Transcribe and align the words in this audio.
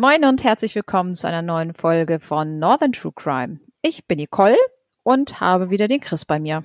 Moin 0.00 0.24
und 0.24 0.44
herzlich 0.44 0.76
willkommen 0.76 1.16
zu 1.16 1.26
einer 1.26 1.42
neuen 1.42 1.74
Folge 1.74 2.20
von 2.20 2.60
Northern 2.60 2.92
True 2.92 3.10
Crime. 3.12 3.58
Ich 3.82 4.06
bin 4.06 4.18
Nicole 4.18 4.56
und 5.02 5.40
habe 5.40 5.70
wieder 5.70 5.88
den 5.88 5.98
Chris 5.98 6.24
bei 6.24 6.38
mir. 6.38 6.62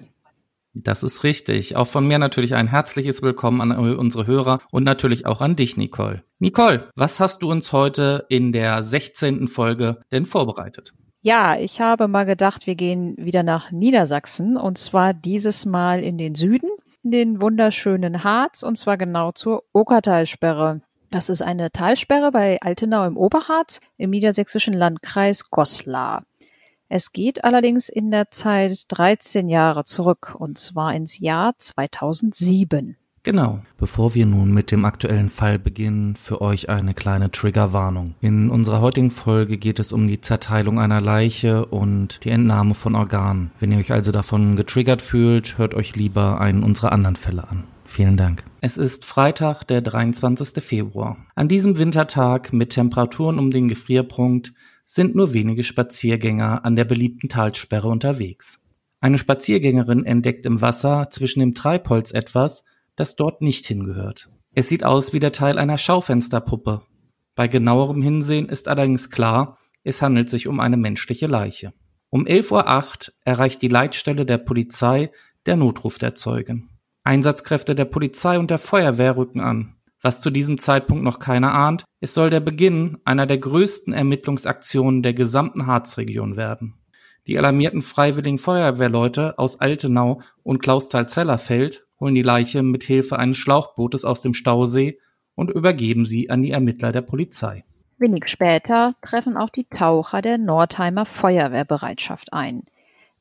Das 0.75 1.01
ist 1.01 1.23
richtig. 1.23 1.75
Auch 1.75 1.87
von 1.87 2.07
mir 2.07 2.19
natürlich 2.19 2.53
ein 2.53 2.67
herzliches 2.67 3.23
Willkommen 3.23 3.59
an 3.59 3.71
unsere 3.97 4.27
Hörer 4.27 4.59
und 4.69 4.83
natürlich 4.83 5.25
auch 5.25 5.41
an 5.41 5.55
dich, 5.55 5.77
Nicole. 5.77 6.21
Nicole, 6.37 6.87
was 6.95 7.19
hast 7.19 7.41
du 7.41 7.49
uns 7.49 7.73
heute 7.73 8.27
in 8.29 8.51
der 8.51 8.83
16. 8.83 9.47
Folge 9.47 10.03
denn 10.11 10.27
vorbereitet? 10.27 10.93
Ja, 11.23 11.57
ich 11.57 11.81
habe 11.81 12.07
mal 12.07 12.25
gedacht, 12.25 12.67
wir 12.67 12.75
gehen 12.75 13.15
wieder 13.17 13.41
nach 13.41 13.71
Niedersachsen 13.71 14.57
und 14.57 14.77
zwar 14.77 15.15
dieses 15.15 15.65
Mal 15.65 16.03
in 16.03 16.19
den 16.19 16.35
Süden, 16.35 16.69
in 17.01 17.09
den 17.09 17.41
wunderschönen 17.41 18.23
Harz 18.23 18.61
und 18.61 18.77
zwar 18.77 18.97
genau 18.97 19.31
zur 19.31 19.63
Okertalsperre. 19.73 20.81
Das 21.13 21.29
ist 21.29 21.43
eine 21.43 21.71
Talsperre 21.71 22.31
bei 22.31 22.59
Altenau 22.59 23.05
im 23.05 23.17
Oberharz 23.17 23.81
im 23.97 24.09
niedersächsischen 24.09 24.73
Landkreis 24.73 25.51
Goslar. 25.51 26.23
Es 26.89 27.11
geht 27.11 27.43
allerdings 27.43 27.87
in 27.87 28.09
der 28.09 28.31
Zeit 28.31 28.85
13 28.87 29.47
Jahre 29.47 29.85
zurück, 29.85 30.35
und 30.35 30.57
zwar 30.57 30.95
ins 30.95 31.19
Jahr 31.19 31.53
2007. 31.55 32.97
Genau. 33.21 33.59
Bevor 33.77 34.15
wir 34.15 34.25
nun 34.25 34.55
mit 34.55 34.71
dem 34.71 34.85
aktuellen 34.85 35.29
Fall 35.29 35.59
beginnen, 35.59 36.15
für 36.15 36.41
euch 36.41 36.69
eine 36.69 36.95
kleine 36.95 37.29
Triggerwarnung. 37.29 38.15
In 38.19 38.49
unserer 38.49 38.81
heutigen 38.81 39.11
Folge 39.11 39.59
geht 39.59 39.77
es 39.77 39.93
um 39.93 40.07
die 40.07 40.19
Zerteilung 40.19 40.79
einer 40.79 40.99
Leiche 40.99 41.67
und 41.67 42.23
die 42.23 42.31
Entnahme 42.31 42.73
von 42.73 42.95
Organen. 42.95 43.51
Wenn 43.59 43.71
ihr 43.71 43.77
euch 43.77 43.91
also 43.91 44.11
davon 44.11 44.55
getriggert 44.55 45.03
fühlt, 45.03 45.59
hört 45.59 45.75
euch 45.75 45.95
lieber 45.95 46.41
einen 46.41 46.63
unserer 46.63 46.91
anderen 46.91 47.17
Fälle 47.17 47.47
an. 47.47 47.65
Vielen 47.93 48.17
Dank. 48.17 48.43
Es 48.59 48.77
ist 48.77 49.05
Freitag, 49.05 49.65
der 49.65 49.81
23. 49.81 50.63
Februar. 50.63 51.27
An 51.35 51.47
diesem 51.47 51.77
Wintertag 51.77 52.51
mit 52.51 52.71
Temperaturen 52.71 53.37
um 53.37 53.51
den 53.51 53.67
Gefrierpunkt 53.67 54.51
sind 54.83 55.13
nur 55.13 55.33
wenige 55.33 55.63
Spaziergänger 55.63 56.65
an 56.65 56.75
der 56.75 56.85
beliebten 56.85 57.29
Talsperre 57.29 57.89
unterwegs. 57.89 58.59
Eine 58.99 59.19
Spaziergängerin 59.19 60.07
entdeckt 60.07 60.47
im 60.47 60.59
Wasser 60.59 61.11
zwischen 61.11 61.39
dem 61.41 61.53
Treibholz 61.53 62.09
etwas, 62.13 62.63
das 62.95 63.15
dort 63.15 63.43
nicht 63.43 63.63
hingehört. 63.67 64.27
Es 64.55 64.69
sieht 64.69 64.83
aus 64.83 65.13
wie 65.13 65.19
der 65.19 65.31
Teil 65.31 65.59
einer 65.59 65.77
Schaufensterpuppe. 65.77 66.81
Bei 67.35 67.47
genauerem 67.47 68.01
Hinsehen 68.01 68.49
ist 68.49 68.69
allerdings 68.69 69.11
klar, 69.11 69.59
es 69.83 70.01
handelt 70.01 70.31
sich 70.31 70.47
um 70.47 70.59
eine 70.59 70.77
menschliche 70.77 71.27
Leiche. 71.27 71.73
Um 72.09 72.25
11.08 72.25 73.09
Uhr 73.09 73.13
erreicht 73.23 73.61
die 73.61 73.67
Leitstelle 73.67 74.25
der 74.25 74.39
Polizei 74.39 75.11
der 75.45 75.57
Notruf 75.57 75.99
der 75.99 76.15
Zeugen. 76.15 76.72
Einsatzkräfte 77.03 77.75
der 77.75 77.85
Polizei 77.85 78.39
und 78.39 78.49
der 78.49 78.59
Feuerwehr 78.59 79.17
rücken 79.17 79.41
an. 79.41 79.75
Was 80.01 80.21
zu 80.21 80.29
diesem 80.29 80.57
Zeitpunkt 80.57 81.03
noch 81.03 81.19
keiner 81.19 81.53
ahnt, 81.53 81.85
es 82.01 82.13
soll 82.13 82.29
der 82.29 82.39
Beginn 82.39 82.97
einer 83.05 83.25
der 83.25 83.37
größten 83.37 83.93
Ermittlungsaktionen 83.93 85.01
der 85.01 85.13
gesamten 85.13 85.65
Harzregion 85.65 86.35
werden. 86.35 86.75
Die 87.27 87.37
alarmierten 87.37 87.81
freiwilligen 87.81 88.37
Feuerwehrleute 88.37 89.39
aus 89.39 89.59
Altenau 89.59 90.21
und 90.43 90.61
Clausthal-Zellerfeld 90.61 91.85
holen 91.99 92.15
die 92.15 92.21
Leiche 92.21 92.63
mit 92.63 92.83
Hilfe 92.83 93.17
eines 93.17 93.37
Schlauchbootes 93.37 94.03
aus 94.03 94.21
dem 94.21 94.33
Stausee 94.33 94.99
und 95.35 95.49
übergeben 95.49 96.05
sie 96.05 96.29
an 96.29 96.41
die 96.41 96.51
Ermittler 96.51 96.91
der 96.91 97.01
Polizei. 97.01 97.63
Wenig 97.97 98.27
später 98.27 98.93
treffen 99.01 99.37
auch 99.37 99.49
die 99.49 99.65
Taucher 99.65 100.21
der 100.21 100.37
Nordheimer 100.37 101.05
Feuerwehrbereitschaft 101.05 102.33
ein. 102.33 102.63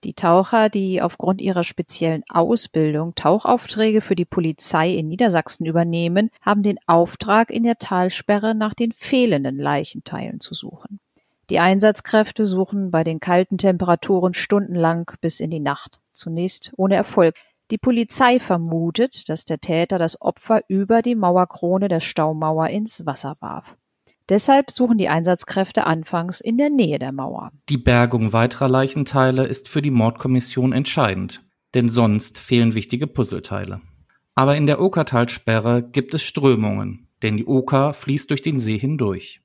Die 0.05 0.15
Taucher, 0.15 0.69
die 0.69 1.01
aufgrund 1.01 1.41
ihrer 1.41 1.63
speziellen 1.63 2.25
Ausbildung 2.29 3.15
Tauchaufträge 3.15 4.01
für 4.01 4.17
die 4.17 4.25
Polizei 4.25 4.95
in 4.95 5.07
Niedersachsen 5.07 5.65
übernehmen, 5.65 6.31
haben 6.41 6.65
den 6.65 6.79
Auftrag, 6.87 7.51
in 7.51 7.63
der 7.63 7.79
Talsperre 7.79 8.57
nach 8.57 8.75
den 8.75 8.93
fehlenden 8.93 9.59
Leichenteilen 9.59 10.41
zu 10.41 10.55
suchen. 10.55 10.99
Die 11.51 11.61
Einsatzkräfte 11.61 12.47
suchen 12.47 12.91
bei 12.91 13.05
den 13.05 13.21
kalten 13.21 13.59
Temperaturen 13.59 14.35
stundenlang 14.35 15.13
bis 15.21 15.39
in 15.39 15.51
die 15.51 15.61
Nacht. 15.61 16.01
Zunächst 16.13 16.73
ohne 16.77 16.97
Erfolg. 16.97 17.37
Die 17.71 17.79
Polizei 17.79 18.41
vermutet, 18.41 19.29
dass 19.29 19.45
der 19.45 19.61
Täter 19.61 19.99
das 19.99 20.21
Opfer 20.21 20.63
über 20.67 21.03
die 21.03 21.15
Mauerkrone 21.15 21.89
der 21.89 22.01
Staumauer 22.01 22.69
ins 22.69 23.07
Wasser 23.07 23.37
warf. 23.41 23.77
Deshalb 24.29 24.71
suchen 24.71 24.99
die 24.99 25.09
Einsatzkräfte 25.09 25.87
anfangs 25.87 26.41
in 26.41 26.59
der 26.59 26.71
Nähe 26.71 26.99
der 26.99 27.13
Mauer. 27.13 27.51
Die 27.69 27.79
Bergung 27.79 28.33
weiterer 28.33 28.69
Leichenteile 28.69 29.47
ist 29.47 29.69
für 29.69 29.83
die 29.83 29.91
Mordkommission 29.91 30.73
entscheidend, 30.73 31.45
denn 31.75 31.89
sonst 31.89 32.39
fehlen 32.39 32.75
wichtige 32.75 33.07
Puzzleteile. 33.07 33.81
Aber 34.35 34.57
in 34.57 34.67
der 34.67 34.81
Okertalsperre 34.81 35.83
gibt 35.83 36.15
es 36.15 36.23
Strömungen, 36.23 37.09
denn 37.23 37.37
die 37.37 37.47
Oker 37.47 37.93
fließt 37.93 38.31
durch 38.31 38.43
den 38.43 38.61
See 38.61 38.79
hindurch. 38.79 39.43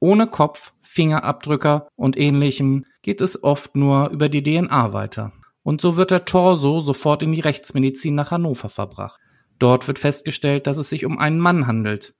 Ohne 0.00 0.26
Kopf, 0.26 0.72
Fingerabdrücker 0.82 1.88
und 1.96 2.16
ähnlichem 2.16 2.84
geht 3.02 3.20
es 3.20 3.42
oft 3.42 3.76
nur 3.76 4.10
über 4.10 4.28
die 4.28 4.42
DNA 4.42 4.92
weiter. 4.92 5.32
Und 5.62 5.80
so 5.80 5.96
wird 5.96 6.10
der 6.10 6.24
Torso 6.24 6.80
sofort 6.80 7.22
in 7.22 7.32
die 7.32 7.40
Rechtsmedizin 7.40 8.14
nach 8.14 8.30
Hannover 8.30 8.68
verbracht. 8.68 9.20
Dort 9.58 9.88
wird 9.88 9.98
festgestellt, 9.98 10.66
dass 10.66 10.78
es 10.78 10.88
sich 10.88 11.04
um 11.04 11.18
einen 11.18 11.40
Mann 11.40 11.66
handelt, 11.66 12.14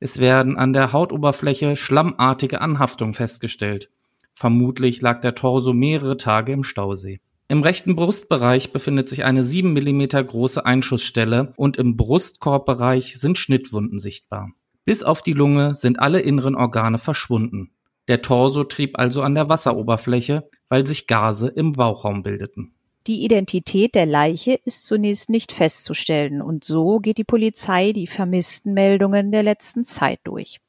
es 0.00 0.18
werden 0.18 0.56
an 0.56 0.72
der 0.72 0.92
Hautoberfläche 0.92 1.74
schlammartige 1.74 2.60
Anhaftungen 2.60 3.14
festgestellt. 3.14 3.90
Vermutlich 4.34 5.00
lag 5.00 5.20
der 5.20 5.34
Torso 5.34 5.72
mehrere 5.72 6.16
Tage 6.16 6.52
im 6.52 6.62
Stausee. 6.62 7.20
Im 7.48 7.62
rechten 7.62 7.96
Brustbereich 7.96 8.72
befindet 8.72 9.08
sich 9.08 9.24
eine 9.24 9.42
7 9.42 9.72
mm 9.72 10.02
große 10.26 10.64
Einschussstelle 10.64 11.54
und 11.56 11.76
im 11.78 11.96
Brustkorbbereich 11.96 13.18
sind 13.18 13.38
Schnittwunden 13.38 13.98
sichtbar. 13.98 14.52
Bis 14.84 15.02
auf 15.02 15.22
die 15.22 15.32
Lunge 15.32 15.74
sind 15.74 15.98
alle 15.98 16.20
inneren 16.20 16.54
Organe 16.54 16.98
verschwunden. 16.98 17.72
Der 18.06 18.22
Torso 18.22 18.64
trieb 18.64 18.98
also 18.98 19.22
an 19.22 19.34
der 19.34 19.48
Wasseroberfläche, 19.48 20.48
weil 20.68 20.86
sich 20.86 21.06
Gase 21.06 21.48
im 21.48 21.72
Bauchraum 21.72 22.22
bildeten. 22.22 22.74
Die 23.08 23.24
Identität 23.24 23.94
der 23.94 24.04
Leiche 24.04 24.60
ist 24.66 24.86
zunächst 24.86 25.30
nicht 25.30 25.52
festzustellen 25.52 26.42
und 26.42 26.62
so 26.62 26.98
geht 26.98 27.16
die 27.16 27.24
Polizei 27.24 27.92
die 27.94 28.06
Vermisstenmeldungen 28.06 29.32
der 29.32 29.42
letzten 29.42 29.86
Zeit 29.86 30.20
durch. 30.24 30.60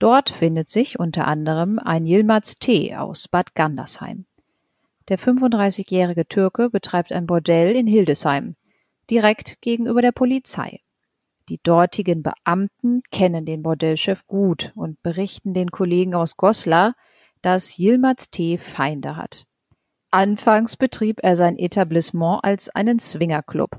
Dort 0.00 0.30
findet 0.30 0.68
sich 0.68 0.98
unter 0.98 1.28
anderem 1.28 1.78
ein 1.78 2.04
Yilmaz 2.04 2.58
T. 2.58 2.96
aus 2.96 3.28
Bad 3.28 3.54
Gandersheim. 3.54 4.24
Der 5.08 5.20
35-jährige 5.20 6.26
Türke 6.26 6.68
betreibt 6.68 7.12
ein 7.12 7.28
Bordell 7.28 7.76
in 7.76 7.86
Hildesheim, 7.86 8.56
direkt 9.08 9.60
gegenüber 9.60 10.02
der 10.02 10.12
Polizei. 10.12 10.80
Die 11.48 11.60
dortigen 11.62 12.24
Beamten 12.24 13.02
kennen 13.12 13.46
den 13.46 13.62
Bordellchef 13.62 14.26
gut 14.26 14.72
und 14.74 15.00
berichten 15.04 15.54
den 15.54 15.70
Kollegen 15.70 16.16
aus 16.16 16.36
Goslar, 16.36 16.96
dass 17.40 17.78
Yilmaz 17.78 18.30
T. 18.30 18.58
Feinde 18.58 19.14
hat. 19.14 19.47
Anfangs 20.10 20.76
betrieb 20.76 21.20
er 21.22 21.36
sein 21.36 21.58
Etablissement 21.58 22.42
als 22.42 22.70
einen 22.70 22.98
Swingerclub. 22.98 23.78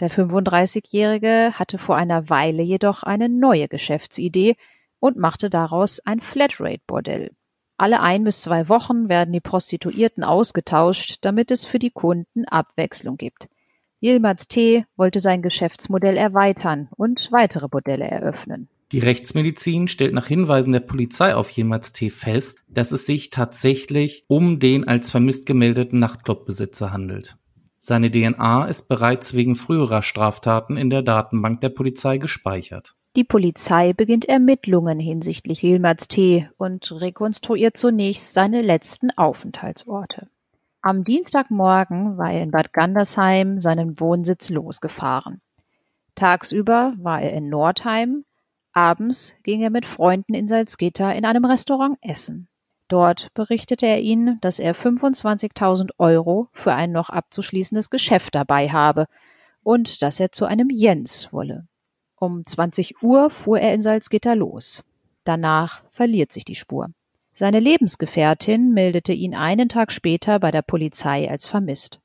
Der 0.00 0.10
35-Jährige 0.10 1.52
hatte 1.52 1.76
vor 1.76 1.96
einer 1.96 2.30
Weile 2.30 2.62
jedoch 2.62 3.02
eine 3.02 3.28
neue 3.28 3.68
Geschäftsidee 3.68 4.56
und 5.00 5.18
machte 5.18 5.50
daraus 5.50 6.00
ein 6.00 6.20
Flatrate-Bordell. 6.20 7.32
Alle 7.76 8.00
ein 8.00 8.24
bis 8.24 8.40
zwei 8.40 8.70
Wochen 8.70 9.10
werden 9.10 9.32
die 9.32 9.40
Prostituierten 9.40 10.24
ausgetauscht, 10.24 11.18
damit 11.20 11.50
es 11.50 11.66
für 11.66 11.78
die 11.78 11.90
Kunden 11.90 12.46
Abwechslung 12.46 13.18
gibt. 13.18 13.48
Yilmaz 14.00 14.48
T. 14.48 14.86
wollte 14.96 15.20
sein 15.20 15.42
Geschäftsmodell 15.42 16.16
erweitern 16.16 16.88
und 16.96 17.30
weitere 17.32 17.68
Bordelle 17.68 18.06
eröffnen. 18.06 18.70
Die 18.92 18.98
Rechtsmedizin 18.98 19.86
stellt 19.86 20.14
nach 20.14 20.26
Hinweisen 20.26 20.72
der 20.72 20.80
Polizei 20.80 21.36
auf 21.36 21.48
Jemals 21.50 21.92
T. 21.92 22.10
fest, 22.10 22.64
dass 22.68 22.90
es 22.90 23.06
sich 23.06 23.30
tatsächlich 23.30 24.24
um 24.26 24.58
den 24.58 24.88
als 24.88 25.12
vermisst 25.12 25.46
gemeldeten 25.46 26.00
Nachtclubbesitzer 26.00 26.92
handelt. 26.92 27.36
Seine 27.76 28.10
DNA 28.10 28.66
ist 28.66 28.88
bereits 28.88 29.34
wegen 29.34 29.54
früherer 29.54 30.02
Straftaten 30.02 30.76
in 30.76 30.90
der 30.90 31.02
Datenbank 31.02 31.60
der 31.60 31.68
Polizei 31.68 32.18
gespeichert. 32.18 32.96
Die 33.16 33.24
Polizei 33.24 33.92
beginnt 33.92 34.24
Ermittlungen 34.24 34.98
hinsichtlich 34.98 35.62
Yilmaz 35.62 36.08
T. 36.08 36.50
und 36.58 36.90
rekonstruiert 36.90 37.76
zunächst 37.76 38.34
seine 38.34 38.60
letzten 38.60 39.10
Aufenthaltsorte. 39.12 40.28
Am 40.82 41.04
Dienstagmorgen 41.04 42.18
war 42.18 42.32
er 42.32 42.42
in 42.42 42.50
Bad 42.50 42.72
Gandersheim 42.72 43.60
seinen 43.60 44.00
Wohnsitz 44.00 44.50
losgefahren. 44.50 45.40
Tagsüber 46.16 46.94
war 46.98 47.22
er 47.22 47.32
in 47.32 47.48
Nordheim, 47.48 48.24
Abends 48.80 49.34
ging 49.42 49.60
er 49.60 49.68
mit 49.68 49.84
Freunden 49.84 50.32
in 50.32 50.48
Salzgitter 50.48 51.14
in 51.14 51.26
einem 51.26 51.44
Restaurant 51.44 51.98
essen. 52.00 52.48
Dort 52.88 53.28
berichtete 53.34 53.84
er 53.84 54.00
ihnen, 54.00 54.38
dass 54.40 54.58
er 54.58 54.74
25.000 54.74 55.90
Euro 55.98 56.48
für 56.52 56.72
ein 56.72 56.90
noch 56.90 57.10
abzuschließendes 57.10 57.90
Geschäft 57.90 58.34
dabei 58.34 58.70
habe 58.70 59.06
und 59.62 60.00
dass 60.00 60.18
er 60.18 60.32
zu 60.32 60.46
einem 60.46 60.70
Jens 60.70 61.30
wolle. 61.30 61.66
Um 62.16 62.46
20 62.46 63.02
Uhr 63.02 63.28
fuhr 63.28 63.60
er 63.60 63.74
in 63.74 63.82
Salzgitter 63.82 64.34
los. 64.34 64.82
Danach 65.24 65.82
verliert 65.90 66.32
sich 66.32 66.46
die 66.46 66.54
Spur. 66.54 66.88
Seine 67.34 67.60
Lebensgefährtin 67.60 68.72
meldete 68.72 69.12
ihn 69.12 69.34
einen 69.34 69.68
Tag 69.68 69.92
später 69.92 70.38
bei 70.38 70.50
der 70.50 70.62
Polizei 70.62 71.30
als 71.30 71.44
vermisst. 71.46 72.00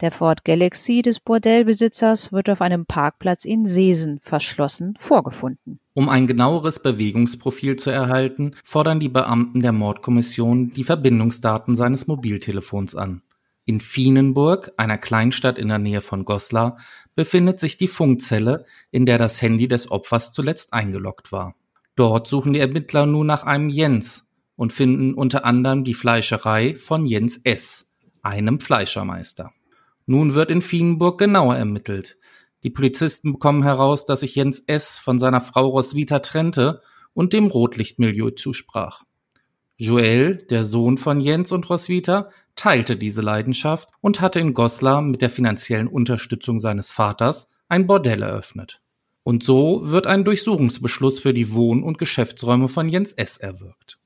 Der 0.00 0.12
Ford 0.12 0.44
Galaxy 0.44 1.02
des 1.02 1.18
Bordellbesitzers 1.18 2.32
wird 2.32 2.48
auf 2.48 2.60
einem 2.60 2.86
Parkplatz 2.86 3.44
in 3.44 3.66
Seesen 3.66 4.20
verschlossen 4.20 4.96
vorgefunden. 5.00 5.79
Um 5.92 6.08
ein 6.08 6.26
genaueres 6.26 6.80
Bewegungsprofil 6.80 7.76
zu 7.76 7.90
erhalten, 7.90 8.54
fordern 8.64 9.00
die 9.00 9.08
Beamten 9.08 9.60
der 9.60 9.72
Mordkommission 9.72 10.72
die 10.72 10.84
Verbindungsdaten 10.84 11.74
seines 11.74 12.06
Mobiltelefons 12.06 12.94
an. 12.94 13.22
In 13.64 13.80
Fienenburg, 13.80 14.72
einer 14.76 14.98
Kleinstadt 14.98 15.58
in 15.58 15.68
der 15.68 15.78
Nähe 15.78 16.00
von 16.00 16.24
Goslar, 16.24 16.78
befindet 17.14 17.60
sich 17.60 17.76
die 17.76 17.88
Funkzelle, 17.88 18.64
in 18.90 19.04
der 19.04 19.18
das 19.18 19.42
Handy 19.42 19.68
des 19.68 19.90
Opfers 19.90 20.32
zuletzt 20.32 20.72
eingeloggt 20.72 21.32
war. 21.32 21.54
Dort 21.96 22.28
suchen 22.28 22.52
die 22.52 22.60
Ermittler 22.60 23.06
nun 23.06 23.26
nach 23.26 23.42
einem 23.44 23.68
Jens 23.68 24.26
und 24.56 24.72
finden 24.72 25.14
unter 25.14 25.44
anderem 25.44 25.84
die 25.84 25.94
Fleischerei 25.94 26.74
von 26.76 27.04
Jens 27.04 27.40
S., 27.44 27.88
einem 28.22 28.60
Fleischermeister. 28.60 29.52
Nun 30.06 30.34
wird 30.34 30.50
in 30.50 30.62
Fienenburg 30.62 31.18
genauer 31.18 31.56
ermittelt. 31.56 32.16
Die 32.62 32.70
Polizisten 32.70 33.32
bekommen 33.32 33.62
heraus, 33.62 34.04
dass 34.04 34.20
sich 34.20 34.34
Jens 34.34 34.62
S. 34.66 34.98
von 34.98 35.18
seiner 35.18 35.40
Frau 35.40 35.68
Roswitha 35.68 36.18
trennte 36.18 36.82
und 37.14 37.32
dem 37.32 37.46
Rotlichtmilieu 37.46 38.30
zusprach. 38.30 39.04
Joel, 39.76 40.36
der 40.36 40.64
Sohn 40.64 40.98
von 40.98 41.20
Jens 41.20 41.52
und 41.52 41.70
Roswitha, 41.70 42.28
teilte 42.54 42.96
diese 42.96 43.22
Leidenschaft 43.22 43.88
und 44.02 44.20
hatte 44.20 44.38
in 44.38 44.52
Goslar 44.52 45.00
mit 45.00 45.22
der 45.22 45.30
finanziellen 45.30 45.88
Unterstützung 45.88 46.58
seines 46.58 46.92
Vaters 46.92 47.48
ein 47.68 47.86
Bordell 47.86 48.22
eröffnet. 48.22 48.82
Und 49.22 49.42
so 49.42 49.80
wird 49.84 50.06
ein 50.06 50.24
Durchsuchungsbeschluss 50.24 51.18
für 51.18 51.32
die 51.32 51.52
Wohn- 51.52 51.82
und 51.82 51.96
Geschäftsräume 51.96 52.68
von 52.68 52.88
Jens 52.88 53.12
S. 53.12 53.38
erwirkt. 53.38 53.98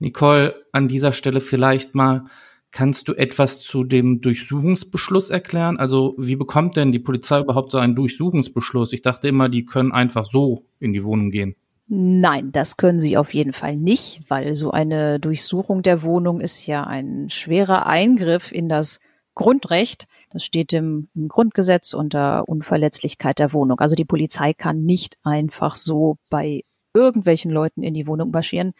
Nicole, 0.00 0.56
an 0.72 0.88
dieser 0.88 1.12
Stelle 1.12 1.40
vielleicht 1.40 1.94
mal, 1.94 2.24
Kannst 2.72 3.06
du 3.06 3.12
etwas 3.12 3.60
zu 3.60 3.84
dem 3.84 4.22
Durchsuchungsbeschluss 4.22 5.28
erklären? 5.28 5.76
Also 5.76 6.14
wie 6.16 6.36
bekommt 6.36 6.76
denn 6.76 6.90
die 6.90 6.98
Polizei 6.98 7.38
überhaupt 7.38 7.70
so 7.70 7.76
einen 7.76 7.94
Durchsuchungsbeschluss? 7.94 8.94
Ich 8.94 9.02
dachte 9.02 9.28
immer, 9.28 9.50
die 9.50 9.66
können 9.66 9.92
einfach 9.92 10.24
so 10.24 10.64
in 10.80 10.94
die 10.94 11.04
Wohnung 11.04 11.30
gehen. 11.30 11.54
Nein, 11.88 12.50
das 12.50 12.78
können 12.78 12.98
sie 12.98 13.18
auf 13.18 13.34
jeden 13.34 13.52
Fall 13.52 13.76
nicht, 13.76 14.22
weil 14.28 14.54
so 14.54 14.70
eine 14.70 15.20
Durchsuchung 15.20 15.82
der 15.82 16.02
Wohnung 16.02 16.40
ist 16.40 16.66
ja 16.66 16.84
ein 16.84 17.28
schwerer 17.28 17.86
Eingriff 17.86 18.50
in 18.50 18.70
das 18.70 19.00
Grundrecht. 19.34 20.06
Das 20.30 20.42
steht 20.42 20.72
im, 20.72 21.08
im, 21.14 21.28
Grundgesetz 21.28 21.92
unter 21.92 22.48
Unverletzlichkeit 22.48 23.38
der 23.38 23.52
Wohnung. 23.52 23.80
Also 23.80 23.96
die 23.96 24.06
Polizei 24.06 24.54
kann 24.54 24.84
nicht 24.84 25.18
einfach 25.22 25.74
so 25.74 26.16
bei 26.30 26.62
irgendwelchen 26.94 27.50
Leuten 27.50 27.82
in 27.82 27.92
die 27.92 28.06
Wohnung 28.06 28.30
marschieren. 28.30 28.72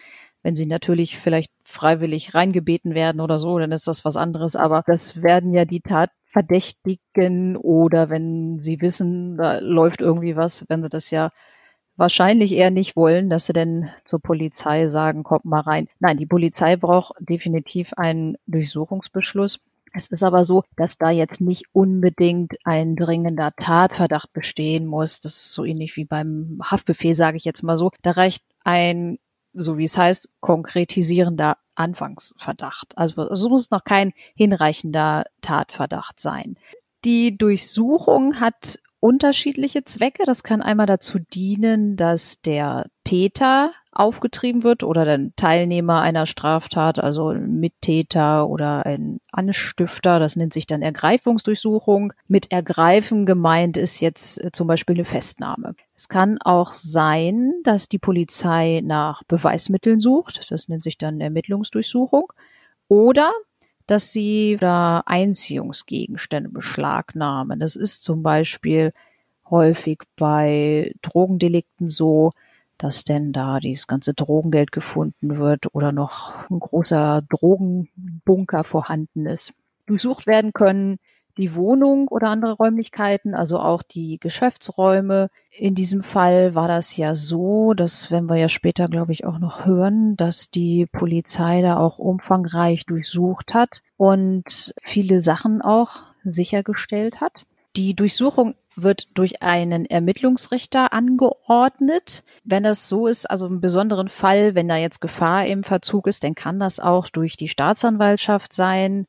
Wenn 0.42 0.56
sie 0.56 0.66
natürlich 0.66 1.18
vielleicht 1.18 1.52
freiwillig 1.64 2.34
reingebeten 2.34 2.94
werden 2.94 3.20
oder 3.20 3.38
so, 3.38 3.58
dann 3.58 3.72
ist 3.72 3.86
das 3.86 4.04
was 4.04 4.16
anderes. 4.16 4.56
Aber 4.56 4.82
das 4.86 5.22
werden 5.22 5.52
ja 5.52 5.64
die 5.64 5.80
Tatverdächtigen 5.80 7.56
oder 7.56 8.10
wenn 8.10 8.60
sie 8.60 8.80
wissen, 8.80 9.36
da 9.36 9.58
läuft 9.60 10.00
irgendwie 10.00 10.36
was, 10.36 10.64
wenn 10.68 10.82
sie 10.82 10.88
das 10.88 11.10
ja 11.10 11.30
wahrscheinlich 11.96 12.52
eher 12.52 12.70
nicht 12.70 12.96
wollen, 12.96 13.30
dass 13.30 13.46
sie 13.46 13.52
denn 13.52 13.88
zur 14.04 14.20
Polizei 14.20 14.88
sagen, 14.88 15.22
kommt 15.22 15.44
mal 15.44 15.60
rein. 15.60 15.88
Nein, 16.00 16.16
die 16.16 16.26
Polizei 16.26 16.76
braucht 16.76 17.14
definitiv 17.20 17.92
einen 17.94 18.36
Durchsuchungsbeschluss. 18.46 19.60
Es 19.94 20.08
ist 20.08 20.22
aber 20.22 20.46
so, 20.46 20.64
dass 20.76 20.96
da 20.96 21.10
jetzt 21.10 21.40
nicht 21.40 21.66
unbedingt 21.72 22.54
ein 22.64 22.96
dringender 22.96 23.52
Tatverdacht 23.54 24.32
bestehen 24.32 24.86
muss. 24.86 25.20
Das 25.20 25.36
ist 25.36 25.52
so 25.52 25.64
ähnlich 25.64 25.96
wie 25.96 26.06
beim 26.06 26.60
Haftbefehl, 26.64 27.14
sage 27.14 27.36
ich 27.36 27.44
jetzt 27.44 27.62
mal 27.62 27.76
so. 27.76 27.90
Da 28.02 28.12
reicht 28.12 28.42
ein 28.64 29.18
so 29.54 29.78
wie 29.78 29.84
es 29.84 29.96
heißt, 29.96 30.28
konkretisierender 30.40 31.56
Anfangsverdacht. 31.74 32.96
Also 32.96 33.22
es 33.22 33.48
muss 33.48 33.70
noch 33.70 33.84
kein 33.84 34.12
hinreichender 34.34 35.24
Tatverdacht 35.40 36.20
sein. 36.20 36.56
Die 37.04 37.36
Durchsuchung 37.36 38.40
hat 38.40 38.78
unterschiedliche 39.02 39.82
Zwecke. 39.82 40.22
Das 40.24 40.44
kann 40.44 40.62
einmal 40.62 40.86
dazu 40.86 41.18
dienen, 41.18 41.96
dass 41.96 42.40
der 42.40 42.86
Täter 43.02 43.72
aufgetrieben 43.90 44.62
wird 44.62 44.84
oder 44.84 45.04
der 45.04 45.30
Teilnehmer 45.34 46.00
einer 46.00 46.24
Straftat, 46.24 47.00
also 47.00 47.30
ein 47.30 47.58
Mittäter 47.58 48.48
oder 48.48 48.86
ein 48.86 49.20
Anstifter. 49.32 50.20
Das 50.20 50.36
nennt 50.36 50.54
sich 50.54 50.68
dann 50.68 50.82
Ergreifungsdurchsuchung. 50.82 52.12
Mit 52.28 52.52
Ergreifen 52.52 53.26
gemeint 53.26 53.76
ist 53.76 54.00
jetzt 54.00 54.42
äh, 54.42 54.52
zum 54.52 54.68
Beispiel 54.68 54.94
eine 54.94 55.04
Festnahme. 55.04 55.74
Es 55.96 56.08
kann 56.08 56.38
auch 56.40 56.72
sein, 56.72 57.52
dass 57.64 57.88
die 57.88 57.98
Polizei 57.98 58.82
nach 58.84 59.24
Beweismitteln 59.24 59.98
sucht. 59.98 60.46
Das 60.48 60.68
nennt 60.68 60.84
sich 60.84 60.96
dann 60.96 61.20
Ermittlungsdurchsuchung. 61.20 62.32
Oder 62.86 63.32
dass 63.86 64.12
sie 64.12 64.56
da 64.60 65.02
Einziehungsgegenstände 65.06 66.50
beschlagnahmen. 66.50 67.60
Das 67.60 67.76
ist 67.76 68.04
zum 68.04 68.22
Beispiel 68.22 68.92
häufig 69.50 70.00
bei 70.16 70.92
Drogendelikten 71.02 71.88
so, 71.88 72.32
dass 72.78 73.04
denn 73.04 73.32
da 73.32 73.60
dieses 73.60 73.86
ganze 73.86 74.14
Drogengeld 74.14 74.72
gefunden 74.72 75.38
wird 75.38 75.74
oder 75.74 75.92
noch 75.92 76.50
ein 76.50 76.58
großer 76.58 77.22
Drogenbunker 77.28 78.64
vorhanden 78.64 79.26
ist. 79.26 79.52
Durchsucht 79.86 80.26
werden 80.26 80.52
können 80.52 80.98
die 81.36 81.54
Wohnung 81.54 82.08
oder 82.08 82.28
andere 82.28 82.52
Räumlichkeiten, 82.52 83.34
also 83.34 83.58
auch 83.58 83.82
die 83.82 84.18
Geschäftsräume. 84.18 85.30
In 85.54 85.74
diesem 85.74 86.02
Fall 86.02 86.54
war 86.54 86.66
das 86.66 86.96
ja 86.96 87.14
so, 87.14 87.74
das 87.74 88.10
werden 88.10 88.28
wir 88.30 88.36
ja 88.36 88.48
später, 88.48 88.88
glaube 88.88 89.12
ich, 89.12 89.26
auch 89.26 89.38
noch 89.38 89.66
hören, 89.66 90.16
dass 90.16 90.50
die 90.50 90.86
Polizei 90.86 91.60
da 91.60 91.76
auch 91.76 91.98
umfangreich 91.98 92.86
durchsucht 92.86 93.52
hat 93.52 93.82
und 93.98 94.74
viele 94.82 95.22
Sachen 95.22 95.60
auch 95.60 96.04
sichergestellt 96.24 97.20
hat. 97.20 97.44
Die 97.76 97.94
Durchsuchung 97.94 98.54
wird 98.76 99.08
durch 99.12 99.42
einen 99.42 99.84
Ermittlungsrichter 99.84 100.94
angeordnet. 100.94 102.24
Wenn 102.44 102.62
das 102.62 102.88
so 102.88 103.06
ist, 103.06 103.30
also 103.30 103.46
im 103.46 103.60
besonderen 103.60 104.08
Fall, 104.08 104.54
wenn 104.54 104.68
da 104.68 104.76
jetzt 104.76 105.02
Gefahr 105.02 105.46
im 105.46 105.64
Verzug 105.64 106.06
ist, 106.06 106.24
dann 106.24 106.34
kann 106.34 106.60
das 106.60 106.80
auch 106.80 107.10
durch 107.10 107.36
die 107.36 107.48
Staatsanwaltschaft 107.48 108.54
sein 108.54 109.06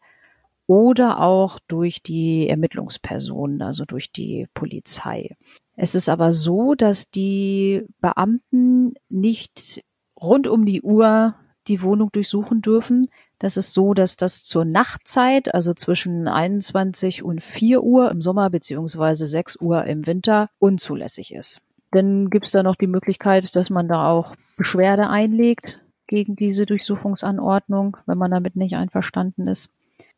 oder 0.68 1.22
auch 1.22 1.60
durch 1.68 2.04
die 2.04 2.50
Ermittlungspersonen, 2.50 3.62
also 3.62 3.86
durch 3.86 4.12
die 4.12 4.48
Polizei. 4.54 5.36
Es 5.75 5.96
ist 5.96 6.10
aber 6.10 6.34
so, 6.34 6.75
dass 6.75 7.10
die 7.10 7.86
Beamten 8.00 8.94
nicht 9.10 9.84
rund 10.20 10.48
um 10.48 10.66
die 10.66 10.81
Uhr 10.81 11.36
die 11.68 11.81
Wohnung 11.81 12.12
durchsuchen 12.12 12.62
dürfen. 12.62 13.10
Das 13.39 13.58
ist 13.58 13.74
so, 13.74 13.94
dass 13.94 14.15
das 14.15 14.46
zur 14.46 14.65
Nachtzeit, 14.65 15.53
also 15.53 15.74
zwischen 15.74 16.27
21 16.27 17.24
und 17.24 17.44
4 17.44 17.84
Uhr 17.84 18.12
im 18.12 18.22
Sommer 18.22 18.50
beziehungsweise 18.50 19.25
6 19.25 19.58
Uhr 19.62 19.84
im 19.86 20.06
Winter, 20.06 20.50
unzulässig 20.60 21.34
ist. 21.34 21.62
Dann 21.92 22.30
gibt 22.30 22.46
es 22.46 22.51
da 22.51 22.63
noch 22.63 22.75
die 22.75 22.88
Möglichkeit, 22.88 23.56
dass 23.56 23.70
man 23.70 23.88
da 23.88 24.10
auch 24.10 24.36
Beschwerde 24.58 25.10
einlegt 25.10 25.80
gegen 26.08 26.36
diese 26.36 26.65
Durchsuchungsanordnung, 26.65 27.98
wenn 28.06 28.18
man 28.18 28.32
damit 28.32 28.56
nicht 28.56 28.75
einverstanden 28.75 29.48
ist. 29.48 29.74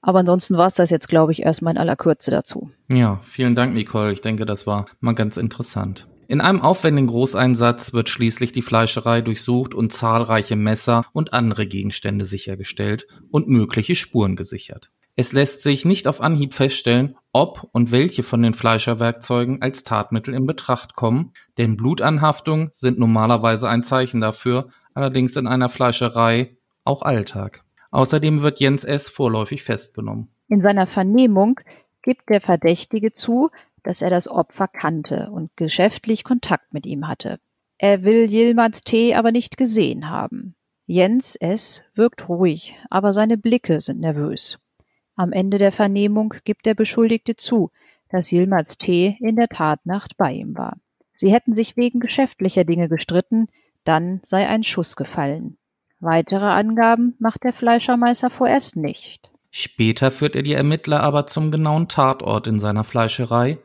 Aber 0.05 0.19
ansonsten 0.19 0.55
war 0.55 0.67
es 0.67 0.75
das 0.75 0.91
jetzt, 0.91 1.09
glaube 1.09 1.31
ich, 1.31 1.41
erstmal 1.41 1.73
in 1.73 1.79
aller 1.79 1.95
Kürze 1.95 2.29
dazu. 2.29 2.69
Ja, 2.93 3.19
vielen 3.23 3.55
Dank, 3.55 3.73
Nicole. 3.73 4.11
Ich 4.11 4.21
denke, 4.21 4.45
das 4.45 4.67
war 4.67 4.85
mal 4.99 5.15
ganz 5.15 5.35
interessant. 5.35 6.07
In 6.27 6.41
einem 6.41 6.61
aufwendigen 6.61 7.07
Großeinsatz 7.07 7.91
wird 7.91 8.09
schließlich 8.09 8.51
die 8.51 8.61
Fleischerei 8.61 9.21
durchsucht 9.21 9.73
und 9.73 9.91
zahlreiche 9.91 10.55
Messer 10.55 11.05
und 11.11 11.33
andere 11.33 11.65
Gegenstände 11.65 12.25
sichergestellt 12.25 13.07
und 13.31 13.47
mögliche 13.47 13.95
Spuren 13.95 14.35
gesichert. 14.35 14.91
Es 15.15 15.33
lässt 15.33 15.63
sich 15.63 15.85
nicht 15.85 16.07
auf 16.07 16.21
Anhieb 16.21 16.53
feststellen, 16.53 17.15
ob 17.33 17.67
und 17.71 17.91
welche 17.91 18.21
von 18.21 18.43
den 18.43 18.53
Fleischerwerkzeugen 18.53 19.63
als 19.63 19.83
Tatmittel 19.83 20.35
in 20.35 20.45
Betracht 20.45 20.95
kommen, 20.95 21.31
denn 21.57 21.77
Blutanhaftungen 21.77 22.69
sind 22.73 22.99
normalerweise 22.99 23.67
ein 23.69 23.81
Zeichen 23.81 24.21
dafür, 24.21 24.67
allerdings 24.93 25.35
in 25.35 25.47
einer 25.47 25.69
Fleischerei 25.69 26.57
auch 26.83 27.01
Alltag. 27.01 27.64
Außerdem 27.95 28.43
wird 28.43 28.59
Jens 28.59 28.83
S. 28.83 29.07
vorläufig 29.07 29.63
festgenommen. 29.63 30.27
In 30.49 30.61
seiner 30.61 30.85
Vernehmung 30.85 31.61
gibt 32.01 32.29
der 32.29 32.41
Verdächtige 32.41 33.13
zu, 33.13 33.51
dass 33.83 34.01
er 34.01 34.09
das 34.09 34.27
Opfer 34.27 34.67
kannte 34.67 35.29
und 35.31 35.55
geschäftlich 35.55 36.25
Kontakt 36.25 36.73
mit 36.73 36.85
ihm 36.85 37.07
hatte. 37.07 37.39
Er 37.77 38.03
will 38.03 38.29
Yilmaz 38.29 38.81
T. 38.81 39.15
aber 39.15 39.31
nicht 39.31 39.55
gesehen 39.55 40.09
haben. 40.09 40.55
Jens 40.85 41.37
S. 41.37 41.83
wirkt 41.93 42.27
ruhig, 42.27 42.75
aber 42.89 43.13
seine 43.13 43.37
Blicke 43.37 43.79
sind 43.79 44.01
nervös. 44.01 44.59
Am 45.15 45.31
Ende 45.31 45.57
der 45.57 45.71
Vernehmung 45.71 46.33
gibt 46.43 46.65
der 46.65 46.73
Beschuldigte 46.73 47.37
zu, 47.37 47.71
dass 48.09 48.29
Yilmaz 48.29 48.77
T. 48.77 49.15
in 49.21 49.37
der 49.37 49.47
Tatnacht 49.47 50.17
bei 50.17 50.33
ihm 50.33 50.57
war. 50.57 50.75
Sie 51.13 51.31
hätten 51.31 51.55
sich 51.55 51.77
wegen 51.77 52.01
geschäftlicher 52.01 52.65
Dinge 52.65 52.89
gestritten, 52.89 53.47
dann 53.85 54.19
sei 54.21 54.49
ein 54.49 54.63
Schuss 54.63 54.97
gefallen. 54.97 55.57
Weitere 56.05 56.45
Angaben 56.45 57.15
macht 57.17 57.43
der 57.43 57.51
Fleischermeister 57.51 58.29
vorerst 58.29 58.75
nicht. 58.75 59.31
Später 59.49 60.11
führt 60.11 60.35
er 60.35 60.43
die 60.43 60.53
Ermittler 60.53 60.99
aber 60.99 61.25
zum 61.25 61.49
genauen 61.49 61.87
Tatort 61.87 62.45
in 62.45 62.59
seiner 62.59 62.83
Fleischerei 62.83 63.57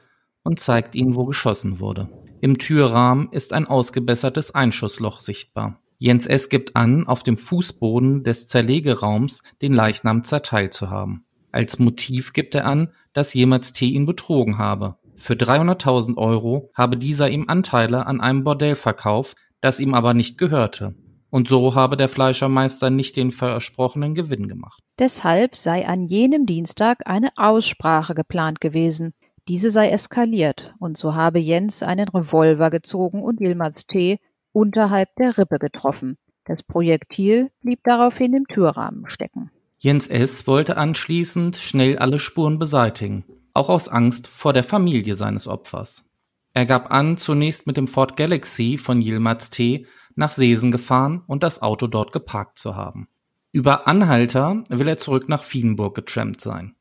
und 0.43 0.59
zeigt 0.59 0.95
ihnen, 0.95 1.17
wo 1.17 1.27
geschossen 1.27 1.81
wurde. 1.81 2.09
Im 2.41 2.57
Türrahmen 2.57 3.29
ist 3.31 3.53
ein 3.53 3.67
ausgebessertes 3.67 4.55
Einschussloch 4.55 5.21
sichtbar. 5.21 5.83
Jens 5.99 6.27
S. 6.27 6.49
gibt 6.49 6.77
an, 6.77 7.07
auf 7.07 7.23
dem 7.23 7.37
Fußboden 7.37 8.25
des 8.25 8.49
Zerlegeraums 8.49 9.43
den 9.61 9.75
Leichnam 9.75 10.25
zerteilt 10.25 10.73
zu 10.73 10.89
haben. 10.89 11.27
Als 11.53 11.79
Motiv 11.79 12.33
gibt 12.33 12.55
er 12.55 12.65
an, 12.65 12.89
dass 13.13 13.35
jemals 13.35 13.75
T. 13.75 13.85
ihn 13.85 14.07
betrogen 14.07 14.57
habe. 14.57 14.97
Für 15.17 15.35
300.000 15.35 16.17
Euro 16.17 16.71
habe 16.73 16.97
dieser 16.97 17.29
ihm 17.29 17.45
Anteile 17.49 18.07
an 18.07 18.23
einem 18.23 18.45
Bordell 18.45 18.77
verkauft, 18.77 19.37
das 19.61 19.79
ihm 19.79 19.93
aber 19.93 20.15
nicht 20.15 20.39
gehörte. 20.39 20.95
Und 21.31 21.49
so 21.49 21.75
habe 21.75 21.97
der 21.97 22.09
Fleischermeister 22.09 22.91
nicht 22.91 23.17
den 23.17 23.31
versprochenen 23.31 24.15
Gewinn 24.15 24.49
gemacht. 24.49 24.83
Deshalb 24.99 25.57
sei 25.57 25.87
an 25.87 26.05
jenem 26.05 26.45
Dienstag 26.45 27.07
eine 27.07 27.31
Aussprache 27.37 28.15
geplant 28.15 28.61
gewesen. 28.61 29.15
Diese 29.49 29.71
sei 29.71 29.91
eskaliert, 29.91 30.75
und 30.79 30.99
so 30.99 31.15
habe 31.15 31.39
Jens 31.39 31.83
einen 31.83 32.09
Revolver 32.09 32.71
gezogen 32.71 33.23
und 33.23 33.41
Yilmaz 33.41 33.87
T. 33.87 34.19
unterhalb 34.53 35.09
der 35.17 35.39
Rippe 35.39 35.59
getroffen. 35.59 36.19
Das 36.45 36.63
Projektil 36.63 37.51
blieb 37.61 37.81
daraufhin 37.85 38.35
im 38.35 38.47
Türrahmen 38.47 39.09
stecken. 39.09 39.51
Jens 39.79 40.09
S. 40.09 40.47
wollte 40.47 40.77
anschließend 40.77 41.57
schnell 41.57 41.99
alle 41.99 42.19
Spuren 42.19 42.59
beseitigen, 42.59 43.25
auch 43.55 43.71
aus 43.71 43.89
Angst 43.89 44.27
vor 44.27 44.53
der 44.53 44.65
Familie 44.65 45.15
seines 45.15 45.47
Opfers. 45.49 46.05
Er 46.53 46.67
gab 46.67 46.91
an, 46.91 47.17
zunächst 47.17 47.67
mit 47.67 47.77
dem 47.77 47.87
Ford 47.87 48.17
Galaxy 48.17 48.77
von 48.77 49.01
Yilmaz 49.01 49.51
T. 49.51 49.87
nach 50.15 50.31
Seesen 50.31 50.71
gefahren 50.71 51.23
und 51.27 51.43
das 51.43 51.63
Auto 51.63 51.87
dort 51.87 52.13
geparkt 52.13 52.59
zu 52.59 52.77
haben. 52.77 53.09
Über 53.53 53.89
Anhalter 53.89 54.63
will 54.69 54.89
er 54.89 54.99
zurück 54.99 55.29
nach 55.29 55.43
Vienburg 55.43 55.95
getrampt 55.95 56.41
sein. 56.41 56.75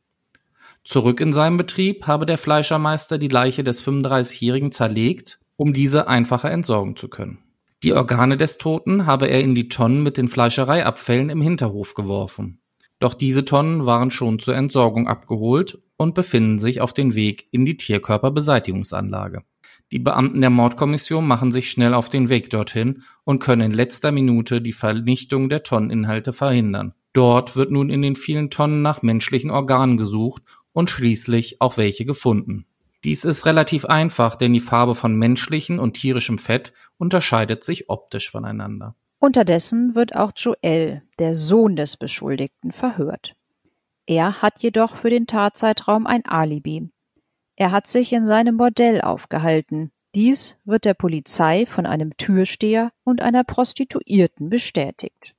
Zurück 0.84 1.20
in 1.20 1.34
seinem 1.34 1.58
Betrieb 1.58 2.08
habe 2.08 2.26
der 2.26 2.38
Fleischermeister 2.38 3.18
die 3.18 3.28
Leiche 3.28 3.64
des 3.64 3.86
35-Jährigen 3.86 4.72
zerlegt, 4.72 5.40
um 5.56 5.74
diese 5.74 6.08
einfacher 6.08 6.52
entsorgen 6.52 6.96
zu 6.96 7.10
können. 7.10 7.40
Die 7.84 7.94
Organe 7.94 8.38
des 8.38 8.58
Toten 8.58 9.06
habe 9.06 9.28
er 9.28 9.42
in 9.42 9.56
die 9.56 9.70
Tonnen 9.70 10.04
mit 10.04 10.18
den 10.18 10.28
Fleischereiabfällen 10.28 11.30
im 11.30 11.42
Hinterhof 11.42 11.94
geworfen. 11.94 12.60
Doch 13.00 13.14
diese 13.14 13.46
Tonnen 13.46 13.86
waren 13.86 14.12
schon 14.12 14.40
zur 14.40 14.56
Entsorgung 14.56 15.08
abgeholt 15.08 15.80
und 15.96 16.16
befinden 16.16 16.60
sich 16.60 16.82
auf 16.82 16.94
dem 16.94 17.16
Weg 17.16 17.48
in 17.52 17.66
die 17.66 17.78
Tierkörperbeseitigungsanlage. 17.78 19.44
Die 19.92 20.00
Beamten 20.00 20.42
der 20.42 20.52
Mordkommission 20.52 21.26
machen 21.26 21.52
sich 21.52 21.72
schnell 21.72 21.96
auf 21.96 22.10
den 22.10 22.30
Weg 22.30 22.52
dorthin 22.52 23.04
und 23.24 23.40
können 23.40 23.64
in 23.64 23.72
letzter 23.72 24.12
Minute 24.12 24.62
die 24.62 24.74
Vernichtung 24.74 25.50
der 25.50 25.64
Tonneninhalte 25.64 26.32
verhindern. 26.32 26.94
Dort 27.14 27.56
wird 27.56 27.72
nun 27.72 27.90
in 27.90 28.04
den 28.04 28.16
vielen 28.16 28.52
Tonnen 28.52 28.84
nach 28.84 29.02
menschlichen 29.02 29.50
Organen 29.50 29.98
gesucht 29.98 30.44
und 30.74 30.92
schließlich 30.92 31.60
auch 31.60 31.78
welche 31.78 32.06
gefunden. 32.06 32.66
Dies 33.04 33.24
ist 33.24 33.46
relativ 33.46 33.86
einfach, 33.86 34.36
denn 34.36 34.54
die 34.54 34.60
Farbe 34.60 34.94
von 34.94 35.16
menschlichem 35.16 35.80
und 35.80 35.94
tierischem 35.94 36.38
Fett 36.38 36.74
unterscheidet 36.98 37.64
sich 37.64 37.90
optisch 37.90 38.30
voneinander. 38.30 38.96
Unterdessen 39.20 39.96
wird 39.96 40.16
auch 40.16 40.32
Joel, 40.36 41.02
der 41.18 41.36
Sohn 41.36 41.76
des 41.76 41.98
Beschuldigten, 41.98 42.72
verhört. 42.72 43.36
Er 44.06 44.42
hat 44.42 44.60
jedoch 44.60 44.98
für 44.98 45.10
den 45.10 45.28
Tatzeitraum 45.28 46.08
ein 46.08 46.26
Alibi. 46.26 46.90
Er 47.60 47.72
hat 47.72 47.88
sich 47.88 48.14
in 48.14 48.26
seinem 48.26 48.56
Bordell 48.56 49.02
aufgehalten. 49.02 49.92
Dies 50.16 50.58
wird 50.64 50.86
der 50.86 50.94
Polizei 50.94 51.66
von 51.66 51.86
einem 51.86 52.16
Türsteher 52.16 52.94
und 53.04 53.22
einer 53.22 53.44
Prostituierten 53.44 54.50
bestätigt. 54.50 55.36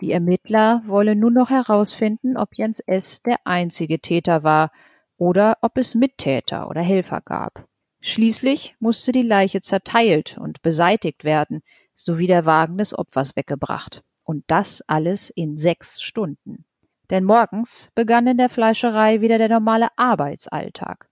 Die 0.00 0.10
Ermittler 0.10 0.82
wollen 0.86 1.18
nun 1.18 1.34
noch 1.34 1.50
herausfinden, 1.50 2.38
ob 2.38 2.56
Jens 2.56 2.80
S. 2.80 3.20
der 3.20 3.36
einzige 3.44 4.00
Täter 4.00 4.42
war 4.42 4.72
oder 5.18 5.58
ob 5.60 5.76
es 5.76 5.94
Mittäter 5.94 6.70
oder 6.70 6.80
Helfer 6.80 7.20
gab. 7.20 7.66
Schließlich 8.00 8.74
musste 8.80 9.12
die 9.12 9.20
Leiche 9.20 9.60
zerteilt 9.60 10.38
und 10.38 10.62
beseitigt 10.62 11.22
werden, 11.22 11.60
sowie 11.94 12.28
der 12.28 12.46
Wagen 12.46 12.78
des 12.78 12.98
Opfers 12.98 13.36
weggebracht. 13.36 14.02
Und 14.22 14.42
das 14.46 14.82
alles 14.86 15.28
in 15.28 15.58
sechs 15.58 16.00
Stunden. 16.00 16.64
Denn 17.10 17.24
morgens 17.24 17.90
begann 17.94 18.26
in 18.26 18.38
der 18.38 18.48
Fleischerei 18.48 19.20
wieder 19.20 19.36
der 19.36 19.50
normale 19.50 19.88
Arbeitsalltag. 19.96 21.08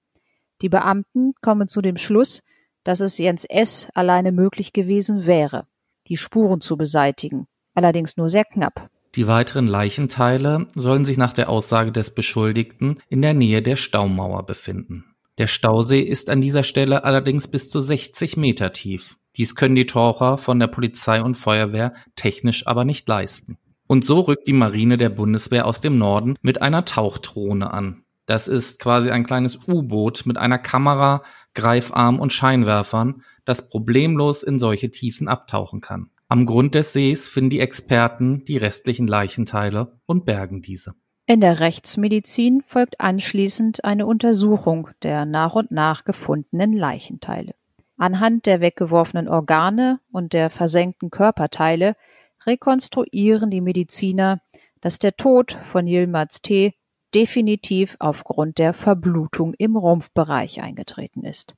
Die 0.63 0.69
Beamten 0.69 1.35
kommen 1.43 1.69
zu 1.69 1.83
dem 1.83 1.97
Schluss, 1.97 2.43
dass 2.85 3.01
es 3.01 3.19
Jens 3.19 3.45
S. 3.45 3.89
alleine 3.95 4.33
möglich 4.33 4.73
gewesen 4.73 5.27
wäre, 5.27 5.67
die 6.07 6.17
Spuren 6.17 6.61
zu 6.61 6.77
beseitigen, 6.77 7.47
allerdings 7.75 8.17
nur 8.17 8.29
sehr 8.29 8.45
knapp. 8.45 8.89
Die 9.17 9.27
weiteren 9.27 9.67
Leichenteile 9.67 10.69
sollen 10.75 11.05
sich 11.05 11.17
nach 11.17 11.33
der 11.33 11.49
Aussage 11.49 11.91
des 11.91 12.15
Beschuldigten 12.15 13.01
in 13.09 13.23
der 13.23 13.35
Nähe 13.35 13.63
der 13.63 13.77
Staumauer 13.77 14.45
befinden. 14.45 15.05
Der 15.39 15.47
Stausee 15.47 16.01
ist 16.01 16.31
an 16.31 16.41
dieser 16.41 16.63
Stelle 16.63 17.05
allerdings 17.05 17.49
bis 17.49 17.69
zu 17.69 17.81
60 17.81 18.37
Meter 18.37 18.73
tief. 18.73 19.17
Dies 19.37 19.55
können 19.55 19.75
die 19.75 19.87
Taucher 19.87 20.39
von 20.39 20.59
der 20.59 20.67
Polizei 20.67 21.23
und 21.23 21.35
Feuerwehr 21.35 21.93
technisch 22.15 22.67
aber 22.67 22.85
nicht 22.85 23.07
leisten. 23.07 23.59
Und 23.87 24.05
so 24.05 24.21
rückt 24.21 24.49
die 24.49 24.55
Marine 24.55 24.97
der 24.97 25.11
Bundeswehr 25.11 25.67
aus 25.67 25.81
dem 25.81 25.99
Norden 25.99 26.37
mit 26.41 26.63
einer 26.63 26.85
Tauchdrohne 26.85 27.71
an. 27.73 28.03
Das 28.27 28.49
ist 28.49 28.81
quasi 28.81 29.11
ein 29.11 29.25
kleines 29.25 29.57
U-Boot 29.69 30.27
mit 30.27 30.37
einer 30.37 30.59
Kamera, 30.59 31.23
Greifarm 31.55 32.19
und 32.19 32.33
Scheinwerfern, 32.33 33.23
das 33.45 33.69
problemlos 33.69 34.43
in 34.43 34.59
solche 34.59 34.91
Tiefen 34.91 35.29
abtauchen 35.29 35.81
kann. 35.81 36.11
Am 36.29 36.45
Grund 36.45 36.75
des 36.75 36.93
Sees 36.93 37.29
finden 37.29 37.51
die 37.51 37.61
Experten 37.61 38.45
die 38.45 38.57
restlichen 38.57 39.07
Leichenteile 39.07 40.01
und 40.07 40.25
bergen 40.25 40.61
diese. 40.61 40.95
In 41.29 41.41
der 41.41 41.61
Rechtsmedizin 41.61 42.63
folgt 42.67 43.01
anschließend 43.01 43.85
eine 43.85 44.07
Untersuchung 44.07 44.89
der 45.03 45.25
nach 45.25 45.55
und 45.55 45.71
nach 45.71 46.05
gefundenen 46.05 46.73
Leichenteile. 46.73 47.55
Anhand 47.97 48.47
der 48.47 48.61
weggeworfenen 48.61 49.29
Organe 49.29 50.01
und 50.11 50.33
der 50.33 50.51
versenkten 50.51 51.11
Körperteile 51.11 51.97
rekonstruieren 52.45 53.51
die 53.51 53.61
Mediziner, 53.61 54.41
dass 54.81 54.99
der 54.99 55.17
Tod 55.17 55.59
von 55.65 55.87
Yilmaz 55.87 56.43
T. 56.43 56.75
definitiv 57.15 57.97
aufgrund 57.99 58.59
der 58.59 58.75
Verblutung 58.75 59.55
im 59.55 59.77
Rumpfbereich 59.77 60.61
eingetreten 60.61 61.25
ist. 61.25 61.55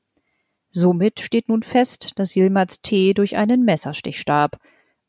Somit 0.70 1.20
steht 1.20 1.48
nun 1.48 1.62
fest, 1.62 2.12
dass 2.16 2.36
Yilmaz 2.36 2.80
T. 2.82 3.14
durch 3.14 3.36
einen 3.36 3.64
Messerstich 3.64 4.20
starb 4.20 4.58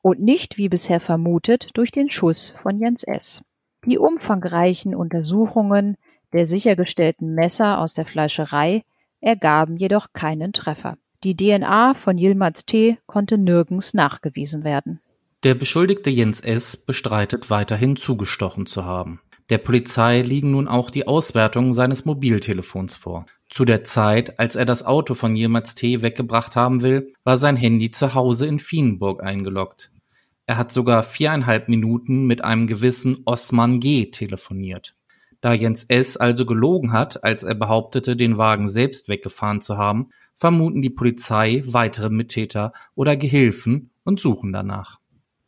und 0.01 0.21
nicht, 0.21 0.57
wie 0.57 0.69
bisher 0.69 0.99
vermutet, 0.99 1.69
durch 1.73 1.91
den 1.91 2.09
Schuss 2.09 2.55
von 2.61 2.79
Jens 2.79 3.03
S. 3.03 3.41
Die 3.85 3.97
umfangreichen 3.97 4.95
Untersuchungen 4.95 5.97
der 6.33 6.47
sichergestellten 6.47 7.33
Messer 7.33 7.79
aus 7.79 7.93
der 7.93 8.05
Fleischerei 8.05 8.83
ergaben 9.19 9.77
jedoch 9.77 10.13
keinen 10.13 10.53
Treffer. 10.53 10.97
Die 11.23 11.35
DNA 11.35 11.95
von 11.95 12.17
Yilmaz 12.17 12.65
T. 12.65 12.97
konnte 13.05 13.37
nirgends 13.37 13.93
nachgewiesen 13.93 14.63
werden. 14.63 15.01
Der 15.43 15.55
Beschuldigte 15.55 16.09
Jens 16.09 16.39
S. 16.39 16.77
bestreitet 16.77 17.49
weiterhin 17.49 17.95
zugestochen 17.95 18.65
zu 18.65 18.85
haben. 18.85 19.21
Der 19.49 19.57
Polizei 19.57 20.21
liegen 20.21 20.51
nun 20.51 20.67
auch 20.67 20.91
die 20.91 21.07
Auswertungen 21.07 21.73
seines 21.73 22.05
Mobiltelefons 22.05 22.97
vor. 22.97 23.25
Zu 23.49 23.65
der 23.65 23.83
Zeit, 23.83 24.39
als 24.39 24.55
er 24.55 24.65
das 24.65 24.85
Auto 24.85 25.15
von 25.15 25.35
Yilmaz 25.35 25.73
T. 25.73 26.03
weggebracht 26.03 26.55
haben 26.55 26.83
will, 26.83 27.13
war 27.23 27.39
sein 27.39 27.55
Handy 27.55 27.89
zu 27.89 28.13
Hause 28.13 28.45
in 28.45 28.59
Vienburg 28.59 29.23
eingeloggt. 29.23 29.91
Er 30.45 30.57
hat 30.57 30.71
sogar 30.71 31.01
viereinhalb 31.01 31.67
Minuten 31.67 32.27
mit 32.27 32.43
einem 32.43 32.67
gewissen 32.67 33.23
Osman 33.25 33.79
G. 33.79 34.11
telefoniert. 34.11 34.95
Da 35.41 35.53
Jens 35.53 35.83
S. 35.83 36.15
also 36.15 36.45
gelogen 36.45 36.91
hat, 36.91 37.23
als 37.23 37.43
er 37.43 37.55
behauptete, 37.55 38.15
den 38.15 38.37
Wagen 38.37 38.67
selbst 38.67 39.09
weggefahren 39.09 39.61
zu 39.61 39.77
haben, 39.77 40.09
vermuten 40.35 40.83
die 40.83 40.89
Polizei 40.89 41.63
weitere 41.65 42.09
Mittäter 42.09 42.71
oder 42.93 43.15
Gehilfen 43.15 43.89
und 44.03 44.19
suchen 44.19 44.53
danach. 44.53 44.99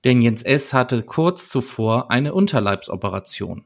Denn 0.06 0.24
Jens 0.24 0.42
S. 0.42 0.74
hatte 0.74 1.04
kurz 1.04 1.50
zuvor 1.50 2.10
eine 2.10 2.34
Unterleibsoperation. 2.34 3.66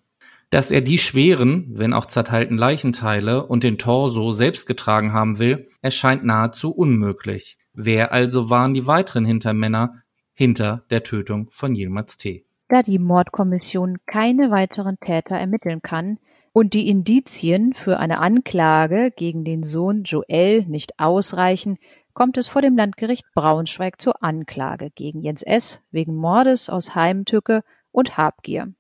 Dass 0.49 0.71
er 0.71 0.81
die 0.81 0.97
schweren, 0.97 1.67
wenn 1.73 1.93
auch 1.93 2.05
zerteilten 2.05 2.57
Leichenteile 2.57 3.45
und 3.45 3.63
den 3.63 3.77
Torso 3.77 4.31
selbst 4.31 4.67
getragen 4.67 5.13
haben 5.13 5.39
will, 5.39 5.69
erscheint 5.81 6.23
nahezu 6.23 6.71
unmöglich. 6.71 7.57
Wer 7.73 8.13
also 8.13 8.49
waren 8.49 8.73
die 8.73 8.87
weiteren 8.87 9.25
Hintermänner 9.25 10.03
hinter 10.33 10.85
der 10.89 11.03
Tötung 11.03 11.47
von 11.49 11.75
Yilmaz 11.75 12.17
T.? 12.17 12.45
Da 12.69 12.83
die 12.83 12.99
Mordkommission 12.99 13.97
keine 14.05 14.49
weiteren 14.49 14.97
Täter 14.99 15.35
ermitteln 15.35 15.81
kann 15.81 16.19
und 16.53 16.73
die 16.73 16.87
Indizien 16.87 17.73
für 17.73 17.99
eine 17.99 18.19
Anklage 18.19 19.11
gegen 19.15 19.43
den 19.43 19.63
Sohn 19.63 20.03
Joel 20.03 20.65
nicht 20.65 20.99
ausreichen, 20.99 21.77
kommt 22.13 22.37
es 22.37 22.47
vor 22.47 22.61
dem 22.61 22.77
Landgericht 22.77 23.25
Braunschweig 23.35 23.99
zur 23.99 24.23
Anklage 24.23 24.89
gegen 24.89 25.21
Jens 25.21 25.43
S. 25.43 25.81
wegen 25.91 26.15
Mordes 26.15 26.69
aus 26.69 26.95
Heimtücke 26.95 27.61
und 27.91 28.17
Habgier. 28.17 28.73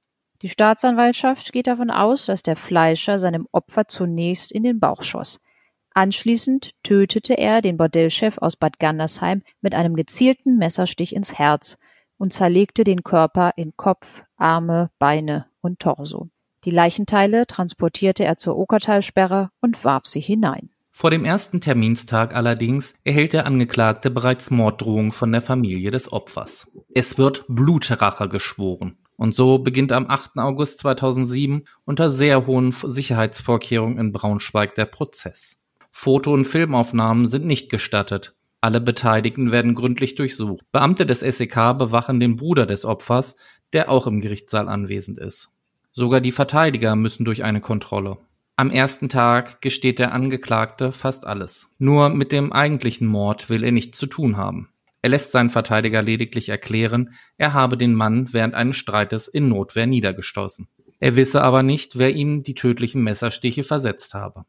Die 0.45 0.51
Staatsanwaltschaft 0.51 1.53
geht 1.53 1.65
davon 1.65 1.89
aus, 1.89 2.27
dass 2.27 2.43
der 2.43 2.55
Fleischer 2.55 3.17
seinem 3.17 3.47
Opfer 3.51 3.87
zunächst 3.87 4.51
in 4.51 4.61
den 4.61 4.79
Bauch 4.79 5.01
schoss. 5.01 5.41
Anschließend 5.95 6.75
tötete 6.83 7.35
er 7.35 7.63
den 7.63 7.77
Bordellchef 7.77 8.37
aus 8.37 8.55
Bad 8.55 8.77
Gandersheim 8.77 9.41
mit 9.61 9.73
einem 9.73 9.95
gezielten 9.95 10.59
Messerstich 10.59 11.15
ins 11.15 11.33
Herz 11.33 11.79
und 12.19 12.31
zerlegte 12.31 12.83
den 12.83 13.03
Körper 13.03 13.53
in 13.55 13.75
Kopf, 13.75 14.21
Arme, 14.37 14.91
Beine 14.99 15.47
und 15.61 15.79
Torso. 15.79 16.29
Die 16.63 16.69
Leichenteile 16.69 17.47
transportierte 17.47 18.23
er 18.23 18.37
zur 18.37 18.55
Okertalsperre 18.55 19.49
und 19.61 19.83
warf 19.83 20.05
sie 20.05 20.21
hinein. 20.21 20.69
Vor 20.91 21.09
dem 21.09 21.25
ersten 21.25 21.59
Terminstag 21.59 22.35
allerdings 22.35 22.93
erhält 23.03 23.33
der 23.33 23.47
Angeklagte 23.47 24.11
bereits 24.11 24.51
Morddrohung 24.51 25.11
von 25.11 25.31
der 25.31 25.41
Familie 25.41 25.89
des 25.89 26.13
Opfers. 26.13 26.71
Es 26.93 27.17
wird 27.17 27.45
Blutrache 27.47 28.29
geschworen. 28.29 28.99
Und 29.17 29.33
so 29.33 29.59
beginnt 29.59 29.91
am 29.91 30.09
8. 30.09 30.37
August 30.37 30.79
2007 30.79 31.65
unter 31.85 32.09
sehr 32.09 32.45
hohen 32.47 32.71
Sicherheitsvorkehrungen 32.71 33.97
in 33.97 34.11
Braunschweig 34.11 34.75
der 34.75 34.85
Prozess. 34.85 35.57
Foto- 35.91 36.33
und 36.33 36.45
Filmaufnahmen 36.45 37.25
sind 37.25 37.45
nicht 37.45 37.69
gestattet. 37.69 38.35
Alle 38.59 38.81
Beteiligten 38.81 39.51
werden 39.51 39.75
gründlich 39.75 40.15
durchsucht. 40.15 40.65
Beamte 40.71 41.05
des 41.05 41.21
SEK 41.21 41.77
bewachen 41.77 42.19
den 42.19 42.35
Bruder 42.35 42.65
des 42.65 42.83
Opfers, 42.83 43.35
der 43.73 43.89
auch 43.89 44.07
im 44.07 44.19
Gerichtssaal 44.19 44.67
anwesend 44.67 45.19
ist. 45.19 45.49
Sogar 45.91 46.19
die 46.19 46.33
Verteidiger 46.33 46.95
müssen 46.95 47.23
durch 47.23 47.43
eine 47.43 47.61
Kontrolle. 47.61 48.17
Am 48.57 48.71
ersten 48.71 49.07
Tag 49.07 49.61
gesteht 49.61 49.99
der 49.99 50.13
Angeklagte 50.13 50.91
fast 50.91 51.25
alles. 51.25 51.69
Nur 51.77 52.09
mit 52.09 52.31
dem 52.31 52.51
eigentlichen 52.51 53.07
Mord 53.07 53.49
will 53.49 53.63
er 53.63 53.71
nichts 53.71 53.97
zu 53.97 54.07
tun 54.07 54.35
haben. 54.35 54.69
Er 55.05 55.09
lässt 55.09 55.33
seinen 55.33 55.51
Verteidiger 55.51 56.01
lediglich 56.01 56.49
erklären, 56.49 57.11
er 57.37 57.53
habe 57.53 57.77
den 57.77 57.93
Mann 57.93 58.33
während 58.33 58.55
eines 58.55 58.77
Streites 58.77 59.27
in 59.27 59.49
Notwehr 59.49 59.85
niedergestoßen. 59.85 60.67
Er 60.99 61.15
wisse 61.15 61.43
aber 61.43 61.61
nicht, 61.61 61.99
wer 61.99 62.15
ihm 62.15 62.41
die 62.41 62.55
tödlichen 62.55 63.03
Messerstiche 63.03 63.63
versetzt 63.63 64.15
habe. 64.15 64.45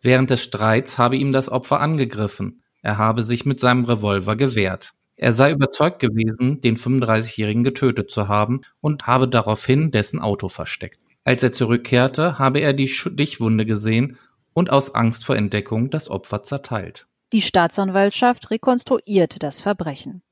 Während 0.00 0.30
des 0.30 0.44
Streits 0.44 0.98
habe 0.98 1.16
ihm 1.16 1.32
das 1.32 1.48
Opfer 1.48 1.80
angegriffen. 1.80 2.62
Er 2.80 2.96
habe 2.96 3.24
sich 3.24 3.44
mit 3.44 3.58
seinem 3.58 3.86
Revolver 3.86 4.36
gewehrt. 4.36 4.92
Er 5.16 5.32
sei 5.32 5.50
überzeugt 5.50 5.98
gewesen, 5.98 6.60
den 6.60 6.76
35-Jährigen 6.76 7.64
getötet 7.64 8.08
zu 8.08 8.28
haben 8.28 8.60
und 8.80 9.08
habe 9.08 9.26
daraufhin 9.26 9.90
dessen 9.90 10.20
Auto 10.20 10.48
versteckt. 10.48 11.00
Als 11.24 11.42
er 11.42 11.50
zurückkehrte, 11.50 12.38
habe 12.38 12.60
er 12.60 12.72
die 12.72 12.86
Stichwunde 12.86 13.66
gesehen 13.66 14.16
und 14.52 14.70
aus 14.70 14.94
Angst 14.94 15.24
vor 15.24 15.34
Entdeckung 15.34 15.90
das 15.90 16.08
Opfer 16.08 16.44
zerteilt. 16.44 17.07
Die 17.32 17.42
Staatsanwaltschaft 17.42 18.50
rekonstruierte 18.50 19.38
das 19.38 19.60
Verbrechen. 19.60 20.22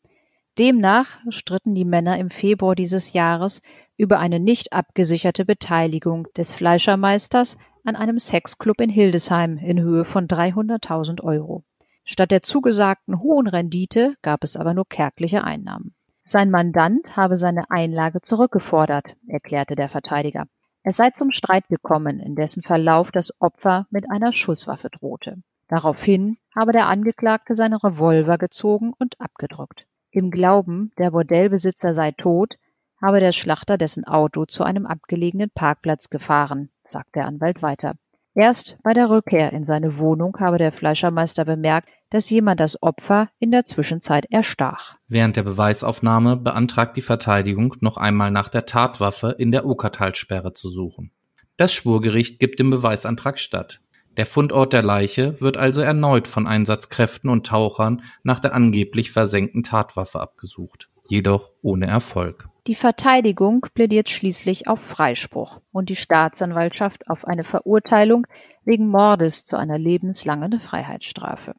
Demnach 0.58 1.18
stritten 1.28 1.74
die 1.74 1.84
Männer 1.84 2.18
im 2.18 2.30
Februar 2.30 2.74
dieses 2.74 3.12
Jahres 3.12 3.60
über 3.98 4.18
eine 4.18 4.40
nicht 4.40 4.72
abgesicherte 4.72 5.44
Beteiligung 5.44 6.26
des 6.38 6.54
Fleischermeisters 6.54 7.58
an 7.84 7.96
einem 7.96 8.18
Sexclub 8.18 8.80
in 8.80 8.88
Hildesheim 8.88 9.58
in 9.58 9.78
Höhe 9.78 10.06
von 10.06 10.26
300.000 10.26 11.22
Euro. 11.22 11.64
Statt 12.04 12.30
der 12.30 12.42
zugesagten 12.42 13.20
hohen 13.20 13.46
Rendite 13.46 14.14
gab 14.22 14.42
es 14.42 14.56
aber 14.56 14.72
nur 14.72 14.88
kärgliche 14.88 15.44
Einnahmen. 15.44 15.94
Sein 16.22 16.50
Mandant 16.50 17.14
habe 17.14 17.38
seine 17.38 17.70
Einlage 17.70 18.22
zurückgefordert, 18.22 19.16
erklärte 19.28 19.76
der 19.76 19.90
Verteidiger. 19.90 20.46
Es 20.82 20.96
sei 20.96 21.10
zum 21.10 21.30
Streit 21.32 21.68
gekommen, 21.68 22.20
in 22.20 22.36
dessen 22.36 22.62
Verlauf 22.62 23.10
das 23.10 23.38
Opfer 23.38 23.86
mit 23.90 24.10
einer 24.10 24.32
Schusswaffe 24.32 24.88
drohte. 24.88 25.42
Daraufhin 25.68 26.38
habe 26.54 26.72
der 26.72 26.86
Angeklagte 26.86 27.56
seinen 27.56 27.74
Revolver 27.74 28.38
gezogen 28.38 28.92
und 28.98 29.20
abgedrückt. 29.20 29.86
Im 30.10 30.30
Glauben, 30.30 30.92
der 30.98 31.10
Bordellbesitzer 31.10 31.94
sei 31.94 32.12
tot, 32.12 32.54
habe 33.00 33.20
der 33.20 33.32
Schlachter 33.32 33.76
dessen 33.76 34.04
Auto 34.04 34.46
zu 34.46 34.64
einem 34.64 34.86
abgelegenen 34.86 35.50
Parkplatz 35.50 36.08
gefahren, 36.08 36.70
sagt 36.84 37.14
der 37.14 37.26
Anwalt 37.26 37.62
weiter. 37.62 37.94
Erst 38.34 38.76
bei 38.82 38.92
der 38.92 39.08
Rückkehr 39.08 39.52
in 39.52 39.64
seine 39.64 39.98
Wohnung 39.98 40.36
habe 40.38 40.58
der 40.58 40.70
Fleischermeister 40.70 41.46
bemerkt, 41.46 41.88
dass 42.10 42.28
jemand 42.28 42.60
das 42.60 42.82
Opfer 42.82 43.30
in 43.38 43.50
der 43.50 43.64
Zwischenzeit 43.64 44.26
erstach. 44.30 44.96
Während 45.08 45.36
der 45.36 45.42
Beweisaufnahme 45.42 46.36
beantragt 46.36 46.96
die 46.96 47.02
Verteidigung 47.02 47.74
noch 47.80 47.96
einmal 47.96 48.30
nach 48.30 48.50
der 48.50 48.66
Tatwaffe 48.66 49.34
in 49.38 49.52
der 49.52 49.64
Okertalsperre 49.64 50.52
zu 50.52 50.68
suchen. 50.68 51.12
Das 51.56 51.72
Schwurgericht 51.72 52.38
gibt 52.38 52.60
dem 52.60 52.68
Beweisantrag 52.68 53.38
statt. 53.38 53.80
Der 54.16 54.26
Fundort 54.26 54.72
der 54.72 54.82
Leiche 54.82 55.38
wird 55.40 55.58
also 55.58 55.82
erneut 55.82 56.26
von 56.26 56.46
Einsatzkräften 56.46 57.28
und 57.28 57.46
Tauchern 57.46 58.02
nach 58.22 58.40
der 58.40 58.54
angeblich 58.54 59.10
versenkten 59.10 59.62
Tatwaffe 59.62 60.20
abgesucht, 60.20 60.88
jedoch 61.06 61.50
ohne 61.60 61.86
Erfolg. 61.86 62.48
Die 62.66 62.74
Verteidigung 62.74 63.66
plädiert 63.74 64.08
schließlich 64.08 64.68
auf 64.68 64.80
Freispruch 64.80 65.60
und 65.70 65.90
die 65.90 65.96
Staatsanwaltschaft 65.96 67.08
auf 67.08 67.26
eine 67.26 67.44
Verurteilung 67.44 68.26
wegen 68.64 68.88
Mordes 68.88 69.44
zu 69.44 69.56
einer 69.56 69.78
lebenslangen 69.78 70.58
Freiheitsstrafe. 70.60 71.54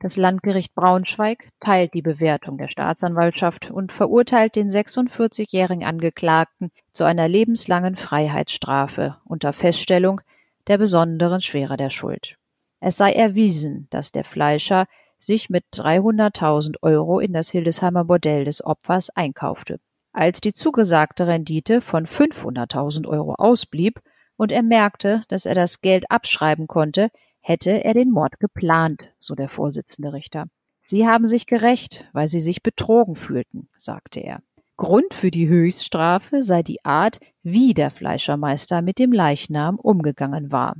Das 0.00 0.16
Landgericht 0.16 0.74
Braunschweig 0.74 1.48
teilt 1.60 1.94
die 1.94 2.02
Bewertung 2.02 2.58
der 2.58 2.68
Staatsanwaltschaft 2.68 3.70
und 3.70 3.92
verurteilt 3.92 4.56
den 4.56 4.68
46-jährigen 4.68 5.84
Angeklagten 5.84 6.72
zu 6.92 7.04
einer 7.04 7.28
lebenslangen 7.28 7.96
Freiheitsstrafe 7.96 9.18
unter 9.24 9.52
Feststellung 9.52 10.22
der 10.70 10.78
besonderen 10.78 11.40
Schwere 11.40 11.76
der 11.76 11.90
Schuld. 11.90 12.36
Es 12.78 12.96
sei 12.96 13.12
erwiesen, 13.12 13.88
dass 13.90 14.12
der 14.12 14.22
Fleischer 14.22 14.86
sich 15.18 15.50
mit 15.50 15.64
300.000 15.74 16.76
Euro 16.82 17.18
in 17.18 17.32
das 17.32 17.50
Hildesheimer 17.50 18.04
Bordell 18.04 18.44
des 18.44 18.64
Opfers 18.64 19.10
einkaufte. 19.10 19.80
Als 20.12 20.40
die 20.40 20.52
zugesagte 20.52 21.26
Rendite 21.26 21.80
von 21.80 22.06
500.000 22.06 23.08
Euro 23.08 23.34
ausblieb 23.34 24.00
und 24.36 24.52
er 24.52 24.62
merkte, 24.62 25.22
dass 25.26 25.44
er 25.44 25.56
das 25.56 25.80
Geld 25.80 26.08
abschreiben 26.08 26.68
konnte, 26.68 27.10
hätte 27.40 27.82
er 27.82 27.92
den 27.92 28.12
Mord 28.12 28.38
geplant, 28.38 29.12
so 29.18 29.34
der 29.34 29.48
Vorsitzende 29.48 30.12
Richter. 30.12 30.46
Sie 30.82 31.04
haben 31.04 31.26
sich 31.26 31.46
gerecht, 31.46 32.08
weil 32.12 32.28
sie 32.28 32.40
sich 32.40 32.62
betrogen 32.62 33.16
fühlten, 33.16 33.68
sagte 33.76 34.20
er. 34.20 34.40
Grund 34.80 35.12
für 35.12 35.30
die 35.30 35.46
Höchststrafe 35.46 36.42
sei 36.42 36.62
die 36.62 36.82
Art, 36.86 37.20
wie 37.42 37.74
der 37.74 37.90
Fleischermeister 37.90 38.80
mit 38.80 38.98
dem 38.98 39.12
Leichnam 39.12 39.78
umgegangen 39.78 40.50
war. 40.52 40.74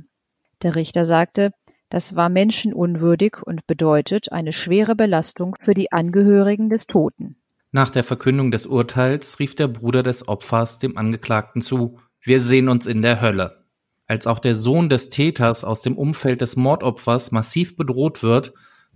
Der 0.63 0.75
Richter 0.75 1.05
sagte, 1.05 1.51
das 1.89 2.15
war 2.15 2.27
menschenunwürdig 2.29 3.37
und 3.45 3.67
bedeutet 3.67 4.31
eine 4.31 4.53
schwere 4.53 4.95
Belastung 4.95 5.55
für 5.61 5.75
die 5.75 5.91
Angehörigen 5.91 6.67
des 6.71 6.87
Toten. 6.87 7.35
Nach 7.71 7.91
der 7.91 8.03
Verkündung 8.03 8.49
des 8.49 8.65
Urteils 8.65 9.37
rief 9.37 9.53
der 9.53 9.67
Bruder 9.67 10.01
des 10.01 10.27
Opfers 10.27 10.79
dem 10.79 10.97
Angeklagten 10.97 11.61
zu, 11.61 11.99
wir 12.23 12.41
sehen 12.41 12.69
uns 12.69 12.87
in 12.87 13.03
der 13.03 13.21
Hölle. 13.21 13.65
Als 14.07 14.25
auch 14.25 14.39
der 14.39 14.55
Sohn 14.55 14.89
des 14.89 15.11
Täters 15.11 15.63
aus 15.63 15.83
dem 15.83 15.95
Umfeld 15.95 16.41
des 16.41 16.55
Mordopfers 16.55 17.31
massiv 17.31 17.75
bedroht 17.75 18.23
wird, 18.23 18.51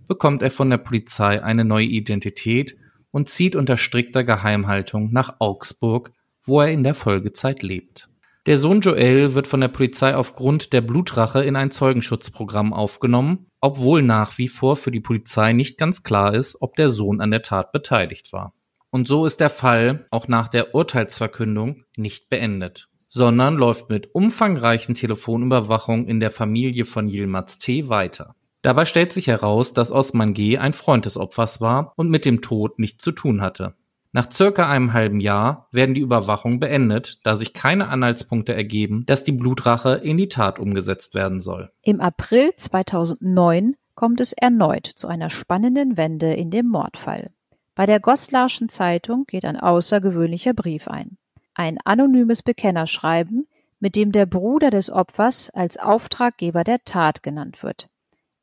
bekommt 0.08 0.42
er 0.42 0.50
von 0.50 0.68
der 0.68 0.78
Polizei 0.78 1.40
eine 1.44 1.64
neue 1.64 1.86
Identität 1.86 2.76
und 3.16 3.30
zieht 3.30 3.56
unter 3.56 3.78
strikter 3.78 4.24
Geheimhaltung 4.24 5.10
nach 5.10 5.36
Augsburg, 5.38 6.12
wo 6.44 6.60
er 6.60 6.70
in 6.70 6.84
der 6.84 6.92
Folgezeit 6.92 7.62
lebt. 7.62 8.10
Der 8.44 8.58
Sohn 8.58 8.82
Joel 8.82 9.32
wird 9.32 9.46
von 9.46 9.62
der 9.62 9.68
Polizei 9.68 10.14
aufgrund 10.14 10.74
der 10.74 10.82
Blutrache 10.82 11.42
in 11.42 11.56
ein 11.56 11.70
Zeugenschutzprogramm 11.70 12.74
aufgenommen, 12.74 13.46
obwohl 13.62 14.02
nach 14.02 14.36
wie 14.36 14.48
vor 14.48 14.76
für 14.76 14.90
die 14.90 15.00
Polizei 15.00 15.54
nicht 15.54 15.78
ganz 15.78 16.02
klar 16.02 16.34
ist, 16.34 16.60
ob 16.60 16.76
der 16.76 16.90
Sohn 16.90 17.22
an 17.22 17.30
der 17.30 17.40
Tat 17.40 17.72
beteiligt 17.72 18.34
war. 18.34 18.52
Und 18.90 19.08
so 19.08 19.24
ist 19.24 19.40
der 19.40 19.48
Fall 19.48 20.06
auch 20.10 20.28
nach 20.28 20.48
der 20.48 20.74
Urteilsverkündung 20.74 21.84
nicht 21.96 22.28
beendet 22.28 22.90
sondern 23.08 23.54
läuft 23.54 23.88
mit 23.88 24.14
umfangreichen 24.14 24.94
Telefonüberwachung 24.94 26.06
in 26.06 26.20
der 26.20 26.30
Familie 26.30 26.84
von 26.84 27.08
Yilmaz 27.08 27.56
T. 27.56 27.88
weiter. 27.88 28.34
Dabei 28.66 28.84
stellt 28.84 29.12
sich 29.12 29.28
heraus, 29.28 29.74
dass 29.74 29.92
Osman 29.92 30.34
G. 30.34 30.58
ein 30.58 30.72
Freund 30.72 31.04
des 31.04 31.16
Opfers 31.16 31.60
war 31.60 31.92
und 31.94 32.10
mit 32.10 32.24
dem 32.24 32.42
Tod 32.42 32.80
nichts 32.80 33.04
zu 33.04 33.12
tun 33.12 33.40
hatte. 33.40 33.76
Nach 34.10 34.28
circa 34.28 34.68
einem 34.68 34.92
halben 34.92 35.20
Jahr 35.20 35.68
werden 35.70 35.94
die 35.94 36.00
Überwachung 36.00 36.58
beendet, 36.58 37.24
da 37.24 37.36
sich 37.36 37.52
keine 37.52 37.86
Anhaltspunkte 37.86 38.54
ergeben, 38.54 39.04
dass 39.06 39.22
die 39.22 39.30
Blutrache 39.30 40.00
in 40.02 40.16
die 40.16 40.28
Tat 40.28 40.58
umgesetzt 40.58 41.14
werden 41.14 41.38
soll. 41.38 41.70
Im 41.82 42.00
April 42.00 42.56
2009 42.56 43.76
kommt 43.94 44.20
es 44.20 44.32
erneut 44.32 44.90
zu 44.96 45.06
einer 45.06 45.30
spannenden 45.30 45.96
Wende 45.96 46.34
in 46.34 46.50
dem 46.50 46.66
Mordfall. 46.66 47.30
Bei 47.76 47.86
der 47.86 48.00
Goslarschen 48.00 48.68
Zeitung 48.68 49.26
geht 49.28 49.44
ein 49.44 49.60
außergewöhnlicher 49.60 50.54
Brief 50.54 50.88
ein 50.88 51.18
ein 51.54 51.78
anonymes 51.84 52.42
Bekennerschreiben, 52.42 53.46
mit 53.78 53.94
dem 53.94 54.10
der 54.10 54.26
Bruder 54.26 54.70
des 54.70 54.90
Opfers 54.90 55.50
als 55.50 55.76
Auftraggeber 55.76 56.64
der 56.64 56.84
Tat 56.84 57.22
genannt 57.22 57.62
wird. 57.62 57.88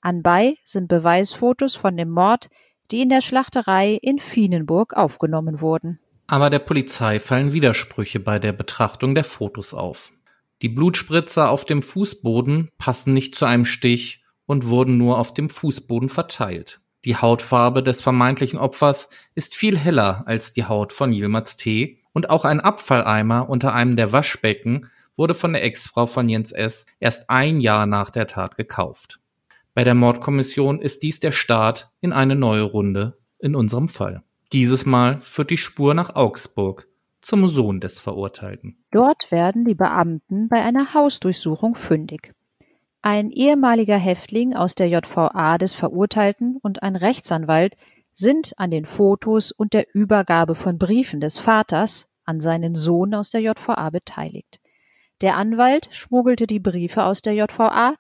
Anbei 0.04 0.58
sind 0.66 0.90
Beweisfotos 0.90 1.76
von 1.76 1.96
dem 1.96 2.10
Mord, 2.10 2.50
die 2.92 3.02
in 3.02 3.10
der 3.10 3.22
Schlachterei 3.22 3.98
in 4.02 4.20
Fienenburg 4.20 4.94
aufgenommen 4.94 5.62
wurden. 5.62 6.00
Aber 6.28 6.50
der 6.50 6.60
Polizei 6.60 7.22
fallen 7.22 7.54
Widersprüche 7.54 8.20
bei 8.20 8.38
der 8.38 8.52
Betrachtung 8.52 9.16
der 9.16 9.24
Fotos 9.24 9.74
auf. 9.74 10.12
Die 10.62 10.68
Blutspritzer 10.68 11.50
auf 11.50 11.64
dem 11.64 11.82
Fußboden 11.82 12.70
passen 12.78 13.14
nicht 13.14 13.36
zu 13.36 13.46
einem 13.46 13.64
Stich 13.64 14.24
und 14.46 14.68
wurden 14.68 14.98
nur 14.98 15.20
auf 15.20 15.34
dem 15.34 15.50
Fußboden 15.50 16.10
verteilt. 16.10 16.82
Die 17.06 17.16
Hautfarbe 17.16 17.82
des 17.82 18.02
vermeintlichen 18.02 18.60
Opfers 18.60 19.08
ist 19.36 19.56
viel 19.56 19.78
heller 19.78 20.24
als 20.26 20.52
die 20.52 20.66
Haut 20.66 20.92
von 20.92 21.14
Yilmaz 21.14 21.56
T 21.56 22.00
und 22.12 22.30
auch 22.30 22.44
ein 22.44 22.60
Abfalleimer 22.60 23.50
unter 23.50 23.74
einem 23.74 23.96
der 23.96 24.12
Waschbecken 24.12 24.90
wurde 25.16 25.34
von 25.34 25.54
der 25.54 25.64
Ex-Frau 25.64 26.08
von 26.08 26.28
Jens 26.28 26.52
S. 26.52 26.86
erst 27.00 27.30
ein 27.30 27.60
Jahr 27.60 27.86
nach 27.86 28.10
der 28.10 28.28
Tat 28.28 28.58
gekauft. 28.58 29.20
Bei 29.76 29.84
der 29.84 29.96
Mordkommission 29.96 30.80
ist 30.80 31.02
dies 31.02 31.20
der 31.20 31.32
Start 31.32 31.92
in 32.00 32.14
eine 32.14 32.36
neue 32.36 32.62
Runde 32.62 33.18
in 33.40 33.56
unserem 33.56 33.88
Fall. 33.88 34.22
Dieses 34.52 34.86
Mal 34.86 35.20
führt 35.22 35.50
die 35.50 35.58
Spur 35.58 35.96
nach 35.96 36.16
Augsburg 36.16 36.88
zum 37.22 37.48
Sohn 37.48 37.80
des 37.80 38.00
Verurteilten. 38.00 38.84
Dort 38.92 39.32
werden 39.32 39.66
die 39.66 39.74
Beamten 39.74 40.48
bei 40.48 40.62
einer 40.62 40.94
Hausdurchsuchung 40.94 41.74
fündig. 41.74 42.34
Ein 43.02 43.32
ehemaliger 43.32 43.98
Häftling 43.98 44.54
aus 44.54 44.76
der 44.76 44.90
JVA 44.90 45.58
des 45.58 45.74
Verurteilten 45.74 46.58
und 46.62 46.84
ein 46.84 46.96
Rechtsanwalt 46.96 47.76
sind 48.14 48.54
an 48.58 48.70
den 48.70 48.86
Fotos 48.86 49.52
und 49.52 49.74
der 49.74 49.88
Übergabe 49.96 50.54
von 50.54 50.78
Briefen 50.78 51.20
des 51.20 51.40
Vaters 51.40 52.08
an 52.26 52.42
seinen 52.42 52.76
Sohn 52.76 53.16
aus 53.16 53.32
der 53.32 53.42
JVA 53.42 53.90
beteiligt. 53.90 54.60
Der 55.22 55.36
Anwalt 55.36 55.88
schmuggelte 55.92 56.46
die 56.46 56.60
Briefe 56.60 57.04
aus 57.04 57.24
der 57.24 57.34
JVA, 57.34 57.96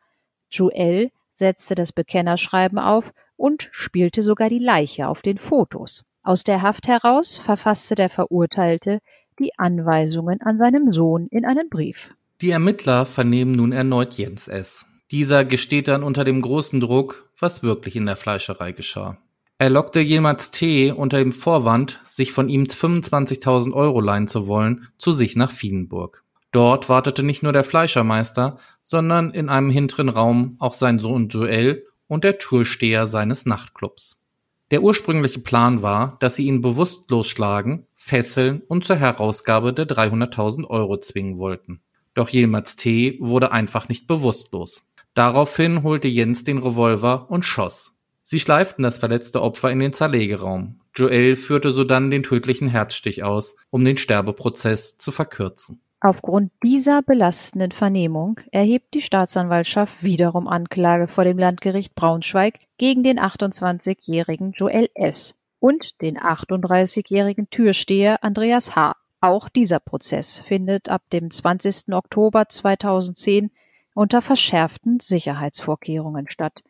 Joel 0.51 1.11
setzte 1.35 1.75
das 1.75 1.91
Bekennerschreiben 1.91 2.79
auf 2.79 3.11
und 3.35 3.69
spielte 3.71 4.23
sogar 4.23 4.49
die 4.49 4.59
Leiche 4.59 5.07
auf 5.07 5.21
den 5.21 5.37
Fotos. 5.37 6.03
Aus 6.23 6.43
der 6.43 6.61
Haft 6.61 6.87
heraus 6.87 7.37
verfasste 7.37 7.95
der 7.95 8.09
Verurteilte 8.09 8.99
die 9.39 9.51
Anweisungen 9.57 10.41
an 10.41 10.57
seinem 10.57 10.93
Sohn 10.93 11.27
in 11.31 11.45
einen 11.45 11.69
Brief. 11.69 12.13
Die 12.41 12.51
Ermittler 12.51 13.05
vernehmen 13.05 13.51
nun 13.51 13.71
erneut 13.71 14.13
Jens 14.13 14.47
S. 14.47 14.85
Dieser 15.11 15.45
gesteht 15.45 15.87
dann 15.87 16.03
unter 16.03 16.23
dem 16.23 16.41
großen 16.41 16.79
Druck, 16.79 17.29
was 17.39 17.63
wirklich 17.63 17.95
in 17.95 18.05
der 18.05 18.15
Fleischerei 18.15 18.71
geschah. 18.71 19.17
Er 19.59 19.69
lockte 19.69 19.99
jemals 19.99 20.51
T. 20.51 20.91
unter 20.91 21.19
dem 21.19 21.31
Vorwand, 21.31 21.99
sich 22.03 22.31
von 22.31 22.49
ihm 22.49 22.63
25.000 22.63 23.73
Euro 23.73 24.01
leihen 24.01 24.27
zu 24.27 24.47
wollen, 24.47 24.87
zu 24.97 25.11
sich 25.11 25.35
nach 25.35 25.51
Fienenburg. 25.51 26.22
Dort 26.53 26.87
wartete 26.87 27.23
nicht 27.23 27.41
nur 27.41 27.51
der 27.51 27.63
Fleischermeister, 27.63 28.59
sondern 28.83 29.31
in 29.31 29.49
einem 29.49 29.71
hinteren 29.71 30.07
Raum 30.07 30.55
auch 30.59 30.73
sein 30.73 30.99
Sohn 30.99 31.27
Joel 31.27 31.83
und 32.07 32.23
der 32.23 32.37
Türsteher 32.37 33.07
seines 33.07 33.47
Nachtclubs. 33.47 34.21
Der 34.69 34.83
ursprüngliche 34.83 35.39
Plan 35.39 35.81
war, 35.81 36.15
dass 36.19 36.35
sie 36.35 36.45
ihn 36.45 36.61
bewusstlos 36.61 37.27
schlagen, 37.27 37.87
fesseln 37.95 38.61
und 38.67 38.85
zur 38.85 38.97
Herausgabe 38.97 39.73
der 39.73 39.87
300.000 39.87 40.65
Euro 40.65 40.97
zwingen 40.97 41.39
wollten. 41.39 41.81
Doch 42.13 42.31
Yilmaz 42.31 42.75
T. 42.75 43.17
wurde 43.19 43.51
einfach 43.51 43.89
nicht 43.89 44.05
bewusstlos. 44.05 44.87
Daraufhin 45.15 45.81
holte 45.81 46.07
Jens 46.07 46.43
den 46.43 46.59
Revolver 46.59 47.31
und 47.31 47.45
schoss. 47.45 47.97
Sie 48.21 48.39
schleiften 48.39 48.83
das 48.83 48.99
verletzte 48.99 49.41
Opfer 49.41 49.71
in 49.71 49.79
den 49.79 49.93
Zerlegeraum. 49.93 50.79
Joel 50.95 51.35
führte 51.35 51.71
sodann 51.71 52.11
den 52.11 52.21
tödlichen 52.21 52.67
Herzstich 52.67 53.23
aus, 53.23 53.55
um 53.71 53.83
den 53.83 53.97
Sterbeprozess 53.97 54.97
zu 54.97 55.11
verkürzen. 55.11 55.81
Aufgrund 56.05 56.51
dieser 56.61 57.01
belastenden 57.01 57.71
Vernehmung 57.71 58.37
erhebt 58.51 58.93
die 58.93 59.01
Staatsanwaltschaft 59.01 60.03
wiederum 60.03 60.49
Anklage 60.49 61.07
vor 61.07 61.23
dem 61.23 61.39
Landgericht 61.39 61.95
Braunschweig 61.95 62.59
gegen 62.77 63.03
den 63.03 63.21
28-jährigen 63.21 64.51
Joel 64.51 64.89
S. 64.95 65.39
und 65.59 66.01
den 66.01 66.19
38-jährigen 66.19 67.49
Türsteher 67.49 68.21
Andreas 68.21 68.75
H. 68.75 68.97
Auch 69.21 69.47
dieser 69.47 69.79
Prozess 69.79 70.39
findet 70.39 70.89
ab 70.89 71.03
dem 71.13 71.31
20. 71.31 71.93
Oktober 71.93 72.49
2010 72.49 73.49
unter 73.93 74.21
verschärften 74.21 74.99
Sicherheitsvorkehrungen 74.99 76.29
statt. 76.29 76.63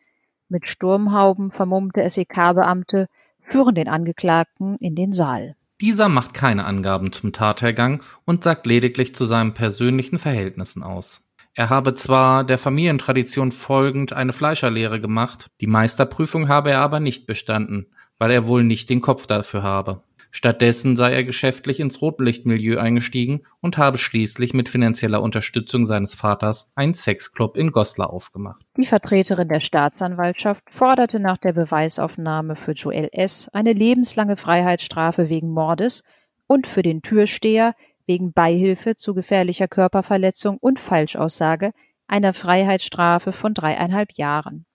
Mit 0.48 0.68
Sturmhauben 0.68 1.50
vermummte 1.50 2.08
SEK-Beamte 2.08 3.08
führen 3.40 3.74
den 3.74 3.88
Angeklagten 3.88 4.76
in 4.76 4.94
den 4.94 5.12
Saal. 5.12 5.56
Dieser 5.84 6.08
macht 6.08 6.32
keine 6.32 6.64
Angaben 6.64 7.12
zum 7.12 7.34
Tathergang 7.34 8.02
und 8.24 8.42
sagt 8.42 8.66
lediglich 8.66 9.14
zu 9.14 9.26
seinen 9.26 9.52
persönlichen 9.52 10.18
Verhältnissen 10.18 10.82
aus. 10.82 11.20
Er 11.52 11.68
habe 11.68 11.94
zwar 11.94 12.42
der 12.42 12.56
Familientradition 12.56 13.52
folgend 13.52 14.14
eine 14.14 14.32
Fleischerlehre 14.32 14.98
gemacht, 14.98 15.50
die 15.60 15.66
Meisterprüfung 15.66 16.48
habe 16.48 16.70
er 16.70 16.78
aber 16.78 17.00
nicht 17.00 17.26
bestanden, 17.26 17.88
weil 18.18 18.30
er 18.30 18.46
wohl 18.46 18.64
nicht 18.64 18.88
den 18.88 19.02
Kopf 19.02 19.26
dafür 19.26 19.62
habe. 19.62 20.02
Stattdessen 20.36 20.96
sei 20.96 21.14
er 21.14 21.22
geschäftlich 21.22 21.78
ins 21.78 22.02
Rotlichtmilieu 22.02 22.80
eingestiegen 22.80 23.42
und 23.60 23.78
habe 23.78 23.98
schließlich 23.98 24.52
mit 24.52 24.68
finanzieller 24.68 25.22
Unterstützung 25.22 25.84
seines 25.84 26.16
Vaters 26.16 26.72
einen 26.74 26.92
Sexclub 26.92 27.56
in 27.56 27.70
Goslar 27.70 28.12
aufgemacht. 28.12 28.60
Die 28.76 28.84
Vertreterin 28.84 29.46
der 29.46 29.60
Staatsanwaltschaft 29.60 30.68
forderte 30.68 31.20
nach 31.20 31.38
der 31.38 31.52
Beweisaufnahme 31.52 32.56
für 32.56 32.72
Joel 32.72 33.10
S. 33.12 33.48
eine 33.52 33.72
lebenslange 33.72 34.36
Freiheitsstrafe 34.36 35.28
wegen 35.28 35.50
Mordes 35.50 36.02
und 36.48 36.66
für 36.66 36.82
den 36.82 37.00
Türsteher 37.00 37.76
wegen 38.04 38.32
Beihilfe 38.32 38.96
zu 38.96 39.14
gefährlicher 39.14 39.68
Körperverletzung 39.68 40.58
und 40.58 40.80
Falschaussage 40.80 41.70
einer 42.08 42.32
Freiheitsstrafe 42.32 43.32
von 43.32 43.54
dreieinhalb 43.54 44.10
Jahren. 44.14 44.66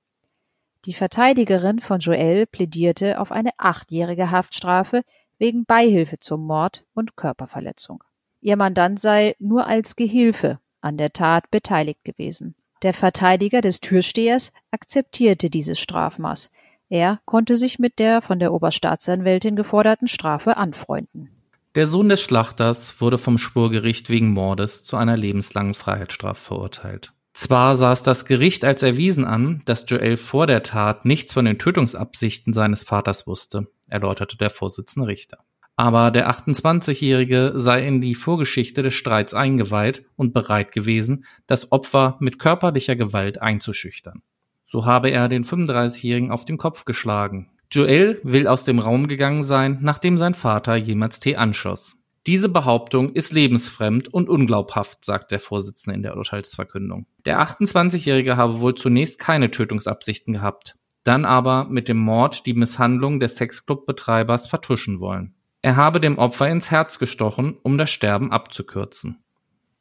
Die 0.86 0.93
Verteidigerin 0.93 1.80
von 1.80 2.00
Joel 2.00 2.45
plädierte 2.45 3.19
auf 3.19 3.34
eine 3.34 3.52
achtjährige 3.58 4.32
Haftstrafe 4.32 5.02
wegen 5.39 5.65
Beihilfe 5.65 6.19
zum 6.19 6.45
Mord 6.45 6.86
und 6.93 7.15
Körperverletzung. 7.15 8.04
Ihr 8.41 8.56
Mandant 8.56 8.99
sei 8.99 9.36
nur 9.39 9.65
als 9.65 9.95
Gehilfe 9.95 10.60
an 10.82 10.97
der 10.97 11.12
Tat 11.12 11.49
beteiligt 11.52 12.04
gewesen. 12.04 12.56
Der 12.84 12.93
Verteidiger 12.93 13.62
des 13.62 13.82
Türstehers 13.82 14.52
akzeptierte 14.71 15.49
dieses 15.49 15.80
Strafmaß. 15.80 16.52
Er 16.88 17.19
konnte 17.25 17.58
sich 17.58 17.80
mit 17.80 17.99
der 17.99 18.21
von 18.21 18.39
der 18.39 18.54
Oberstaatsanwältin 18.54 19.56
geforderten 19.56 20.08
Strafe 20.08 20.58
anfreunden. 20.58 21.30
Der 21.75 21.88
Sohn 21.88 22.10
des 22.10 22.21
Schlachters 22.21 22.99
wurde 22.99 23.17
vom 23.17 23.38
Spurgericht 23.38 24.10
wegen 24.10 24.32
Mordes 24.32 24.84
zu 24.84 24.97
einer 24.97 25.17
lebenslangen 25.17 25.75
Freiheitsstrafe 25.75 26.41
verurteilt. 26.41 27.13
Zwar 27.34 27.80
es 27.91 28.04
das 28.04 28.25
Gericht 28.25 28.65
als 28.65 28.82
erwiesen 28.82 29.23
an, 29.23 29.62
dass 29.65 29.86
Joel 29.88 30.17
vor 30.17 30.47
der 30.47 30.63
Tat 30.63 31.06
nichts 31.06 31.32
von 31.34 31.45
den 31.45 31.60
Tötungsabsichten 31.60 32.54
seines 32.54 32.84
Vaters 32.84 33.28
wusste, 33.28 33.67
erläuterte 33.89 34.38
der 34.38 34.49
Vorsitzende 34.49 35.08
Richter. 35.08 35.39
Aber 35.75 36.12
der 36.12 36.30
28-Jährige 36.30 37.54
sei 37.56 37.88
in 37.88 38.02
die 38.02 38.15
Vorgeschichte 38.15 38.84
des 38.84 38.95
Streits 38.95 39.34
eingeweiht 39.34 40.04
und 40.17 40.34
bereit 40.34 40.73
gewesen, 40.73 41.23
das 41.47 41.71
Opfer 41.71 42.17
mit 42.19 42.38
körperlicher 42.38 42.97
Gewalt 42.97 43.41
einzuschüchtern. 43.41 44.21
So 44.65 44.86
habe 44.86 45.10
er 45.10 45.30
den 45.30 45.45
35-Jährigen 45.45 46.32
auf 46.32 46.43
den 46.43 46.58
Kopf 46.58 46.84
geschlagen. 46.84 47.49
Joel 47.71 48.19
will 48.23 48.47
aus 48.47 48.65
dem 48.65 48.80
Raum 48.80 49.08
gegangen 49.08 49.41
sein, 49.43 49.78
nachdem 49.82 50.17
sein 50.17 50.34
Vater 50.34 50.75
jemals 50.75 51.19
Tee 51.19 51.38
anschoss. 51.38 51.95
Diese 52.28 52.49
Behauptung 52.49 53.13
ist 53.13 53.32
lebensfremd 53.32 54.13
und 54.13 54.28
unglaubhaft, 54.28 55.06
sagt 55.06 55.32
der 55.32 55.39
Vorsitzende 55.39 55.95
in 55.95 56.04
der 56.04 56.17
Urteilsverkündung. 56.17 57.08
Der 57.25 57.41
28-Jährige 57.41 58.38
habe 58.38 58.60
wohl 58.60 58.75
zunächst 58.75 59.19
keine 59.19 59.49
Tötungsabsichten 59.49 60.34
gehabt, 60.34 60.75
dann 61.10 61.26
aber 61.26 61.65
mit 61.65 61.88
dem 61.88 61.98
Mord 61.98 62.45
die 62.45 62.54
Misshandlung 62.54 63.19
des 63.19 63.36
Sexclub-Betreibers 63.38 64.48
vertuschen 64.48 65.00
wollen. 65.00 65.34
Er 65.63 65.76
habe 65.76 66.00
dem 66.00 66.19
Opfer 66.19 66.48
ins 66.48 66.69
Herz 66.69 67.00
gestochen, 67.00 67.58
um 67.63 67.80
das 67.80 67.89
Sterben 67.89 68.32
abzukürzen. 68.32 69.17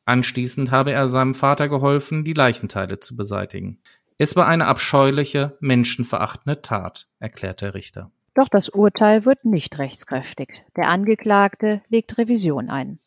Anschließend 0.07 0.71
habe 0.71 0.93
er 0.93 1.07
seinem 1.07 1.35
Vater 1.35 1.69
geholfen, 1.69 2.25
die 2.25 2.33
Leichenteile 2.33 2.99
zu 2.99 3.14
beseitigen. 3.14 3.79
Es 4.17 4.37
war 4.37 4.47
eine 4.47 4.64
abscheuliche, 4.64 5.59
menschenverachtende 5.61 6.62
Tat, 6.62 7.09
erklärt 7.21 7.61
der 7.61 7.75
Richter. 7.75 8.11
Doch 8.35 8.49
das 8.49 8.71
Urteil 8.71 9.27
wird 9.27 9.45
nicht 9.45 9.79
rechtskräftig. 9.79 10.64
Der 10.79 10.88
Angeklagte 10.88 11.83
legt 11.88 12.17
Revision 12.17 12.71
ein. 12.71 13.01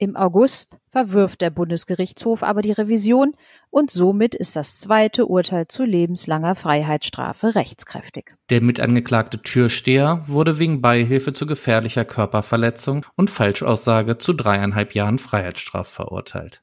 Im 0.00 0.14
August 0.14 0.76
verwirft 0.92 1.40
der 1.40 1.50
Bundesgerichtshof 1.50 2.44
aber 2.44 2.62
die 2.62 2.70
Revision 2.70 3.34
und 3.70 3.90
somit 3.90 4.36
ist 4.36 4.54
das 4.54 4.78
zweite 4.78 5.26
Urteil 5.26 5.66
zu 5.66 5.84
lebenslanger 5.84 6.54
Freiheitsstrafe 6.54 7.56
rechtskräftig. 7.56 8.36
Der 8.48 8.60
mitangeklagte 8.60 9.42
Türsteher 9.42 10.22
wurde 10.28 10.60
wegen 10.60 10.80
Beihilfe 10.80 11.32
zu 11.32 11.46
gefährlicher 11.46 12.04
Körperverletzung 12.04 13.06
und 13.16 13.28
Falschaussage 13.28 14.18
zu 14.18 14.34
dreieinhalb 14.34 14.94
Jahren 14.94 15.18
Freiheitsstrafe 15.18 15.90
verurteilt. 15.90 16.62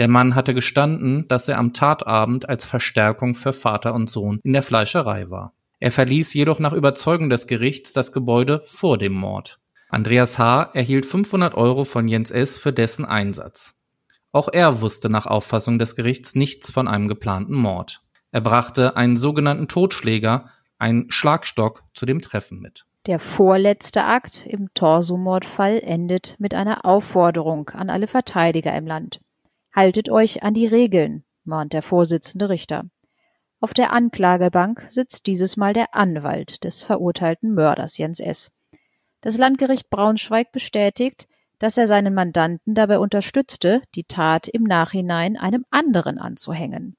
Der 0.00 0.08
Mann 0.08 0.34
hatte 0.34 0.52
gestanden, 0.52 1.28
dass 1.28 1.48
er 1.48 1.58
am 1.58 1.72
Tatabend 1.72 2.48
als 2.48 2.66
Verstärkung 2.66 3.34
für 3.34 3.52
Vater 3.52 3.94
und 3.94 4.10
Sohn 4.10 4.40
in 4.42 4.52
der 4.52 4.64
Fleischerei 4.64 5.30
war. 5.30 5.54
Er 5.78 5.92
verließ 5.92 6.34
jedoch 6.34 6.58
nach 6.58 6.72
Überzeugung 6.72 7.30
des 7.30 7.46
Gerichts 7.46 7.92
das 7.92 8.10
Gebäude 8.10 8.62
vor 8.66 8.98
dem 8.98 9.12
Mord. 9.12 9.60
Andreas 9.88 10.38
H. 10.38 10.70
erhielt 10.74 11.06
500 11.06 11.54
Euro 11.54 11.84
von 11.84 12.08
Jens 12.08 12.30
S. 12.30 12.58
für 12.58 12.72
dessen 12.72 13.04
Einsatz. 13.04 13.74
Auch 14.32 14.48
er 14.52 14.80
wusste 14.80 15.08
nach 15.08 15.26
Auffassung 15.26 15.78
des 15.78 15.94
Gerichts 15.96 16.34
nichts 16.34 16.72
von 16.72 16.88
einem 16.88 17.08
geplanten 17.08 17.54
Mord. 17.54 18.02
Er 18.32 18.40
brachte 18.40 18.96
einen 18.96 19.16
sogenannten 19.16 19.68
Totschläger, 19.68 20.50
einen 20.78 21.10
Schlagstock, 21.10 21.84
zu 21.94 22.04
dem 22.04 22.20
Treffen 22.20 22.60
mit. 22.60 22.84
Der 23.06 23.20
vorletzte 23.20 24.02
Akt 24.02 24.44
im 24.46 24.68
Torsomordfall 24.74 25.78
endet 25.78 26.34
mit 26.40 26.54
einer 26.54 26.84
Aufforderung 26.84 27.70
an 27.70 27.88
alle 27.88 28.08
Verteidiger 28.08 28.74
im 28.76 28.86
Land. 28.86 29.20
Haltet 29.72 30.10
euch 30.10 30.42
an 30.42 30.54
die 30.54 30.66
Regeln, 30.66 31.24
mahnt 31.44 31.72
der 31.72 31.82
Vorsitzende 31.82 32.48
Richter. 32.48 32.84
Auf 33.60 33.72
der 33.72 33.92
Anklagebank 33.92 34.84
sitzt 34.88 35.26
dieses 35.26 35.56
Mal 35.56 35.72
der 35.72 35.94
Anwalt 35.94 36.64
des 36.64 36.82
verurteilten 36.82 37.54
Mörders 37.54 37.96
Jens 37.96 38.18
S. 38.18 38.50
Das 39.26 39.38
Landgericht 39.38 39.90
Braunschweig 39.90 40.52
bestätigt, 40.52 41.26
dass 41.58 41.76
er 41.76 41.88
seinen 41.88 42.14
Mandanten 42.14 42.76
dabei 42.76 43.00
unterstützte, 43.00 43.82
die 43.96 44.04
Tat 44.04 44.46
im 44.46 44.62
Nachhinein 44.62 45.36
einem 45.36 45.64
anderen 45.72 46.18
anzuhängen. 46.18 46.94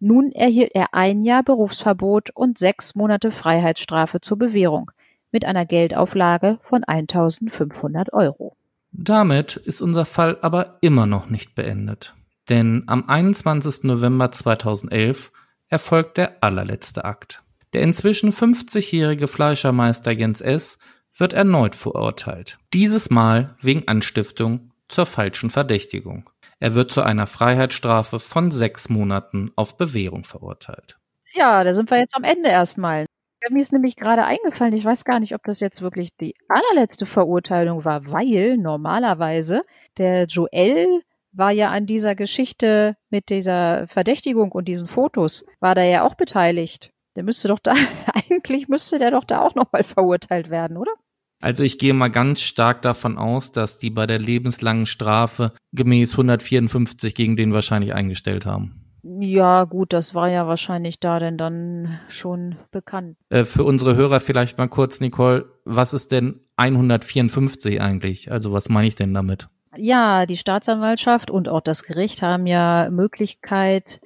Nun 0.00 0.32
erhielt 0.32 0.70
er 0.72 0.94
ein 0.94 1.20
Jahr 1.20 1.42
Berufsverbot 1.42 2.30
und 2.30 2.56
sechs 2.56 2.94
Monate 2.94 3.32
Freiheitsstrafe 3.32 4.22
zur 4.22 4.38
Bewährung 4.38 4.90
mit 5.30 5.44
einer 5.44 5.66
Geldauflage 5.66 6.58
von 6.62 6.84
1500 6.84 8.14
Euro. 8.14 8.56
Damit 8.90 9.58
ist 9.58 9.82
unser 9.82 10.06
Fall 10.06 10.38
aber 10.40 10.78
immer 10.80 11.04
noch 11.04 11.28
nicht 11.28 11.54
beendet. 11.54 12.14
Denn 12.48 12.84
am 12.86 13.10
21. 13.10 13.82
November 13.82 14.30
2011 14.30 15.32
erfolgt 15.68 16.16
der 16.16 16.42
allerletzte 16.42 17.04
Akt. 17.04 17.42
Der 17.74 17.82
inzwischen 17.82 18.32
50-jährige 18.32 19.28
Fleischermeister 19.28 20.12
Jens 20.12 20.40
S. 20.40 20.78
wird 21.18 21.32
erneut 21.32 21.74
verurteilt. 21.74 22.58
Dieses 22.72 23.10
Mal 23.10 23.56
wegen 23.60 23.86
Anstiftung 23.88 24.70
zur 24.88 25.06
falschen 25.06 25.50
Verdächtigung. 25.50 26.30
Er 26.60 26.74
wird 26.74 26.90
zu 26.90 27.02
einer 27.02 27.26
Freiheitsstrafe 27.26 28.18
von 28.18 28.50
sechs 28.50 28.88
Monaten 28.88 29.52
auf 29.54 29.76
Bewährung 29.76 30.24
verurteilt. 30.24 30.98
Ja, 31.32 31.62
da 31.62 31.74
sind 31.74 31.90
wir 31.90 31.98
jetzt 31.98 32.16
am 32.16 32.24
Ende 32.24 32.48
erstmal. 32.48 33.06
mir 33.50 33.62
ist 33.62 33.72
nämlich 33.72 33.96
gerade 33.96 34.24
eingefallen, 34.24 34.74
ich 34.74 34.84
weiß 34.84 35.04
gar 35.04 35.20
nicht, 35.20 35.34
ob 35.34 35.44
das 35.44 35.60
jetzt 35.60 35.82
wirklich 35.82 36.10
die 36.20 36.34
allerletzte 36.48 37.06
Verurteilung 37.06 37.84
war, 37.84 38.10
weil 38.10 38.56
normalerweise 38.56 39.62
der 39.98 40.24
Joel 40.24 41.02
war 41.32 41.52
ja 41.52 41.70
an 41.70 41.86
dieser 41.86 42.14
Geschichte 42.14 42.96
mit 43.10 43.28
dieser 43.28 43.86
Verdächtigung 43.88 44.50
und 44.52 44.66
diesen 44.66 44.88
Fotos, 44.88 45.44
war 45.60 45.74
da 45.74 45.82
ja 45.84 46.02
auch 46.02 46.14
beteiligt. 46.14 46.90
Der 47.16 47.22
müsste 47.22 47.48
doch 47.48 47.58
da, 47.58 47.74
eigentlich 48.14 48.68
müsste 48.68 48.98
der 48.98 49.10
doch 49.10 49.24
da 49.24 49.40
auch 49.40 49.54
nochmal 49.54 49.84
verurteilt 49.84 50.50
werden, 50.50 50.76
oder? 50.76 50.92
Also 51.40 51.62
ich 51.62 51.78
gehe 51.78 51.94
mal 51.94 52.08
ganz 52.08 52.40
stark 52.40 52.82
davon 52.82 53.16
aus, 53.16 53.52
dass 53.52 53.78
die 53.78 53.90
bei 53.90 54.06
der 54.06 54.18
lebenslangen 54.18 54.86
Strafe 54.86 55.52
gemäß 55.72 56.12
154 56.12 57.14
gegen 57.14 57.36
den 57.36 57.52
wahrscheinlich 57.52 57.94
eingestellt 57.94 58.44
haben. 58.44 58.84
Ja, 59.04 59.64
gut, 59.64 59.92
das 59.92 60.14
war 60.14 60.28
ja 60.28 60.48
wahrscheinlich 60.48 60.98
da 60.98 61.18
denn 61.20 61.38
dann 61.38 62.00
schon 62.08 62.56
bekannt. 62.72 63.16
Äh, 63.30 63.44
für 63.44 63.62
unsere 63.62 63.94
Hörer 63.94 64.20
vielleicht 64.20 64.58
mal 64.58 64.68
kurz, 64.68 65.00
Nicole, 65.00 65.46
was 65.64 65.94
ist 65.94 66.10
denn 66.10 66.40
154 66.56 67.80
eigentlich? 67.80 68.32
Also 68.32 68.52
was 68.52 68.68
meine 68.68 68.88
ich 68.88 68.96
denn 68.96 69.14
damit? 69.14 69.48
Ja, 69.76 70.26
die 70.26 70.36
Staatsanwaltschaft 70.36 71.30
und 71.30 71.48
auch 71.48 71.60
das 71.60 71.84
Gericht 71.84 72.22
haben 72.22 72.46
ja 72.46 72.88
Möglichkeit, 72.90 74.00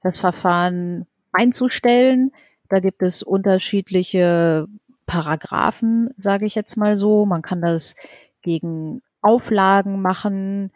das 0.00 0.18
Verfahren 0.18 1.06
einzustellen. 1.32 2.30
Da 2.68 2.78
gibt 2.78 3.02
es 3.02 3.22
unterschiedliche 3.22 4.68
Paragraphen, 5.06 6.10
sage 6.18 6.46
ich 6.46 6.54
jetzt 6.54 6.76
mal 6.76 6.98
so. 6.98 7.26
Man 7.26 7.42
kann 7.42 7.60
das 7.60 7.94
gegen 8.42 9.02
Auflagen 9.22 10.02
machen 10.02 10.70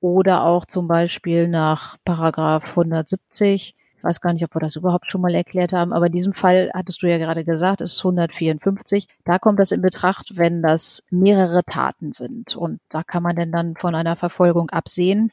oder 0.00 0.44
auch 0.44 0.66
zum 0.66 0.88
Beispiel 0.88 1.48
nach 1.48 1.96
Paragraph 2.04 2.70
170. 2.70 3.74
Ich 3.96 4.04
weiß 4.04 4.20
gar 4.20 4.34
nicht, 4.34 4.44
ob 4.44 4.54
wir 4.54 4.60
das 4.60 4.76
überhaupt 4.76 5.10
schon 5.10 5.22
mal 5.22 5.34
erklärt 5.34 5.72
haben, 5.72 5.94
aber 5.94 6.06
in 6.06 6.12
diesem 6.12 6.34
Fall 6.34 6.70
hattest 6.74 7.02
du 7.02 7.08
ja 7.08 7.16
gerade 7.16 7.44
gesagt, 7.44 7.80
ist 7.80 7.98
154. 8.00 9.08
Da 9.24 9.38
kommt 9.38 9.58
das 9.58 9.72
in 9.72 9.80
Betracht, 9.80 10.36
wenn 10.36 10.60
das 10.60 11.04
mehrere 11.10 11.64
Taten 11.64 12.12
sind. 12.12 12.54
Und 12.54 12.80
da 12.90 13.02
kann 13.02 13.22
man 13.22 13.36
denn 13.36 13.50
dann 13.50 13.76
von 13.76 13.94
einer 13.94 14.16
Verfolgung 14.16 14.68
absehen. 14.68 15.32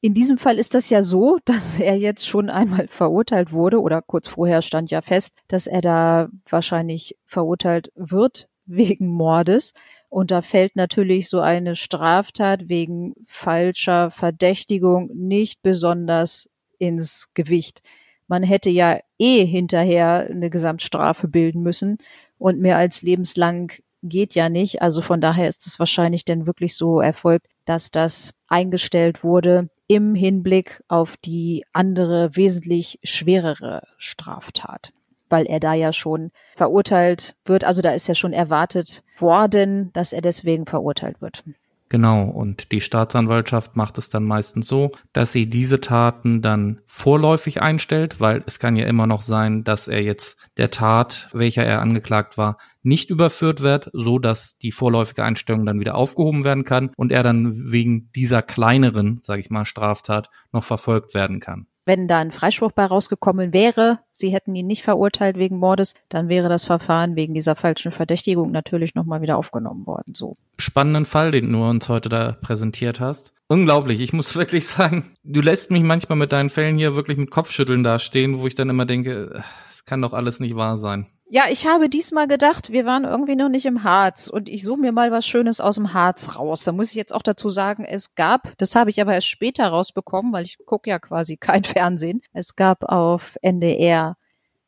In 0.00 0.14
diesem 0.14 0.38
Fall 0.38 0.58
ist 0.58 0.74
das 0.74 0.90
ja 0.90 1.02
so, 1.02 1.38
dass 1.44 1.78
er 1.78 1.96
jetzt 1.96 2.26
schon 2.26 2.50
einmal 2.50 2.88
verurteilt 2.88 3.52
wurde 3.52 3.80
oder 3.80 4.02
kurz 4.02 4.28
vorher 4.28 4.62
stand 4.62 4.90
ja 4.90 5.02
fest, 5.02 5.34
dass 5.48 5.66
er 5.66 5.80
da 5.80 6.28
wahrscheinlich 6.48 7.16
verurteilt 7.26 7.92
wird 7.94 8.48
wegen 8.66 9.08
Mordes. 9.08 9.74
Und 10.08 10.30
da 10.30 10.40
fällt 10.40 10.76
natürlich 10.76 11.28
so 11.28 11.40
eine 11.40 11.76
Straftat 11.76 12.68
wegen 12.68 13.14
falscher 13.26 14.10
Verdächtigung 14.10 15.10
nicht 15.14 15.62
besonders 15.62 16.48
ins 16.78 17.32
Gewicht. 17.34 17.82
Man 18.26 18.42
hätte 18.42 18.70
ja 18.70 19.00
eh 19.18 19.44
hinterher 19.44 20.28
eine 20.30 20.48
Gesamtstrafe 20.50 21.28
bilden 21.28 21.62
müssen 21.62 21.98
und 22.38 22.60
mehr 22.60 22.76
als 22.76 23.02
lebenslang 23.02 23.72
geht 24.02 24.34
ja 24.34 24.48
nicht. 24.48 24.80
Also 24.80 25.02
von 25.02 25.20
daher 25.20 25.48
ist 25.48 25.66
es 25.66 25.78
wahrscheinlich 25.78 26.24
denn 26.24 26.46
wirklich 26.46 26.76
so 26.76 27.00
erfolgt, 27.00 27.46
dass 27.68 27.90
das 27.90 28.32
eingestellt 28.48 29.22
wurde 29.22 29.68
im 29.88 30.14
Hinblick 30.14 30.82
auf 30.88 31.16
die 31.18 31.64
andere, 31.72 32.34
wesentlich 32.34 32.98
schwerere 33.02 33.82
Straftat, 33.98 34.92
weil 35.28 35.46
er 35.46 35.60
da 35.60 35.74
ja 35.74 35.92
schon 35.92 36.30
verurteilt 36.56 37.36
wird. 37.44 37.64
Also 37.64 37.82
da 37.82 37.90
ist 37.90 38.06
ja 38.08 38.14
schon 38.14 38.32
erwartet 38.32 39.02
worden, 39.18 39.90
dass 39.92 40.14
er 40.14 40.22
deswegen 40.22 40.64
verurteilt 40.64 41.20
wird. 41.20 41.44
Genau, 41.90 42.24
und 42.24 42.70
die 42.72 42.82
Staatsanwaltschaft 42.82 43.76
macht 43.76 43.96
es 43.96 44.10
dann 44.10 44.24
meistens 44.24 44.66
so, 44.66 44.92
dass 45.14 45.32
sie 45.32 45.48
diese 45.48 45.80
Taten 45.80 46.42
dann 46.42 46.80
vorläufig 46.86 47.62
einstellt, 47.62 48.20
weil 48.20 48.42
es 48.46 48.58
kann 48.58 48.76
ja 48.76 48.86
immer 48.86 49.06
noch 49.06 49.22
sein, 49.22 49.64
dass 49.64 49.88
er 49.88 50.02
jetzt 50.02 50.38
der 50.58 50.70
Tat, 50.70 51.30
welcher 51.32 51.64
er 51.64 51.80
angeklagt 51.80 52.36
war, 52.36 52.58
nicht 52.82 53.08
überführt 53.08 53.62
wird, 53.62 53.90
so 53.94 54.18
dass 54.18 54.58
die 54.58 54.72
vorläufige 54.72 55.24
Einstellung 55.24 55.64
dann 55.64 55.80
wieder 55.80 55.94
aufgehoben 55.94 56.44
werden 56.44 56.64
kann 56.64 56.90
und 56.96 57.10
er 57.10 57.22
dann 57.22 57.72
wegen 57.72 58.10
dieser 58.12 58.42
kleineren, 58.42 59.18
sage 59.22 59.40
ich 59.40 59.48
mal, 59.48 59.64
Straftat 59.64 60.28
noch 60.52 60.64
verfolgt 60.64 61.14
werden 61.14 61.40
kann 61.40 61.66
wenn 61.88 62.06
da 62.06 62.20
ein 62.20 62.30
Freispruch 62.30 62.70
bei 62.70 62.84
rausgekommen 62.84 63.52
wäre, 63.52 63.98
sie 64.12 64.28
hätten 64.28 64.54
ihn 64.54 64.68
nicht 64.68 64.84
verurteilt 64.84 65.38
wegen 65.38 65.58
Mordes, 65.58 65.94
dann 66.08 66.28
wäre 66.28 66.48
das 66.48 66.64
Verfahren 66.64 67.16
wegen 67.16 67.34
dieser 67.34 67.56
falschen 67.56 67.90
Verdächtigung 67.90 68.52
natürlich 68.52 68.94
nochmal 68.94 69.22
wieder 69.22 69.38
aufgenommen 69.38 69.86
worden. 69.86 70.14
So. 70.14 70.36
Spannenden 70.58 71.06
Fall, 71.06 71.32
den 71.32 71.50
du 71.50 71.64
uns 71.64 71.88
heute 71.88 72.08
da 72.08 72.36
präsentiert 72.40 73.00
hast. 73.00 73.32
Unglaublich. 73.48 74.00
Ich 74.02 74.12
muss 74.12 74.36
wirklich 74.36 74.66
sagen, 74.66 75.16
du 75.24 75.40
lässt 75.40 75.70
mich 75.70 75.82
manchmal 75.82 76.18
mit 76.18 76.30
deinen 76.30 76.50
Fällen 76.50 76.78
hier 76.78 76.94
wirklich 76.94 77.18
mit 77.18 77.30
Kopfschütteln 77.30 77.82
dastehen, 77.82 78.38
wo 78.38 78.46
ich 78.46 78.54
dann 78.54 78.70
immer 78.70 78.84
denke, 78.84 79.42
es 79.68 79.84
kann 79.84 80.02
doch 80.02 80.12
alles 80.12 80.38
nicht 80.38 80.54
wahr 80.54 80.76
sein. 80.76 81.06
Ja, 81.30 81.44
ich 81.50 81.66
habe 81.66 81.90
diesmal 81.90 82.26
gedacht, 82.26 82.72
wir 82.72 82.86
waren 82.86 83.04
irgendwie 83.04 83.36
noch 83.36 83.50
nicht 83.50 83.66
im 83.66 83.84
Harz 83.84 84.28
und 84.28 84.48
ich 84.48 84.64
suche 84.64 84.80
mir 84.80 84.92
mal 84.92 85.12
was 85.12 85.26
Schönes 85.26 85.60
aus 85.60 85.74
dem 85.74 85.92
Harz 85.92 86.36
raus. 86.36 86.64
Da 86.64 86.72
muss 86.72 86.88
ich 86.88 86.94
jetzt 86.94 87.14
auch 87.14 87.22
dazu 87.22 87.50
sagen, 87.50 87.84
es 87.84 88.14
gab, 88.14 88.56
das 88.56 88.74
habe 88.74 88.88
ich 88.88 88.98
aber 88.98 89.12
erst 89.12 89.26
später 89.26 89.68
rausbekommen, 89.68 90.32
weil 90.32 90.46
ich 90.46 90.56
gucke 90.64 90.88
ja 90.88 90.98
quasi 90.98 91.36
kein 91.40 91.64
Fernsehen. 91.64 92.22
Es 92.32 92.56
gab 92.56 92.82
auf 92.82 93.36
NDR 93.42 94.16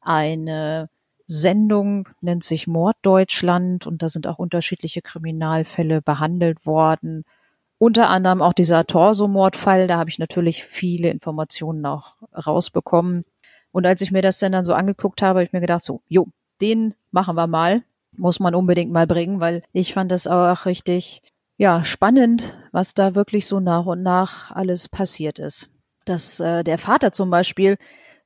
eine 0.02 0.90
Sendung, 1.26 2.10
nennt 2.20 2.44
sich 2.44 2.66
Morddeutschland 2.66 3.86
und 3.86 4.02
da 4.02 4.10
sind 4.10 4.26
auch 4.26 4.38
unterschiedliche 4.38 5.00
Kriminalfälle 5.00 6.02
behandelt 6.02 6.66
worden. 6.66 7.24
Unter 7.78 8.10
anderem 8.10 8.42
auch 8.42 8.52
dieser 8.52 8.86
Torso-Mordfall, 8.86 9.86
da 9.86 9.96
habe 9.96 10.10
ich 10.10 10.18
natürlich 10.18 10.64
viele 10.64 11.08
Informationen 11.08 11.86
auch 11.86 12.16
rausbekommen. 12.34 13.24
Und 13.72 13.86
als 13.86 14.02
ich 14.02 14.10
mir 14.10 14.20
das 14.20 14.38
dann, 14.40 14.52
dann 14.52 14.64
so 14.66 14.74
angeguckt 14.74 15.22
habe, 15.22 15.38
habe 15.38 15.44
ich 15.44 15.54
mir 15.54 15.60
gedacht, 15.60 15.84
so, 15.84 16.02
jo, 16.08 16.26
den 16.60 16.94
machen 17.10 17.36
wir 17.36 17.46
mal. 17.46 17.82
Muss 18.16 18.40
man 18.40 18.54
unbedingt 18.54 18.92
mal 18.92 19.06
bringen, 19.06 19.40
weil 19.40 19.62
ich 19.72 19.94
fand 19.94 20.10
das 20.10 20.26
auch 20.26 20.66
richtig, 20.66 21.22
ja, 21.56 21.84
spannend, 21.84 22.56
was 22.72 22.94
da 22.94 23.14
wirklich 23.14 23.46
so 23.46 23.60
nach 23.60 23.86
und 23.86 24.02
nach 24.02 24.50
alles 24.50 24.88
passiert 24.88 25.38
ist. 25.38 25.70
Dass 26.04 26.40
äh, 26.40 26.64
der 26.64 26.78
Vater 26.78 27.12
zum 27.12 27.30
Beispiel 27.30 27.78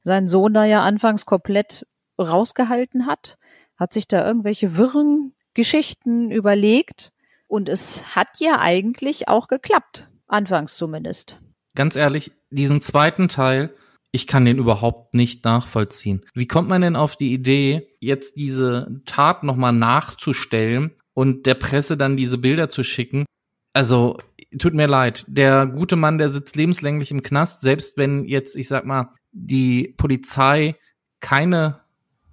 seinen 0.03 0.29
Sohn 0.29 0.55
da 0.55 0.64
ja 0.64 0.83
anfangs 0.83 1.27
komplett 1.27 1.87
rausgehalten 2.18 3.07
hat, 3.07 3.37
hat 3.77 3.92
sich 3.92 4.09
da 4.09 4.27
irgendwelche 4.27 4.77
wirren 4.77 5.35
Geschichten 5.55 6.31
überlegt 6.31 7.12
und 7.47 7.68
es 7.68 8.16
hat 8.16 8.29
ja 8.38 8.59
eigentlich 8.59 9.29
auch 9.29 9.49
geklappt. 9.49 10.09
Anfangs 10.27 10.77
zumindest. 10.77 11.38
Ganz 11.75 11.97
ehrlich, 11.97 12.33
diesen 12.51 12.81
zweiten 12.81 13.29
Teil, 13.29 13.75
ich 14.14 14.29
kann 14.29 14.44
den 14.44 14.59
überhaupt 14.59 15.14
nicht 15.14 15.44
nachvollziehen. 15.44 16.24
Wie 16.35 16.46
kommt 16.46 16.68
man 16.68 16.83
denn 16.83 16.94
auf 16.94 17.16
die 17.16 17.33
Idee, 17.33 17.88
jetzt 17.98 18.37
diese 18.37 19.03
Tat 19.07 19.42
nochmal 19.42 19.72
nachzustellen 19.72 20.92
und 21.14 21.46
der 21.46 21.55
Presse 21.55 21.96
dann 21.96 22.16
diese 22.16 22.38
Bilder 22.38 22.70
zu 22.70 22.85
schicken? 22.85 23.24
Also, 23.72 24.18
tut 24.57 24.72
mir 24.72 24.87
leid. 24.87 25.24
Der 25.27 25.66
gute 25.66 25.96
Mann, 25.96 26.18
der 26.18 26.29
sitzt 26.29 26.55
lebenslänglich 26.55 27.11
im 27.11 27.24
Knast, 27.24 27.62
selbst 27.62 27.98
wenn 27.98 28.24
jetzt, 28.24 28.55
ich 28.55 28.68
sag 28.68 28.87
mal, 28.87 29.11
die 29.33 29.92
Polizei 29.96 30.77
keine 31.18 31.81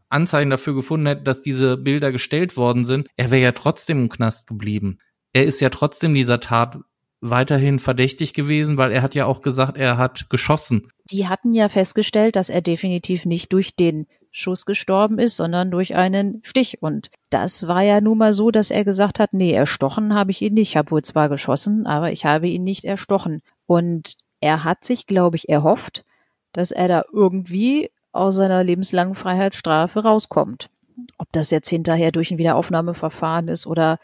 Anzeichen 0.07 0.51
dafür 0.51 0.75
gefunden 0.75 1.07
hätte, 1.07 1.23
dass 1.23 1.41
diese 1.41 1.77
Bilder 1.77 2.11
gestellt 2.11 2.57
worden 2.57 2.85
sind, 2.85 3.07
er 3.15 3.31
wäre 3.31 3.41
ja 3.41 3.51
trotzdem 3.53 4.01
im 4.03 4.09
Knast 4.09 4.45
geblieben. 4.45 4.99
Er 5.33 5.45
ist 5.45 5.61
ja 5.61 5.69
trotzdem 5.69 6.13
dieser 6.13 6.39
Tat 6.39 6.77
weiterhin 7.21 7.79
verdächtig 7.79 8.33
gewesen, 8.33 8.77
weil 8.77 8.91
er 8.91 9.03
hat 9.03 9.15
ja 9.15 9.25
auch 9.27 9.41
gesagt, 9.41 9.77
er 9.77 9.97
hat 9.97 10.29
geschossen. 10.29 10.87
Die 11.11 11.27
hatten 11.27 11.53
ja 11.53 11.69
festgestellt, 11.69 12.35
dass 12.35 12.49
er 12.49 12.61
definitiv 12.61 13.25
nicht 13.25 13.53
durch 13.53 13.75
den 13.75 14.07
Schuss 14.31 14.65
gestorben 14.65 15.19
ist, 15.19 15.35
sondern 15.35 15.71
durch 15.71 15.95
einen 15.95 16.41
Stich. 16.43 16.81
Und 16.81 17.11
das 17.29 17.67
war 17.67 17.83
ja 17.83 18.01
nun 18.01 18.17
mal 18.17 18.33
so, 18.33 18.49
dass 18.49 18.71
er 18.71 18.83
gesagt 18.83 19.19
hat, 19.19 19.33
nee, 19.33 19.51
erstochen 19.51 20.15
habe 20.15 20.31
ich 20.31 20.41
ihn 20.41 20.53
nicht. 20.53 20.69
Ich 20.69 20.77
habe 20.77 20.91
wohl 20.91 21.03
zwar 21.03 21.29
geschossen, 21.29 21.85
aber 21.85 22.11
ich 22.11 22.25
habe 22.25 22.47
ihn 22.47 22.63
nicht 22.63 22.85
erstochen. 22.85 23.41
Und 23.67 24.15
er 24.39 24.63
hat 24.63 24.83
sich, 24.83 25.05
glaube 25.05 25.35
ich, 25.35 25.49
erhofft, 25.49 26.05
dass 26.53 26.71
er 26.71 26.87
da 26.87 27.03
irgendwie 27.13 27.91
aus 28.13 28.35
seiner 28.35 28.63
lebenslangen 28.63 29.15
Freiheitsstrafe 29.15 30.03
rauskommt. 30.03 30.69
Ob 31.17 31.31
das 31.31 31.51
jetzt 31.51 31.69
hinterher 31.69 32.11
durch 32.11 32.31
ein 32.31 32.37
Wiederaufnahmeverfahren 32.37 33.47
ist 33.47 33.67
oder 33.67 33.99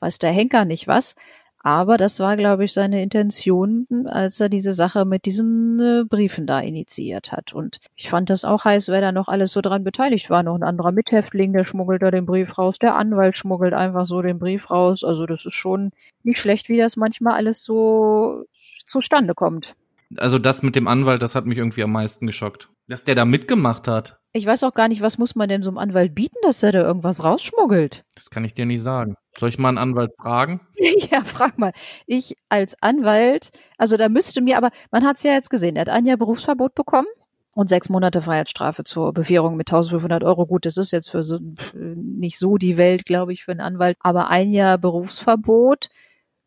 weiß 0.00 0.18
der 0.18 0.32
Henker 0.32 0.64
nicht 0.64 0.88
was. 0.88 1.14
Aber 1.62 1.96
das 1.96 2.18
war, 2.18 2.36
glaube 2.36 2.64
ich, 2.64 2.72
seine 2.72 3.02
Intention, 3.02 3.86
als 4.06 4.40
er 4.40 4.48
diese 4.48 4.72
Sache 4.72 5.04
mit 5.04 5.26
diesen 5.26 5.78
äh, 5.78 6.04
Briefen 6.04 6.46
da 6.46 6.60
initiiert 6.60 7.30
hat. 7.30 7.52
Und 7.52 7.78
ich 7.94 8.10
fand 8.10 8.30
das 8.30 8.44
auch 8.44 8.64
heiß, 8.64 8.88
wer 8.88 9.00
da 9.00 9.12
noch 9.12 9.28
alles 9.28 9.52
so 9.52 9.60
dran 9.60 9.84
beteiligt 9.84 10.28
war. 10.28 10.42
Noch 10.42 10.56
ein 10.56 10.64
anderer 10.64 10.90
Mithäftling, 10.90 11.52
der 11.52 11.64
schmuggelt 11.64 12.02
da 12.02 12.10
den 12.10 12.26
Brief 12.26 12.58
raus. 12.58 12.80
Der 12.80 12.96
Anwalt 12.96 13.38
schmuggelt 13.38 13.74
einfach 13.74 14.06
so 14.06 14.22
den 14.22 14.40
Brief 14.40 14.70
raus. 14.70 15.04
Also 15.04 15.26
das 15.26 15.46
ist 15.46 15.54
schon 15.54 15.92
nicht 16.24 16.38
schlecht, 16.38 16.68
wie 16.68 16.78
das 16.78 16.96
manchmal 16.96 17.34
alles 17.34 17.62
so 17.62 18.44
zustande 18.86 19.34
kommt. 19.34 19.76
Also 20.16 20.38
das 20.38 20.62
mit 20.62 20.74
dem 20.74 20.88
Anwalt, 20.88 21.22
das 21.22 21.36
hat 21.36 21.46
mich 21.46 21.58
irgendwie 21.58 21.84
am 21.84 21.92
meisten 21.92 22.26
geschockt. 22.26 22.68
Dass 22.92 23.04
der 23.04 23.14
da 23.14 23.24
mitgemacht 23.24 23.88
hat. 23.88 24.18
Ich 24.34 24.44
weiß 24.44 24.64
auch 24.64 24.74
gar 24.74 24.86
nicht, 24.86 25.00
was 25.00 25.16
muss 25.16 25.34
man 25.34 25.48
denn 25.48 25.62
so 25.62 25.70
einem 25.70 25.78
Anwalt 25.78 26.14
bieten, 26.14 26.36
dass 26.42 26.62
er 26.62 26.72
da 26.72 26.82
irgendwas 26.82 27.24
rausschmuggelt? 27.24 28.04
Das 28.14 28.28
kann 28.28 28.44
ich 28.44 28.52
dir 28.52 28.66
nicht 28.66 28.82
sagen. 28.82 29.14
Soll 29.38 29.48
ich 29.48 29.56
mal 29.58 29.70
einen 29.70 29.78
Anwalt 29.78 30.10
fragen? 30.20 30.60
ja, 30.76 31.24
frag 31.24 31.56
mal. 31.56 31.72
Ich 32.04 32.36
als 32.50 32.76
Anwalt, 32.82 33.50
also 33.78 33.96
da 33.96 34.10
müsste 34.10 34.42
mir, 34.42 34.58
aber 34.58 34.72
man 34.90 35.06
hat 35.06 35.16
es 35.16 35.22
ja 35.22 35.32
jetzt 35.32 35.48
gesehen, 35.48 35.76
er 35.76 35.82
hat 35.82 35.88
ein 35.88 36.04
Jahr 36.04 36.18
Berufsverbot 36.18 36.74
bekommen. 36.74 37.06
und 37.52 37.70
sechs 37.70 37.88
Monate 37.88 38.20
Freiheitsstrafe 38.20 38.84
zur 38.84 39.14
Bewährung 39.14 39.56
mit 39.56 39.70
1500 39.70 40.22
Euro. 40.22 40.44
Gut, 40.44 40.66
das 40.66 40.76
ist 40.76 40.90
jetzt 40.90 41.10
für 41.10 41.24
so, 41.24 41.38
nicht 41.72 42.38
so 42.38 42.58
die 42.58 42.76
Welt, 42.76 43.06
glaube 43.06 43.32
ich, 43.32 43.44
für 43.44 43.52
einen 43.52 43.60
Anwalt. 43.62 43.96
Aber 44.00 44.28
ein 44.28 44.50
Jahr 44.50 44.76
Berufsverbot 44.76 45.88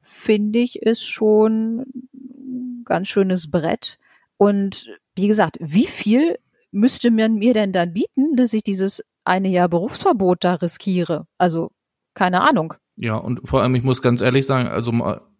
finde 0.03 0.59
ich 0.59 0.79
ist 0.83 1.07
schon 1.07 1.87
ein 2.13 2.83
ganz 2.85 3.07
schönes 3.07 3.49
Brett. 3.49 3.97
Und 4.37 4.87
wie 5.15 5.27
gesagt, 5.27 5.57
wie 5.59 5.87
viel 5.87 6.37
müsste 6.71 7.11
man 7.11 7.35
mir 7.35 7.53
denn 7.53 7.73
dann 7.73 7.93
bieten, 7.93 8.35
dass 8.35 8.53
ich 8.53 8.63
dieses 8.63 9.03
eine 9.23 9.49
Jahr 9.49 9.69
Berufsverbot 9.69 10.43
da 10.43 10.55
riskiere? 10.55 11.27
Also 11.37 11.71
keine 12.13 12.41
Ahnung. 12.41 12.73
Ja, 12.97 13.15
und 13.15 13.47
vor 13.47 13.61
allem, 13.61 13.75
ich 13.75 13.83
muss 13.83 14.01
ganz 14.01 14.21
ehrlich 14.21 14.45
sagen, 14.45 14.67
also 14.67 14.91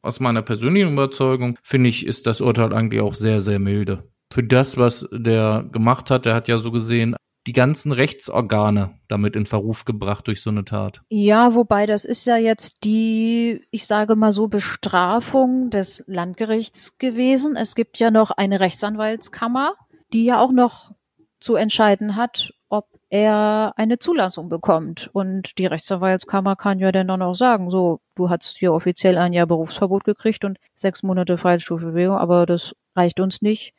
aus 0.01 0.19
meiner 0.19 0.41
persönlichen 0.41 0.93
Überzeugung 0.93 1.57
finde 1.63 1.89
ich, 1.89 2.05
ist 2.05 2.27
das 2.27 2.41
Urteil 2.41 2.73
eigentlich 2.73 3.01
auch 3.01 3.13
sehr, 3.13 3.39
sehr 3.39 3.59
milde 3.59 4.09
für 4.31 4.43
das, 4.43 4.77
was 4.77 5.07
der 5.11 5.65
gemacht 5.71 6.11
hat. 6.11 6.25
Der 6.25 6.35
hat 6.35 6.47
ja 6.47 6.57
so 6.57 6.71
gesehen 6.71 7.15
die 7.47 7.53
ganzen 7.53 7.91
Rechtsorgane 7.91 8.97
damit 9.07 9.35
in 9.35 9.45
Verruf 9.45 9.85
gebracht 9.85 10.27
durch 10.27 10.41
so 10.41 10.49
eine 10.49 10.65
Tat. 10.65 11.01
Ja, 11.09 11.53
wobei 11.53 11.85
das 11.85 12.03
ist 12.03 12.25
ja 12.25 12.37
jetzt 12.37 12.83
die, 12.83 13.61
ich 13.69 13.85
sage 13.85 14.15
mal 14.15 14.31
so, 14.31 14.47
Bestrafung 14.47 15.69
des 15.69 16.03
Landgerichts 16.07 16.97
gewesen. 16.97 17.55
Es 17.55 17.75
gibt 17.75 17.99
ja 17.99 18.09
noch 18.09 18.31
eine 18.31 18.59
Rechtsanwaltskammer, 18.59 19.75
die 20.11 20.25
ja 20.25 20.39
auch 20.39 20.51
noch 20.51 20.91
zu 21.39 21.55
entscheiden 21.55 22.15
hat, 22.15 22.53
ob 22.69 22.87
er 23.09 23.73
eine 23.75 23.99
Zulassung 23.99 24.49
bekommt. 24.49 25.11
Und 25.13 25.59
die 25.59 25.67
Rechtsanwaltskammer 25.67 26.55
kann 26.55 26.79
ja 26.79 26.91
dann 26.91 27.21
auch 27.21 27.35
sagen, 27.35 27.69
so, 27.69 27.99
du 28.15 28.29
hast 28.31 28.57
hier 28.57 28.73
offiziell 28.73 29.19
ein 29.19 29.33
Jahr 29.33 29.45
Berufsverbot 29.45 30.03
gekriegt 30.03 30.43
und 30.45 30.57
sechs 30.75 31.03
Monate 31.03 31.37
Freiheitsstufebewegung, 31.37 32.17
aber 32.17 32.47
das 32.47 32.75
reicht 32.95 33.19
uns 33.19 33.43
nicht 33.43 33.73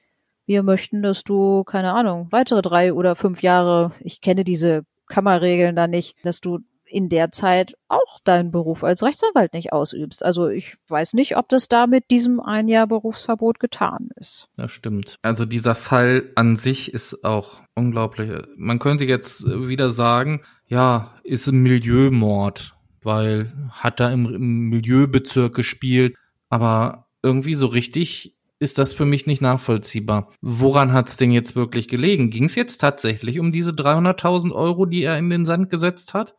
wir 0.47 0.63
möchten, 0.63 1.03
dass 1.03 1.25
du, 1.25 1.65
keine 1.65 1.93
Ahnung, 1.93 2.29
weitere 2.31 2.63
drei 2.63 2.93
oder 2.93 3.17
fünf 3.17 3.43
Jahre, 3.43 3.93
ich 4.01 4.21
kenne 4.21 4.45
diese 4.45 4.85
Kammerregeln 5.09 5.77
da 5.77 5.87
nicht, 5.87 6.17
dass 6.25 6.41
du 6.41 6.61
in 6.89 7.09
der 7.09 7.33
Zeit 7.33 7.75
auch 7.89 8.21
deinen 8.25 8.53
Beruf 8.53 8.85
als 8.85 9.03
Rechtsanwalt 9.03 9.53
nicht 9.53 9.73
ausübst. 9.73 10.25
Also 10.25 10.49
ich 10.49 10.77
weiß 10.89 11.15
nicht, 11.15 11.37
ob 11.37 11.49
das 11.49 11.69
da 11.69 11.87
mit 11.87 12.11
diesem 12.11 12.41
ein 12.41 12.69
Jahr 12.69 12.87
Berufsverbot 12.87 13.59
getan 13.59 14.11
ist. 14.17 14.49
Das 14.57 14.71
stimmt. 14.71 15.17
Also 15.23 15.45
dieser 15.45 15.75
Fall 15.75 16.31
an 16.37 16.57
sich 16.57 16.95
ist 16.95 17.25
auch 17.25 17.61
unglaublich. 17.75 18.31
Man 18.57 18.79
könnte 18.79 19.05
jetzt 19.05 19.45
wieder 19.47 19.91
sagen, 19.91 20.43
ja, 20.69 21.15
ist 21.25 21.49
ein 21.49 21.59
Milieumord, 21.59 22.75
weil 23.03 23.53
hat 23.71 23.99
da 24.01 24.11
im, 24.11 24.33
im 24.33 24.69
Milieubezirk 24.69 25.55
gespielt, 25.55 26.15
aber 26.49 27.07
irgendwie 27.23 27.55
so 27.55 27.67
richtig 27.67 28.36
ist 28.59 28.79
das 28.79 28.95
für 28.95 29.05
mich 29.05 29.27
nicht 29.27 29.43
nachvollziehbar. 29.43 30.31
Woran 30.41 30.93
hat 30.93 31.09
es 31.09 31.17
denn 31.17 31.31
jetzt 31.31 31.57
wirklich 31.57 31.89
gelegen? 31.89 32.31
Ging 32.31 32.45
es 32.45 32.55
jetzt 32.55 32.79
tatsächlich 32.79 33.39
um 33.39 33.53
diese 33.53 33.73
300.000 33.73 34.53
Euro, 34.53 34.87
die 34.87 35.03
er 35.03 35.19
in 35.19 35.31
den 35.31 35.45
Sand 35.45 35.71
gesetzt 35.71 36.15
hat? 36.15 36.37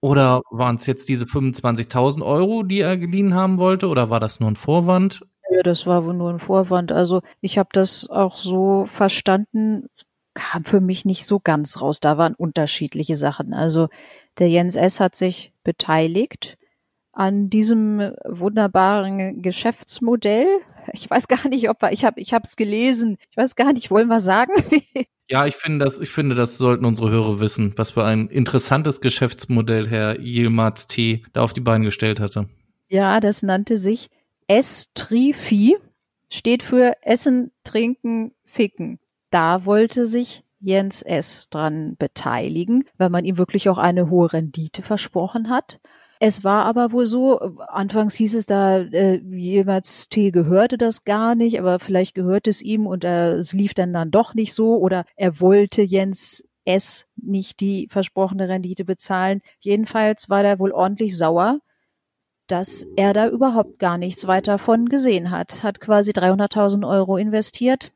Oder 0.00 0.42
waren 0.50 0.76
es 0.76 0.86
jetzt 0.86 1.08
diese 1.08 1.24
25.000 1.24 2.22
Euro, 2.22 2.62
die 2.62 2.80
er 2.80 2.98
geliehen 2.98 3.34
haben 3.34 3.58
wollte? 3.58 3.88
Oder 3.88 4.10
war 4.10 4.20
das 4.20 4.38
nur 4.40 4.50
ein 4.50 4.56
Vorwand? 4.56 5.22
Ja, 5.50 5.62
das 5.62 5.86
war 5.86 6.04
wohl 6.04 6.14
nur 6.14 6.30
ein 6.30 6.40
Vorwand. 6.40 6.92
Also 6.92 7.22
ich 7.40 7.56
habe 7.56 7.70
das 7.72 8.08
auch 8.10 8.36
so 8.36 8.84
verstanden, 8.86 9.86
kam 10.34 10.64
für 10.64 10.80
mich 10.80 11.06
nicht 11.06 11.24
so 11.24 11.40
ganz 11.40 11.80
raus. 11.80 12.00
Da 12.00 12.18
waren 12.18 12.34
unterschiedliche 12.34 13.16
Sachen. 13.16 13.54
Also 13.54 13.88
der 14.38 14.48
Jens 14.48 14.76
S. 14.76 15.00
hat 15.00 15.16
sich 15.16 15.52
beteiligt 15.62 16.58
an 17.12 17.48
diesem 17.48 18.12
wunderbaren 18.24 19.40
Geschäftsmodell. 19.40 20.48
Ich 20.92 21.08
weiß 21.08 21.28
gar 21.28 21.48
nicht, 21.48 21.68
ob 21.70 21.82
wir, 21.82 21.92
ich 21.92 22.04
habe 22.04 22.20
ich 22.20 22.32
habe 22.32 22.44
es 22.46 22.56
gelesen. 22.56 23.16
Ich 23.30 23.36
weiß 23.36 23.56
gar 23.56 23.72
nicht, 23.72 23.90
wollen 23.90 24.08
wir 24.08 24.20
sagen? 24.20 24.52
ja, 25.28 25.46
ich 25.46 25.56
finde 25.56 25.84
das 25.84 26.00
ich 26.00 26.10
finde, 26.10 26.34
das 26.34 26.58
sollten 26.58 26.84
unsere 26.84 27.10
Hörer 27.10 27.40
wissen, 27.40 27.72
was 27.76 27.92
für 27.92 28.04
ein 28.04 28.28
interessantes 28.28 29.00
Geschäftsmodell 29.00 29.88
Herr 29.88 30.20
Yilmaz 30.20 30.86
T. 30.86 31.24
da 31.32 31.42
auf 31.42 31.52
die 31.52 31.60
Beine 31.60 31.86
gestellt 31.86 32.20
hatte. 32.20 32.48
Ja, 32.88 33.20
das 33.20 33.42
nannte 33.42 33.78
sich 33.78 34.10
Estrifi, 34.46 35.76
steht 36.30 36.62
für 36.62 36.94
Essen, 37.02 37.50
Trinken, 37.64 38.32
Ficken. 38.44 38.98
Da 39.30 39.64
wollte 39.64 40.06
sich 40.06 40.44
Jens 40.60 41.02
S. 41.02 41.48
dran 41.50 41.96
beteiligen, 41.98 42.84
weil 42.96 43.10
man 43.10 43.24
ihm 43.24 43.36
wirklich 43.36 43.68
auch 43.68 43.78
eine 43.78 44.08
hohe 44.10 44.32
Rendite 44.32 44.82
versprochen 44.82 45.50
hat. 45.50 45.80
Es 46.26 46.42
war 46.42 46.64
aber 46.64 46.92
wohl 46.92 47.04
so, 47.04 47.38
anfangs 47.38 48.14
hieß 48.14 48.34
es 48.36 48.46
da, 48.46 48.78
äh, 48.78 49.16
jemals 49.16 50.08
T 50.08 50.30
gehörte 50.30 50.78
das 50.78 51.04
gar 51.04 51.34
nicht, 51.34 51.58
aber 51.60 51.78
vielleicht 51.78 52.14
gehört 52.14 52.46
es 52.46 52.62
ihm 52.62 52.86
und 52.86 53.04
äh, 53.04 53.34
es 53.34 53.52
lief 53.52 53.74
dann 53.74 53.92
dann 53.92 54.10
doch 54.10 54.32
nicht 54.32 54.54
so 54.54 54.78
oder 54.78 55.04
er 55.16 55.38
wollte 55.38 55.82
Jens 55.82 56.42
S 56.64 57.04
nicht 57.16 57.60
die 57.60 57.88
versprochene 57.90 58.48
Rendite 58.48 58.86
bezahlen. 58.86 59.42
Jedenfalls 59.60 60.30
war 60.30 60.42
er 60.42 60.58
wohl 60.58 60.72
ordentlich 60.72 61.14
sauer, 61.14 61.58
dass 62.46 62.86
er 62.96 63.12
da 63.12 63.28
überhaupt 63.28 63.78
gar 63.78 63.98
nichts 63.98 64.26
weiter 64.26 64.58
von 64.58 64.88
gesehen 64.88 65.30
hat. 65.30 65.62
Hat 65.62 65.78
quasi 65.78 66.12
300.000 66.12 66.88
Euro 66.88 67.18
investiert 67.18 67.92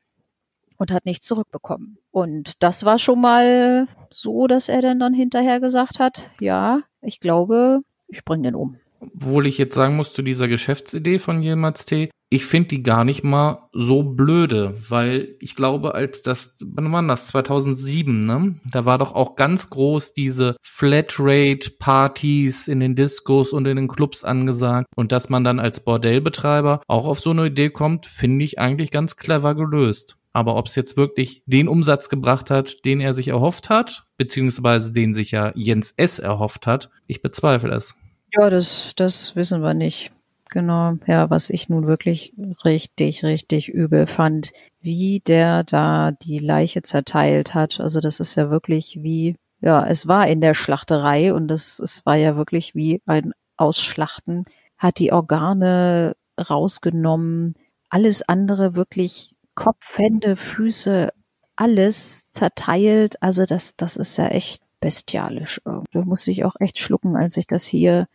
und 0.77 0.93
hat 0.93 1.07
nichts 1.07 1.25
zurückbekommen. 1.25 1.97
Und 2.11 2.62
das 2.62 2.85
war 2.85 2.99
schon 2.99 3.23
mal 3.23 3.88
so, 4.11 4.47
dass 4.49 4.69
er 4.69 4.83
dann 4.83 5.01
dann 5.01 5.14
hinterher 5.14 5.61
gesagt 5.61 5.99
hat, 5.99 6.31
ja, 6.41 6.83
ich 7.01 7.21
glaube, 7.21 7.81
ich 8.09 8.25
bringe 8.25 8.44
den 8.44 8.55
um. 8.55 8.77
Obwohl 9.01 9.47
ich 9.47 9.59
jetzt 9.59 9.75
sagen 9.75 9.97
muss 9.97 10.12
zu 10.12 10.23
dieser 10.23 10.49
Geschäftsidee 10.49 11.18
von 11.18 11.42
Yilmaz 11.42 11.87
T., 11.87 12.11
ich 12.31 12.44
finde 12.44 12.68
die 12.68 12.83
gar 12.83 13.05
nicht 13.05 13.25
mal 13.25 13.71
so 13.73 14.03
blöde, 14.03 14.77
weil 14.88 15.37
ich 15.40 15.55
glaube, 15.55 15.94
als 15.94 16.21
das, 16.21 16.59
wann 16.62 16.92
war 16.92 17.03
das, 17.03 17.29
2007, 17.29 18.27
ne? 18.27 18.57
Da 18.71 18.85
war 18.85 18.99
doch 18.99 19.14
auch 19.14 19.35
ganz 19.35 19.71
groß 19.71 20.12
diese 20.12 20.57
Flatrate-Partys 20.61 22.68
in 22.68 22.81
den 22.81 22.97
Discos 22.97 23.55
und 23.55 23.66
in 23.66 23.77
den 23.77 23.88
Clubs 23.88 24.25
angesagt. 24.25 24.88
Und 24.94 25.11
dass 25.11 25.31
man 25.31 25.42
dann 25.42 25.59
als 25.59 25.81
Bordellbetreiber 25.81 26.83
auch 26.87 27.07
auf 27.07 27.18
so 27.18 27.31
eine 27.31 27.47
Idee 27.47 27.71
kommt, 27.71 28.05
finde 28.05 28.44
ich 28.44 28.59
eigentlich 28.59 28.90
ganz 28.90 29.16
clever 29.16 29.55
gelöst. 29.55 30.17
Aber 30.38 30.55
ob 30.55 30.66
es 30.66 30.77
jetzt 30.77 30.96
wirklich 30.96 31.42
den 31.46 31.66
Umsatz 31.66 32.09
gebracht 32.09 32.48
hat, 32.48 32.85
den 32.85 33.01
er 33.01 33.12
sich 33.12 33.27
erhofft 33.27 33.70
hat, 33.70 34.07
beziehungsweise 34.18 34.92
den 34.92 35.12
sich 35.12 35.33
ja 35.33 35.51
Jens 35.57 35.92
S. 35.96 36.20
erhofft 36.20 36.68
hat, 36.68 36.90
ich 37.09 37.22
bezweifle 37.22 37.74
es. 37.74 37.96
Ja, 38.33 38.48
das, 38.48 38.92
das 38.94 39.35
wissen 39.35 39.62
wir 39.62 39.74
nicht. 39.74 40.12
Genau, 40.48 40.94
ja, 41.09 41.29
was 41.29 41.51
ich 41.51 41.68
nun 41.68 41.88
wirklich 41.88 42.35
richtig, 42.64 43.24
richtig 43.24 43.68
übel 43.68 44.07
fand, 44.07 44.53
wie 44.81 45.22
der 45.27 45.64
da 45.64 46.12
die 46.12 46.38
Leiche 46.38 46.83
zerteilt 46.83 47.53
hat. 47.53 47.81
Also 47.81 47.98
das 47.98 48.20
ist 48.20 48.37
ja 48.37 48.48
wirklich 48.48 49.01
wie, 49.03 49.35
ja, 49.61 49.85
es 49.85 50.07
war 50.07 50.29
in 50.29 50.40
der 50.40 50.55
Schlachterei 50.55 51.35
und 51.35 51.51
es, 51.51 51.81
es 51.81 52.07
war 52.07 52.14
ja 52.14 52.37
wirklich 52.37 52.77
wie 52.77 53.03
ein 53.07 53.33
Ausschlachten, 53.57 54.44
hat 54.77 55.01
die 55.01 55.12
Organe 55.12 56.14
rausgenommen, 56.38 57.57
alles 57.88 58.22
andere 58.22 58.77
wirklich 58.77 59.35
Kopf, 59.59 59.99
Hände, 59.99 60.37
Füße, 60.37 61.12
alles 61.57 62.31
zerteilt. 62.31 63.21
Also 63.21 63.44
das, 63.44 63.75
das 63.75 63.97
ist 63.97 64.16
ja 64.16 64.29
echt 64.29 64.62
bestialisch. 64.79 65.61
Da 65.64 66.05
musste 66.05 66.31
ich 66.31 66.44
auch 66.44 66.55
echt 66.61 66.81
schlucken, 66.81 67.16
als 67.16 67.37
ich 67.37 67.49
das 67.49 67.64
hier 67.66 68.07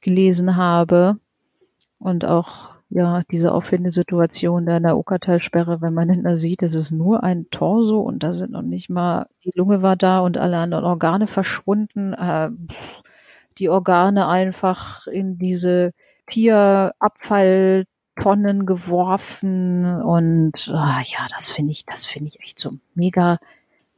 gelesen 0.00 0.56
habe. 0.56 1.18
Und 1.98 2.24
auch, 2.24 2.76
ja, 2.88 3.22
diese 3.30 3.52
Auffindesituation 3.52 4.64
da 4.64 4.78
in 4.78 4.84
der 4.84 4.96
Okertalsperre, 4.96 5.82
wenn 5.82 5.92
man 5.92 6.08
hinten 6.08 6.38
sieht, 6.38 6.62
es 6.62 6.74
ist 6.74 6.90
nur 6.90 7.22
ein 7.22 7.50
Torso 7.50 8.00
und 8.00 8.22
da 8.22 8.32
sind 8.32 8.52
noch 8.52 8.62
nicht 8.62 8.88
mal, 8.88 9.26
die 9.44 9.52
Lunge 9.54 9.82
war 9.82 9.96
da 9.96 10.20
und 10.20 10.38
alle 10.38 10.56
anderen 10.56 10.86
Organe 10.86 11.26
verschwunden. 11.26 12.14
Äh, 12.14 12.48
die 13.58 13.68
Organe 13.68 14.26
einfach 14.26 15.06
in 15.06 15.36
diese 15.36 15.92
Tierabfalltonnen 18.14 18.66
geworfen 18.66 20.02
und 20.02 20.68
ah, 20.68 21.02
ja, 21.04 21.26
das 21.36 21.50
finde 21.50 21.72
ich, 21.72 21.84
das 21.86 22.06
finde 22.06 22.28
ich 22.28 22.40
echt 22.40 22.58
so 22.58 22.72
mega, 22.94 23.38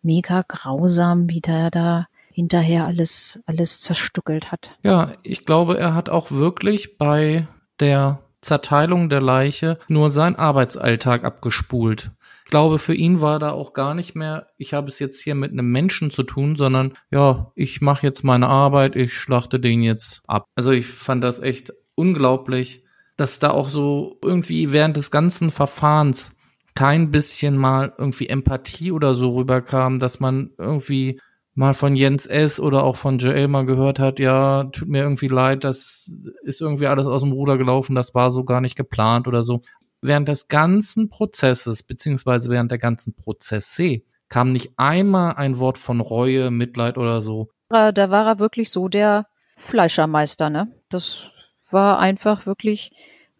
mega 0.02 0.44
grausam, 0.46 1.28
wie 1.28 1.40
der 1.40 1.70
da 1.70 2.08
hinterher 2.32 2.86
alles, 2.86 3.42
alles 3.46 3.80
zerstückelt 3.80 4.50
hat. 4.50 4.72
Ja, 4.82 5.12
ich 5.22 5.44
glaube, 5.44 5.78
er 5.78 5.94
hat 5.94 6.10
auch 6.10 6.30
wirklich 6.30 6.98
bei 6.98 7.46
der 7.80 8.20
Zerteilung 8.40 9.08
der 9.08 9.22
Leiche 9.22 9.78
nur 9.88 10.10
seinen 10.10 10.36
Arbeitsalltag 10.36 11.24
abgespult. 11.24 12.10
Ich 12.44 12.50
glaube, 12.50 12.78
für 12.78 12.94
ihn 12.94 13.20
war 13.22 13.38
da 13.38 13.52
auch 13.52 13.72
gar 13.72 13.94
nicht 13.94 14.14
mehr, 14.14 14.48
ich 14.58 14.74
habe 14.74 14.88
es 14.88 14.98
jetzt 14.98 15.22
hier 15.22 15.34
mit 15.34 15.52
einem 15.52 15.70
Menschen 15.70 16.10
zu 16.10 16.24
tun, 16.24 16.56
sondern 16.56 16.92
ja, 17.10 17.52
ich 17.54 17.80
mache 17.80 18.06
jetzt 18.06 18.22
meine 18.22 18.48
Arbeit, 18.48 18.96
ich 18.96 19.14
schlachte 19.14 19.58
den 19.58 19.82
jetzt 19.82 20.20
ab. 20.26 20.44
Also 20.54 20.70
ich 20.72 20.86
fand 20.86 21.24
das 21.24 21.40
echt 21.40 21.72
unglaublich, 21.94 22.83
dass 23.16 23.38
da 23.38 23.50
auch 23.50 23.68
so 23.68 24.18
irgendwie 24.22 24.72
während 24.72 24.96
des 24.96 25.10
ganzen 25.10 25.50
Verfahrens 25.50 26.36
kein 26.74 27.10
bisschen 27.10 27.56
mal 27.56 27.92
irgendwie 27.98 28.28
Empathie 28.28 28.90
oder 28.90 29.14
so 29.14 29.36
rüberkam, 29.36 30.00
dass 30.00 30.18
man 30.18 30.50
irgendwie 30.58 31.20
mal 31.54 31.72
von 31.72 31.94
Jens 31.94 32.26
S. 32.26 32.58
oder 32.58 32.82
auch 32.82 32.96
von 32.96 33.18
Joel 33.18 33.46
mal 33.46 33.64
gehört 33.64 34.00
hat, 34.00 34.18
ja, 34.18 34.64
tut 34.64 34.88
mir 34.88 35.02
irgendwie 35.02 35.28
leid, 35.28 35.62
das 35.62 36.18
ist 36.42 36.60
irgendwie 36.60 36.88
alles 36.88 37.06
aus 37.06 37.22
dem 37.22 37.30
Ruder 37.30 37.56
gelaufen, 37.58 37.94
das 37.94 38.12
war 38.12 38.32
so 38.32 38.42
gar 38.42 38.60
nicht 38.60 38.74
geplant 38.74 39.28
oder 39.28 39.44
so. 39.44 39.60
während 40.04 40.28
des 40.28 40.48
ganzen 40.48 41.08
Prozesses, 41.08 41.82
beziehungsweise 41.82 42.50
während 42.50 42.70
der 42.70 42.78
ganzen 42.78 43.14
Prozesse, 43.14 44.02
kam 44.28 44.52
nicht 44.52 44.72
einmal 44.76 45.34
ein 45.34 45.58
Wort 45.58 45.78
von 45.78 46.00
Reue, 46.00 46.50
Mitleid 46.50 46.98
oder 46.98 47.20
so. 47.20 47.48
Da 47.68 48.10
war 48.10 48.26
er 48.26 48.38
wirklich 48.38 48.70
so 48.70 48.88
der 48.88 49.26
Fleischermeister, 49.56 50.50
ne? 50.50 50.72
Das 50.88 51.30
war 51.74 52.00
einfach 52.00 52.46
wirklich 52.46 52.92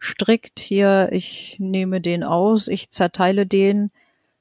strikt 0.03 0.61
hier, 0.61 1.11
ich 1.13 1.57
nehme 1.61 2.03
den 2.03 2.25
aus, 2.25 2.69
ich 2.69 2.91
zerteile 2.91 3.47
den, 3.47 3.93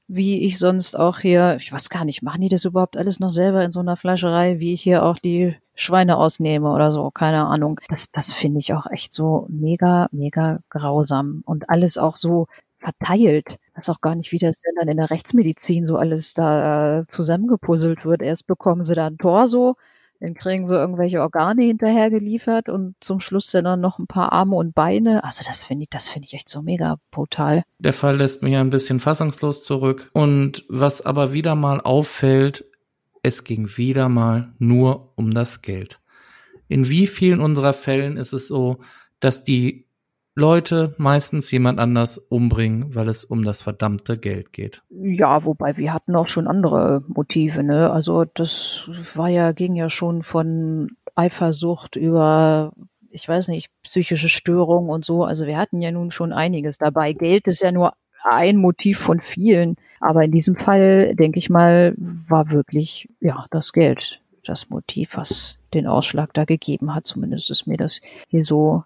wie 0.08 0.46
ich 0.46 0.60
sonst 0.60 0.96
auch 1.00 1.20
hier, 1.20 1.58
ich 1.60 1.72
weiß 1.74 1.90
gar 1.90 2.06
nicht, 2.06 2.24
machen 2.24 2.42
die 2.42 2.50
das 2.50 2.66
überhaupt 2.66 2.98
alles 2.98 3.20
noch 3.22 3.30
selber 3.30 3.64
in 3.64 3.72
so 3.72 3.80
einer 3.80 3.98
Fleischerei, 3.98 4.60
wie 4.60 4.74
ich 4.74 4.82
hier 4.84 5.04
auch 5.06 5.18
die 5.20 5.56
Schweine 5.76 6.18
ausnehme 6.18 6.72
oder 6.72 6.92
so, 6.92 7.10
keine 7.12 7.46
Ahnung. 7.48 7.80
Das, 7.90 8.12
das 8.12 8.34
finde 8.34 8.60
ich 8.60 8.74
auch 8.74 8.88
echt 8.92 9.14
so 9.14 9.48
mega, 9.50 10.08
mega 10.12 10.60
grausam 10.70 11.42
und 11.46 11.70
alles 11.70 11.98
auch 11.98 12.18
so 12.18 12.48
verteilt. 12.80 13.58
Ist 13.76 13.90
auch 13.90 14.02
gar 14.02 14.16
nicht, 14.16 14.32
wie 14.34 14.40
das 14.40 14.62
denn 14.62 14.76
dann 14.80 14.90
in 14.90 14.98
der 14.98 15.10
Rechtsmedizin 15.10 15.88
so 15.88 15.98
alles 15.98 16.34
da 16.34 17.00
äh, 17.02 17.06
zusammengepuzzelt 17.08 18.06
wird. 18.06 18.22
Erst 18.22 18.46
bekommen 18.48 18.86
sie 18.86 18.96
da 18.96 19.08
ein 19.08 19.18
Torso, 19.18 19.78
dann 20.24 20.36
kriegen 20.36 20.70
sie 20.70 20.76
irgendwelche 20.76 21.20
Organe 21.20 21.66
hinterher 21.66 22.10
geliefert 22.10 22.70
und 22.70 22.96
zum 23.02 23.20
Schluss 23.20 23.52
dann 23.52 23.82
noch 23.82 24.00
ein 24.00 24.08
paar 24.08 24.32
Arme 24.32 24.56
und 24.56 24.74
Beine. 24.74 25.22
Also 25.26 25.44
das 25.46 25.66
finde 25.66 25.84
ich, 25.84 25.90
das 25.90 26.08
finde 26.08 26.28
ich 26.28 26.34
echt 26.34 26.48
so 26.48 26.62
mega 26.62 26.96
brutal. 27.12 27.64
Der 27.80 27.92
Fall 27.92 28.16
lässt 28.16 28.42
mich 28.42 28.56
ein 28.56 28.70
bisschen 28.70 29.02
fassungslos 29.02 29.64
zurück. 29.64 30.10
Und 30.14 30.64
was 30.70 31.06
aber 31.06 31.34
wieder 31.34 31.56
mal 31.56 31.82
auffällt, 31.82 32.64
es 33.22 33.44
ging 33.44 33.76
wieder 33.76 34.08
mal 34.08 34.54
nur 34.60 35.12
um 35.16 35.32
das 35.32 35.62
Geld. 35.62 36.00
In 36.70 36.88
wie 36.88 37.08
vielen 37.08 37.42
unserer 37.42 37.74
Fällen 37.74 38.16
ist 38.16 38.32
es 38.32 38.48
so, 38.48 38.78
dass 39.20 39.44
die 39.44 39.88
Leute 40.36 40.96
meistens 40.98 41.52
jemand 41.52 41.80
anders 41.80 42.18
umbringen, 42.18 42.96
weil 42.96 43.08
es 43.08 43.24
um 43.24 43.44
das 43.44 43.62
verdammte 43.62 44.18
Geld 44.18 44.52
geht. 44.52 44.82
Ja, 44.90 45.46
wobei 45.46 45.78
wir 45.78 45.94
hatten 45.94 46.16
auch 46.16 46.28
schon 46.28 46.48
andere 46.48 47.04
Motive, 47.08 47.64
ne? 47.64 47.92
Also 47.92 48.26
das 48.26 48.90
war 49.14 49.30
ja, 49.30 49.52
ging 49.52 49.76
ja 49.76 49.90
schon 49.90 50.24
von 50.24 50.92
Eifersucht 51.16 51.96
über, 51.96 52.74
ich 53.12 53.28
weiß 53.28 53.50
nicht, 53.50 53.70
psychische 53.84 54.30
Störungen 54.30 54.90
und 54.90 55.06
so. 55.06 55.24
Also 55.24 55.46
wir 55.46 55.58
hatten 55.58 55.82
ja 55.82 55.92
nun 55.92 56.10
schon 56.10 56.34
einiges 56.34 56.80
dabei. 56.80 57.14
Geld 57.14 57.48
ist 57.48 57.62
ja 57.62 57.72
nur 57.72 57.94
ein 58.24 58.58
Motiv 58.58 59.00
von 59.00 59.20
vielen. 59.20 59.76
Aber 60.00 60.24
in 60.24 60.32
diesem 60.32 60.56
Fall, 60.56 61.16
denke 61.16 61.40
ich 61.40 61.50
mal, 61.50 61.94
war 61.98 62.50
wirklich, 62.50 63.08
ja, 63.20 63.46
das 63.52 63.72
Geld 63.72 64.20
das 64.46 64.70
Motiv, 64.70 65.16
was 65.16 65.58
den 65.74 65.88
Ausschlag 65.88 66.34
da 66.34 66.44
gegeben 66.46 66.94
hat. 66.94 67.08
Zumindest 67.08 67.52
ist 67.52 67.68
mir 67.68 67.78
das 67.78 68.02
hier 68.28 68.44
so 68.44 68.84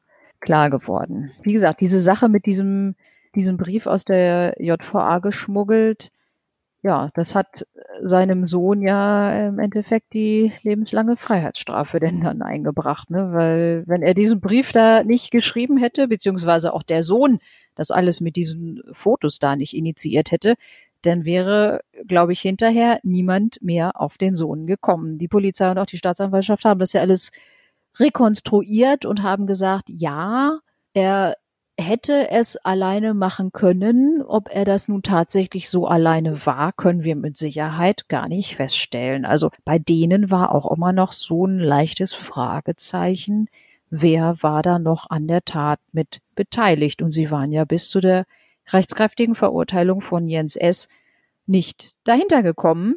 klar 0.48 0.70
geworden. 0.70 1.32
Wie 1.42 1.52
gesagt, 1.52 1.82
diese 1.82 2.00
Sache 2.00 2.30
mit 2.30 2.46
diesem, 2.46 2.96
diesem 3.36 3.58
Brief 3.58 3.86
aus 3.86 4.06
der 4.06 4.56
JVA 4.60 5.20
geschmuggelt, 5.20 6.10
ja, 6.84 7.10
das 7.16 7.36
hat 7.36 7.68
seinem 8.02 8.48
Sohn 8.48 8.82
ja 8.82 9.50
im 9.50 9.60
Endeffekt 9.60 10.14
die 10.14 10.54
lebenslange 10.64 11.18
Freiheitsstrafe 11.18 12.00
denn 12.00 12.22
dann 12.22 12.42
eingebracht, 12.42 13.10
ne? 13.10 13.34
Weil 13.34 13.84
wenn 13.88 14.02
er 14.02 14.14
diesen 14.14 14.40
Brief 14.40 14.72
da 14.72 15.04
nicht 15.04 15.32
geschrieben 15.32 15.76
hätte, 15.76 16.08
beziehungsweise 16.08 16.74
auch 16.74 16.84
der 16.84 17.04
Sohn 17.04 17.40
das 17.76 17.92
alles 17.92 18.22
mit 18.22 18.38
diesen 18.38 18.82
Fotos 18.94 19.40
da 19.40 19.58
nicht 19.58 19.76
initiiert 19.76 20.32
hätte, 20.32 20.56
dann 21.02 21.26
wäre, 21.26 21.82
glaube 22.08 22.32
ich, 22.32 22.40
hinterher 22.40 23.02
niemand 23.04 23.62
mehr 23.62 24.00
auf 24.00 24.18
den 24.18 24.36
Sohn 24.36 24.66
gekommen. 24.66 25.18
Die 25.18 25.28
Polizei 25.28 25.70
und 25.70 25.78
auch 25.78 25.86
die 25.88 25.98
Staatsanwaltschaft 25.98 26.64
haben 26.64 26.80
das 26.80 26.94
ja 26.94 27.02
alles 27.02 27.32
rekonstruiert 28.00 29.06
und 29.06 29.24
haben 29.24 29.48
gesagt, 29.48 29.86
ja, 29.88 30.60
er 30.94 31.36
hätte 31.80 32.32
es 32.32 32.58
alleine 32.58 33.14
machen 33.14 33.52
können. 33.52 34.24
Ob 34.24 34.50
er 34.50 34.66
das 34.66 34.88
nun 34.88 35.04
tatsächlich 35.04 35.70
so 35.70 35.88
alleine 35.88 36.46
war, 36.46 36.74
können 36.74 37.04
wir 37.04 37.16
mit 37.16 37.38
Sicherheit 37.38 38.10
gar 38.10 38.28
nicht 38.28 38.56
feststellen. 38.56 39.26
Also 39.26 39.52
bei 39.64 39.78
denen 39.78 40.32
war 40.32 40.54
auch 40.54 40.72
immer 40.72 40.92
noch 40.92 41.12
so 41.12 41.46
ein 41.46 41.60
leichtes 41.60 42.14
Fragezeichen, 42.14 43.48
wer 43.90 44.42
war 44.42 44.64
da 44.64 44.80
noch 44.80 45.10
an 45.10 45.28
der 45.28 45.44
Tat 45.44 45.80
mit 45.92 46.20
beteiligt. 46.36 47.02
Und 47.02 47.12
sie 47.12 47.30
waren 47.30 47.52
ja 47.52 47.64
bis 47.66 47.90
zu 47.90 48.02
der 48.02 48.26
rechtskräftigen 48.70 49.36
Verurteilung 49.36 50.02
von 50.02 50.28
Jens 50.28 50.56
S. 50.56 50.90
nicht 51.46 51.94
dahinter 52.04 52.44
gekommen, 52.44 52.96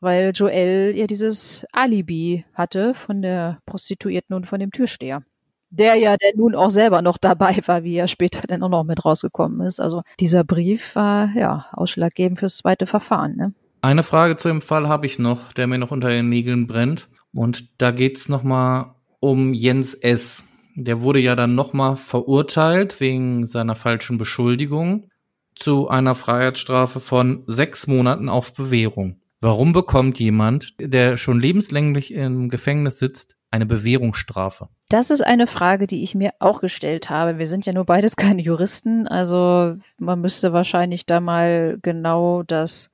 weil 0.00 0.32
Joel 0.34 0.94
ja 0.96 1.06
dieses 1.06 1.66
Alibi 1.72 2.44
hatte 2.54 2.94
von 2.94 3.22
der 3.22 3.58
Prostituierten 3.66 4.34
und 4.34 4.46
von 4.46 4.60
dem 4.60 4.70
Türsteher. 4.70 5.22
Der 5.70 5.96
ja 5.96 6.16
der 6.16 6.32
nun 6.36 6.54
auch 6.54 6.70
selber 6.70 7.02
noch 7.02 7.18
dabei 7.18 7.60
war, 7.66 7.82
wie 7.82 7.96
er 7.96 8.06
später 8.06 8.42
dann 8.46 8.62
auch 8.62 8.68
noch 8.68 8.84
mit 8.84 9.04
rausgekommen 9.04 9.66
ist. 9.66 9.80
Also 9.80 10.02
dieser 10.20 10.44
Brief 10.44 10.94
war 10.94 11.30
ja 11.36 11.66
ausschlaggebend 11.72 12.38
fürs 12.38 12.58
zweite 12.58 12.86
Verfahren. 12.86 13.36
Ne? 13.36 13.54
Eine 13.82 14.02
Frage 14.02 14.36
zu 14.36 14.48
dem 14.48 14.62
Fall 14.62 14.88
habe 14.88 15.06
ich 15.06 15.18
noch, 15.18 15.52
der 15.52 15.66
mir 15.66 15.78
noch 15.78 15.90
unter 15.90 16.08
den 16.08 16.28
Nägeln 16.28 16.66
brennt. 16.66 17.08
Und 17.34 17.80
da 17.82 17.90
geht's 17.90 18.28
nochmal 18.28 18.94
um 19.20 19.52
Jens 19.52 19.94
S. 19.94 20.44
Der 20.76 21.02
wurde 21.02 21.18
ja 21.18 21.36
dann 21.36 21.54
nochmal 21.54 21.96
verurteilt 21.96 23.00
wegen 23.00 23.46
seiner 23.46 23.74
falschen 23.74 24.16
Beschuldigung 24.16 25.06
zu 25.54 25.88
einer 25.88 26.14
Freiheitsstrafe 26.14 27.00
von 27.00 27.44
sechs 27.46 27.86
Monaten 27.86 28.28
auf 28.28 28.54
Bewährung. 28.54 29.20
Warum 29.44 29.74
bekommt 29.74 30.18
jemand, 30.20 30.72
der 30.80 31.18
schon 31.18 31.38
lebenslänglich 31.38 32.14
im 32.14 32.48
Gefängnis 32.48 32.98
sitzt, 32.98 33.36
eine 33.50 33.66
Bewährungsstrafe? 33.66 34.70
Das 34.88 35.10
ist 35.10 35.20
eine 35.20 35.46
Frage, 35.46 35.86
die 35.86 36.02
ich 36.02 36.14
mir 36.14 36.30
auch 36.38 36.62
gestellt 36.62 37.10
habe. 37.10 37.36
Wir 37.36 37.46
sind 37.46 37.66
ja 37.66 37.74
nur 37.74 37.84
beides 37.84 38.16
keine 38.16 38.40
Juristen, 38.40 39.06
also 39.06 39.76
man 39.98 40.22
müsste 40.22 40.54
wahrscheinlich 40.54 41.04
da 41.04 41.20
mal 41.20 41.76
genau 41.82 42.42
das 42.42 42.88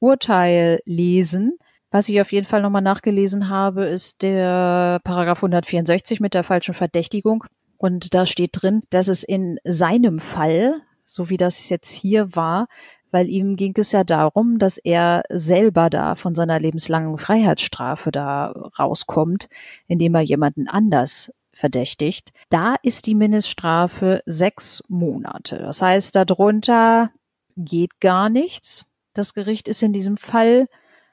Urteil 0.00 0.80
lesen. 0.84 1.58
Was 1.92 2.08
ich 2.08 2.20
auf 2.20 2.32
jeden 2.32 2.48
Fall 2.48 2.62
nochmal 2.62 2.82
nachgelesen 2.82 3.48
habe, 3.48 3.84
ist 3.84 4.22
der 4.22 5.00
Paragraph 5.04 5.44
164 5.44 6.18
mit 6.18 6.34
der 6.34 6.42
falschen 6.42 6.74
Verdächtigung. 6.74 7.44
Und 7.78 8.14
da 8.14 8.26
steht 8.26 8.50
drin, 8.54 8.82
dass 8.90 9.06
es 9.06 9.22
in 9.22 9.60
seinem 9.62 10.18
Fall, 10.18 10.80
so 11.04 11.30
wie 11.30 11.36
das 11.36 11.68
jetzt 11.68 11.92
hier 11.92 12.34
war, 12.34 12.66
weil 13.14 13.28
ihm 13.28 13.54
ging 13.54 13.74
es 13.76 13.92
ja 13.92 14.02
darum, 14.02 14.58
dass 14.58 14.76
er 14.76 15.22
selber 15.30 15.88
da 15.88 16.16
von 16.16 16.34
seiner 16.34 16.58
lebenslangen 16.58 17.16
Freiheitsstrafe 17.16 18.10
da 18.10 18.48
rauskommt, 18.76 19.48
indem 19.86 20.16
er 20.16 20.22
jemanden 20.22 20.66
anders 20.66 21.32
verdächtigt. 21.52 22.32
Da 22.50 22.74
ist 22.82 23.06
die 23.06 23.14
Mindeststrafe 23.14 24.20
sechs 24.26 24.82
Monate. 24.88 25.58
Das 25.58 25.80
heißt, 25.80 26.16
darunter 26.16 27.12
geht 27.56 28.00
gar 28.00 28.30
nichts. 28.30 28.84
Das 29.12 29.32
Gericht 29.32 29.68
ist 29.68 29.84
in 29.84 29.92
diesem 29.92 30.16
Fall 30.16 30.66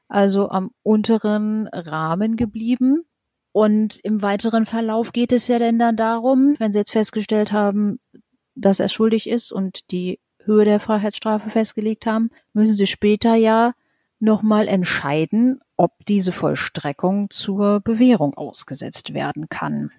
also 0.08 0.50
am 0.50 0.72
unteren 0.82 1.68
Rahmen 1.68 2.36
geblieben. 2.36 3.04
Und 3.52 4.00
im 4.00 4.24
weiteren 4.24 4.66
Verlauf 4.66 5.12
geht 5.14 5.32
es 5.32 5.48
ja 5.48 5.60
denn 5.60 5.78
dann 5.78 5.98
darum, 5.98 6.56
wenn 6.58 6.74
Sie 6.74 6.80
jetzt 6.80 6.94
festgestellt 6.94 7.52
haben, 7.52 8.00
dass 8.56 8.80
er 8.80 8.90
schuldig 8.90 9.30
ist 9.30 9.52
und 9.52 9.92
die 9.92 10.20
Höhe 10.46 10.66
der 10.66 10.80
Freiheitsstrafe 10.80 11.50
festgelegt 11.50 12.06
haben, 12.06 12.32
müssen 12.54 12.76
Sie 12.76 12.88
später 12.88 13.36
ja 13.36 13.74
nochmal 14.20 14.68
entscheiden, 14.68 15.62
ob 15.78 16.06
diese 16.06 16.32
Vollstreckung 16.32 17.30
zur 17.30 17.80
Bewährung 17.80 18.36
ausgesetzt 18.36 19.14
werden 19.14 19.50
kann. 19.50 19.92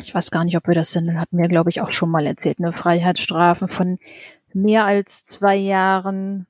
Ich 0.00 0.14
weiß 0.14 0.30
gar 0.30 0.44
nicht, 0.44 0.56
ob 0.56 0.68
wir 0.68 0.74
das 0.74 0.92
denn, 0.92 1.18
hatten 1.18 1.38
wir, 1.38 1.48
glaube 1.48 1.70
ich, 1.70 1.80
auch 1.80 1.92
schon 1.92 2.10
mal 2.10 2.26
erzählt, 2.26 2.58
eine 2.58 2.72
Freiheitsstrafe 2.72 3.68
von 3.68 3.98
mehr 4.52 4.84
als 4.84 5.24
zwei 5.24 5.56
Jahren 5.56 6.46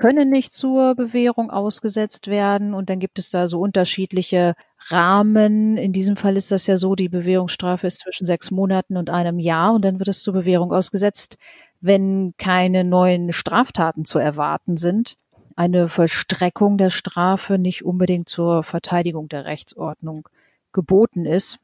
können 0.00 0.30
nicht 0.30 0.54
zur 0.54 0.94
Bewährung 0.94 1.50
ausgesetzt 1.50 2.28
werden. 2.28 2.72
Und 2.72 2.88
dann 2.88 3.00
gibt 3.00 3.18
es 3.18 3.28
da 3.28 3.46
so 3.46 3.60
unterschiedliche 3.60 4.54
Rahmen. 4.88 5.76
In 5.76 5.92
diesem 5.92 6.16
Fall 6.16 6.38
ist 6.38 6.50
das 6.50 6.66
ja 6.66 6.78
so, 6.78 6.94
die 6.94 7.10
Bewährungsstrafe 7.10 7.86
ist 7.86 7.98
zwischen 7.98 8.26
sechs 8.26 8.50
Monaten 8.50 8.96
und 8.96 9.10
einem 9.10 9.38
Jahr 9.38 9.74
und 9.74 9.84
dann 9.84 9.98
wird 9.98 10.08
es 10.08 10.22
zur 10.22 10.32
Bewährung 10.32 10.72
ausgesetzt, 10.72 11.36
wenn 11.80 12.34
keine 12.38 12.84
neuen 12.84 13.32
Straftaten 13.32 14.04
zu 14.04 14.18
erwarten 14.18 14.76
sind. 14.76 15.16
Eine 15.56 15.88
Vollstreckung 15.88 16.78
der 16.78 16.90
Strafe 16.90 17.58
nicht 17.58 17.84
unbedingt 17.84 18.28
zur 18.28 18.62
Verteidigung 18.62 19.28
der 19.28 19.44
Rechtsordnung 19.44 20.28
geboten 20.72 21.26
ist. 21.26 21.58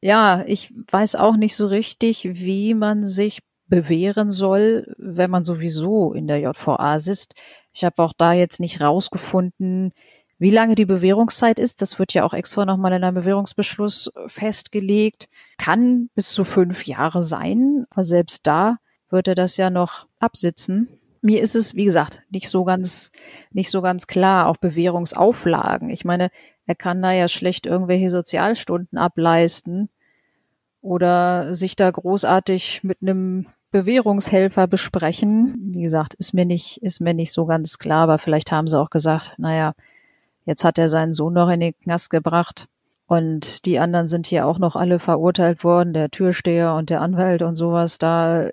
Ja, 0.00 0.44
ich 0.46 0.72
weiß 0.90 1.16
auch 1.16 1.36
nicht 1.36 1.56
so 1.56 1.66
richtig, 1.66 2.28
wie 2.32 2.74
man 2.74 3.04
sich 3.04 3.40
bewähren 3.66 4.30
soll, 4.30 4.94
wenn 4.98 5.30
man 5.30 5.44
sowieso 5.44 6.12
in 6.12 6.26
der 6.26 6.38
JVA 6.38 6.98
sitzt. 7.00 7.34
Ich 7.72 7.84
habe 7.84 8.02
auch 8.02 8.12
da 8.16 8.32
jetzt 8.32 8.60
nicht 8.60 8.80
rausgefunden, 8.80 9.92
wie 10.38 10.50
lange 10.50 10.74
die 10.74 10.86
Bewährungszeit 10.86 11.58
ist. 11.58 11.82
Das 11.82 11.98
wird 11.98 12.12
ja 12.12 12.24
auch 12.24 12.32
extra 12.32 12.64
nochmal 12.64 12.92
in 12.94 13.04
einem 13.04 13.14
Bewährungsbeschluss 13.14 14.10
festgelegt. 14.26 15.28
Kann 15.58 16.08
bis 16.14 16.30
zu 16.30 16.44
fünf 16.44 16.86
Jahre 16.86 17.22
sein. 17.22 17.86
Aber 17.90 18.02
selbst 18.02 18.46
da 18.46 18.78
wird 19.10 19.28
er 19.28 19.34
das 19.34 19.56
ja 19.56 19.70
noch 19.70 20.06
absitzen. 20.18 20.88
Mir 21.22 21.42
ist 21.42 21.54
es, 21.54 21.74
wie 21.74 21.84
gesagt, 21.84 22.22
nicht 22.30 22.48
so 22.48 22.64
ganz, 22.64 23.12
nicht 23.52 23.70
so 23.70 23.82
ganz 23.82 24.06
klar. 24.06 24.46
Auch 24.46 24.56
Bewährungsauflagen. 24.56 25.90
Ich 25.90 26.04
meine, 26.04 26.30
er 26.66 26.74
kann 26.74 27.02
da 27.02 27.12
ja 27.12 27.28
schlecht 27.28 27.66
irgendwelche 27.66 28.10
Sozialstunden 28.10 28.96
ableisten 28.96 29.88
oder 30.80 31.54
sich 31.54 31.76
da 31.76 31.90
großartig 31.90 32.82
mit 32.84 32.98
einem 33.02 33.46
Bewährungshelfer 33.70 34.66
besprechen. 34.66 35.56
Wie 35.74 35.82
gesagt, 35.82 36.14
ist 36.14 36.32
mir 36.32 36.44
nicht, 36.44 36.82
ist 36.82 37.00
mir 37.00 37.14
nicht 37.14 37.32
so 37.32 37.46
ganz 37.46 37.78
klar, 37.78 38.04
aber 38.04 38.18
vielleicht 38.18 38.50
haben 38.50 38.68
sie 38.68 38.78
auch 38.78 38.90
gesagt, 38.90 39.38
naja, 39.38 39.74
jetzt 40.44 40.64
hat 40.64 40.78
er 40.78 40.88
seinen 40.88 41.12
Sohn 41.12 41.34
noch 41.34 41.48
in 41.48 41.60
den 41.60 41.78
Knast 41.78 42.10
gebracht. 42.10 42.66
Und 43.06 43.64
die 43.66 43.78
anderen 43.78 44.08
sind 44.08 44.26
hier 44.26 44.46
auch 44.46 44.58
noch 44.58 44.76
alle 44.76 45.00
verurteilt 45.00 45.64
worden, 45.64 45.92
der 45.92 46.10
Türsteher 46.10 46.74
und 46.74 46.90
der 46.90 47.00
Anwalt 47.00 47.42
und 47.42 47.56
sowas. 47.56 47.98
Da 47.98 48.50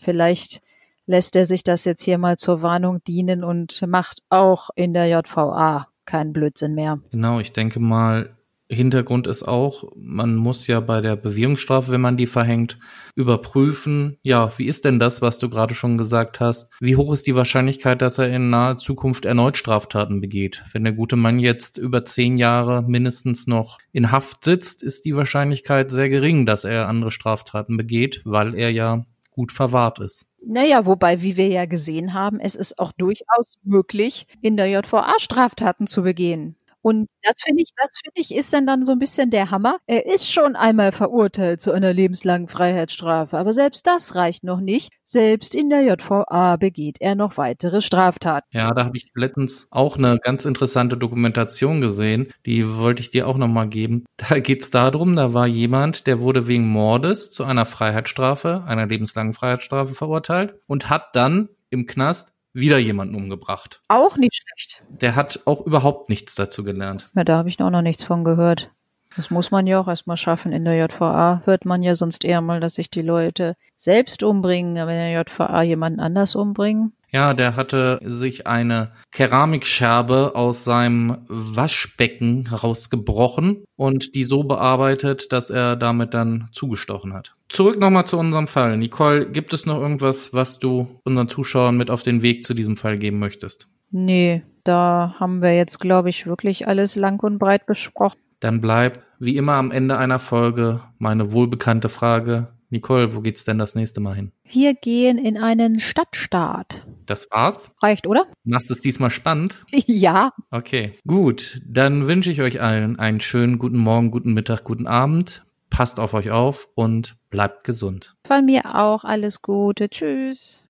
vielleicht 0.00 0.60
lässt 1.06 1.36
er 1.36 1.44
sich 1.44 1.64
das 1.64 1.84
jetzt 1.84 2.02
hier 2.02 2.18
mal 2.18 2.36
zur 2.36 2.62
Warnung 2.62 3.02
dienen 3.04 3.44
und 3.44 3.84
macht 3.86 4.22
auch 4.28 4.70
in 4.74 4.94
der 4.94 5.06
JVA 5.08 5.88
keinen 6.06 6.32
Blödsinn 6.32 6.74
mehr. 6.74 7.00
Genau, 7.10 7.40
ich 7.40 7.52
denke 7.52 7.80
mal, 7.80 8.36
Hintergrund 8.70 9.26
ist 9.26 9.42
auch, 9.42 9.84
man 9.96 10.36
muss 10.36 10.68
ja 10.68 10.78
bei 10.78 11.00
der 11.00 11.16
Bewährungsstrafe, 11.16 11.90
wenn 11.90 12.00
man 12.00 12.16
die 12.16 12.28
verhängt, 12.28 12.78
überprüfen, 13.16 14.16
ja, 14.22 14.56
wie 14.58 14.66
ist 14.66 14.84
denn 14.84 15.00
das, 15.00 15.22
was 15.22 15.40
du 15.40 15.48
gerade 15.48 15.74
schon 15.74 15.98
gesagt 15.98 16.38
hast? 16.38 16.70
Wie 16.78 16.94
hoch 16.94 17.12
ist 17.12 17.26
die 17.26 17.34
Wahrscheinlichkeit, 17.34 18.00
dass 18.00 18.18
er 18.18 18.32
in 18.32 18.50
naher 18.50 18.76
Zukunft 18.76 19.24
erneut 19.24 19.56
Straftaten 19.56 20.20
begeht? 20.20 20.62
Wenn 20.72 20.84
der 20.84 20.92
gute 20.92 21.16
Mann 21.16 21.40
jetzt 21.40 21.78
über 21.78 22.04
zehn 22.04 22.38
Jahre 22.38 22.82
mindestens 22.82 23.48
noch 23.48 23.78
in 23.90 24.12
Haft 24.12 24.44
sitzt, 24.44 24.84
ist 24.84 25.04
die 25.04 25.16
Wahrscheinlichkeit 25.16 25.90
sehr 25.90 26.08
gering, 26.08 26.46
dass 26.46 26.64
er 26.64 26.88
andere 26.88 27.10
Straftaten 27.10 27.76
begeht, 27.76 28.22
weil 28.24 28.54
er 28.54 28.70
ja 28.70 29.04
gut 29.40 29.52
verwahrt 29.52 30.00
ist. 30.00 30.26
Naja, 30.44 30.84
wobei, 30.84 31.22
wie 31.22 31.38
wir 31.38 31.48
ja 31.48 31.64
gesehen 31.64 32.12
haben, 32.12 32.40
es 32.40 32.54
ist 32.54 32.78
auch 32.78 32.92
durchaus 32.92 33.56
möglich, 33.62 34.26
in 34.42 34.58
der 34.58 34.66
JVA 34.66 35.14
Straftaten 35.18 35.86
zu 35.86 36.02
begehen. 36.02 36.56
Und 36.82 37.08
das 37.22 37.34
finde 37.44 37.62
ich, 37.62 37.70
das 37.76 37.92
finde 38.02 38.20
ich, 38.20 38.34
ist 38.34 38.52
dann 38.52 38.66
dann 38.66 38.86
so 38.86 38.92
ein 38.92 38.98
bisschen 38.98 39.30
der 39.30 39.50
Hammer. 39.50 39.78
Er 39.86 40.06
ist 40.06 40.32
schon 40.32 40.56
einmal 40.56 40.92
verurteilt 40.92 41.60
zu 41.60 41.72
einer 41.72 41.92
lebenslangen 41.92 42.48
Freiheitsstrafe, 42.48 43.36
aber 43.36 43.52
selbst 43.52 43.86
das 43.86 44.14
reicht 44.14 44.44
noch 44.44 44.60
nicht. 44.60 44.90
Selbst 45.04 45.54
in 45.54 45.68
der 45.68 45.82
JVA 45.82 46.56
begeht 46.56 46.96
er 47.00 47.14
noch 47.14 47.36
weitere 47.36 47.82
Straftaten. 47.82 48.46
Ja, 48.52 48.72
da 48.72 48.84
habe 48.84 48.96
ich 48.96 49.10
letztens 49.14 49.66
auch 49.70 49.98
eine 49.98 50.18
ganz 50.18 50.44
interessante 50.44 50.96
Dokumentation 50.96 51.80
gesehen, 51.80 52.28
die 52.46 52.76
wollte 52.76 53.02
ich 53.02 53.10
dir 53.10 53.28
auch 53.28 53.36
nochmal 53.36 53.68
geben. 53.68 54.04
Da 54.30 54.38
geht 54.38 54.62
es 54.62 54.70
darum, 54.70 55.16
da 55.16 55.34
war 55.34 55.46
jemand, 55.46 56.06
der 56.06 56.20
wurde 56.20 56.46
wegen 56.46 56.68
Mordes 56.68 57.30
zu 57.30 57.42
einer 57.42 57.66
Freiheitsstrafe, 57.66 58.62
einer 58.66 58.86
lebenslangen 58.86 59.32
Freiheitsstrafe 59.32 59.94
verurteilt 59.94 60.54
und 60.66 60.88
hat 60.88 61.16
dann 61.16 61.48
im 61.70 61.86
Knast 61.86 62.32
wieder 62.52 62.78
jemanden 62.78 63.14
umgebracht. 63.14 63.82
Auch 63.88 64.16
nicht 64.16 64.36
schlecht. 64.36 64.82
Der 64.88 65.14
hat 65.16 65.40
auch 65.46 65.64
überhaupt 65.66 66.08
nichts 66.08 66.34
dazu 66.34 66.64
gelernt. 66.64 67.08
Ja, 67.14 67.24
da 67.24 67.38
habe 67.38 67.48
ich 67.48 67.60
auch 67.60 67.70
noch 67.70 67.82
nichts 67.82 68.04
von 68.04 68.24
gehört. 68.24 68.70
Das 69.16 69.30
muss 69.30 69.50
man 69.50 69.66
ja 69.66 69.80
auch 69.80 69.88
erstmal 69.88 70.16
schaffen. 70.16 70.52
In 70.52 70.64
der 70.64 70.76
JVA 70.76 71.42
hört 71.44 71.64
man 71.64 71.82
ja 71.82 71.94
sonst 71.94 72.24
eher 72.24 72.40
mal, 72.40 72.60
dass 72.60 72.76
sich 72.76 72.90
die 72.90 73.02
Leute 73.02 73.56
selbst 73.76 74.22
umbringen, 74.22 74.78
aber 74.78 74.92
in 74.92 74.98
der 74.98 75.20
JVA 75.20 75.62
jemanden 75.62 76.00
anders 76.00 76.36
umbringen. 76.36 76.92
Ja, 77.12 77.34
der 77.34 77.56
hatte 77.56 77.98
sich 78.04 78.46
eine 78.46 78.92
Keramikscherbe 79.10 80.32
aus 80.34 80.64
seinem 80.64 81.18
Waschbecken 81.28 82.46
rausgebrochen 82.46 83.64
und 83.76 84.14
die 84.14 84.24
so 84.24 84.44
bearbeitet, 84.44 85.32
dass 85.32 85.50
er 85.50 85.76
damit 85.76 86.14
dann 86.14 86.48
zugestochen 86.52 87.12
hat. 87.12 87.34
Zurück 87.48 87.80
nochmal 87.80 88.06
zu 88.06 88.16
unserem 88.16 88.46
Fall. 88.46 88.76
Nicole, 88.76 89.28
gibt 89.28 89.52
es 89.52 89.66
noch 89.66 89.80
irgendwas, 89.80 90.32
was 90.32 90.58
du 90.58 91.00
unseren 91.04 91.28
Zuschauern 91.28 91.76
mit 91.76 91.90
auf 91.90 92.02
den 92.02 92.22
Weg 92.22 92.44
zu 92.44 92.54
diesem 92.54 92.76
Fall 92.76 92.96
geben 92.96 93.18
möchtest? 93.18 93.68
Nee, 93.90 94.42
da 94.62 95.16
haben 95.18 95.42
wir 95.42 95.56
jetzt, 95.56 95.80
glaube 95.80 96.10
ich, 96.10 96.26
wirklich 96.26 96.68
alles 96.68 96.94
lang 96.94 97.20
und 97.24 97.38
breit 97.38 97.66
besprochen. 97.66 98.18
Dann 98.38 98.60
bleibt, 98.60 99.00
wie 99.18 99.36
immer 99.36 99.54
am 99.54 99.70
Ende 99.70 99.98
einer 99.98 100.18
Folge, 100.18 100.80
meine 100.98 101.32
wohlbekannte 101.32 101.88
Frage. 101.88 102.48
Nicole, 102.70 103.14
wo 103.16 103.20
geht's 103.20 103.44
denn 103.44 103.58
das 103.58 103.74
nächste 103.74 104.00
Mal 104.00 104.14
hin? 104.14 104.32
Wir 104.44 104.74
gehen 104.74 105.18
in 105.18 105.36
einen 105.36 105.80
Stadtstaat. 105.80 106.86
Das 107.04 107.28
war's? 107.30 107.72
Reicht, 107.82 108.06
oder? 108.06 108.26
Machst 108.44 108.70
es 108.70 108.80
diesmal 108.80 109.10
spannend? 109.10 109.64
ja. 109.72 110.32
Okay, 110.50 110.92
gut. 111.06 111.60
Dann 111.66 112.06
wünsche 112.06 112.30
ich 112.30 112.40
euch 112.40 112.60
allen 112.60 112.98
einen 112.98 113.20
schönen 113.20 113.58
guten 113.58 113.78
Morgen, 113.78 114.12
guten 114.12 114.32
Mittag, 114.32 114.62
guten 114.62 114.86
Abend. 114.86 115.44
Passt 115.68 115.98
auf 115.98 116.14
euch 116.14 116.30
auf 116.30 116.68
und 116.74 117.16
bleibt 117.30 117.64
gesund. 117.64 118.16
Von 118.26 118.44
mir 118.44 118.76
auch 118.76 119.04
alles 119.04 119.42
Gute. 119.42 119.88
Tschüss. 119.88 120.68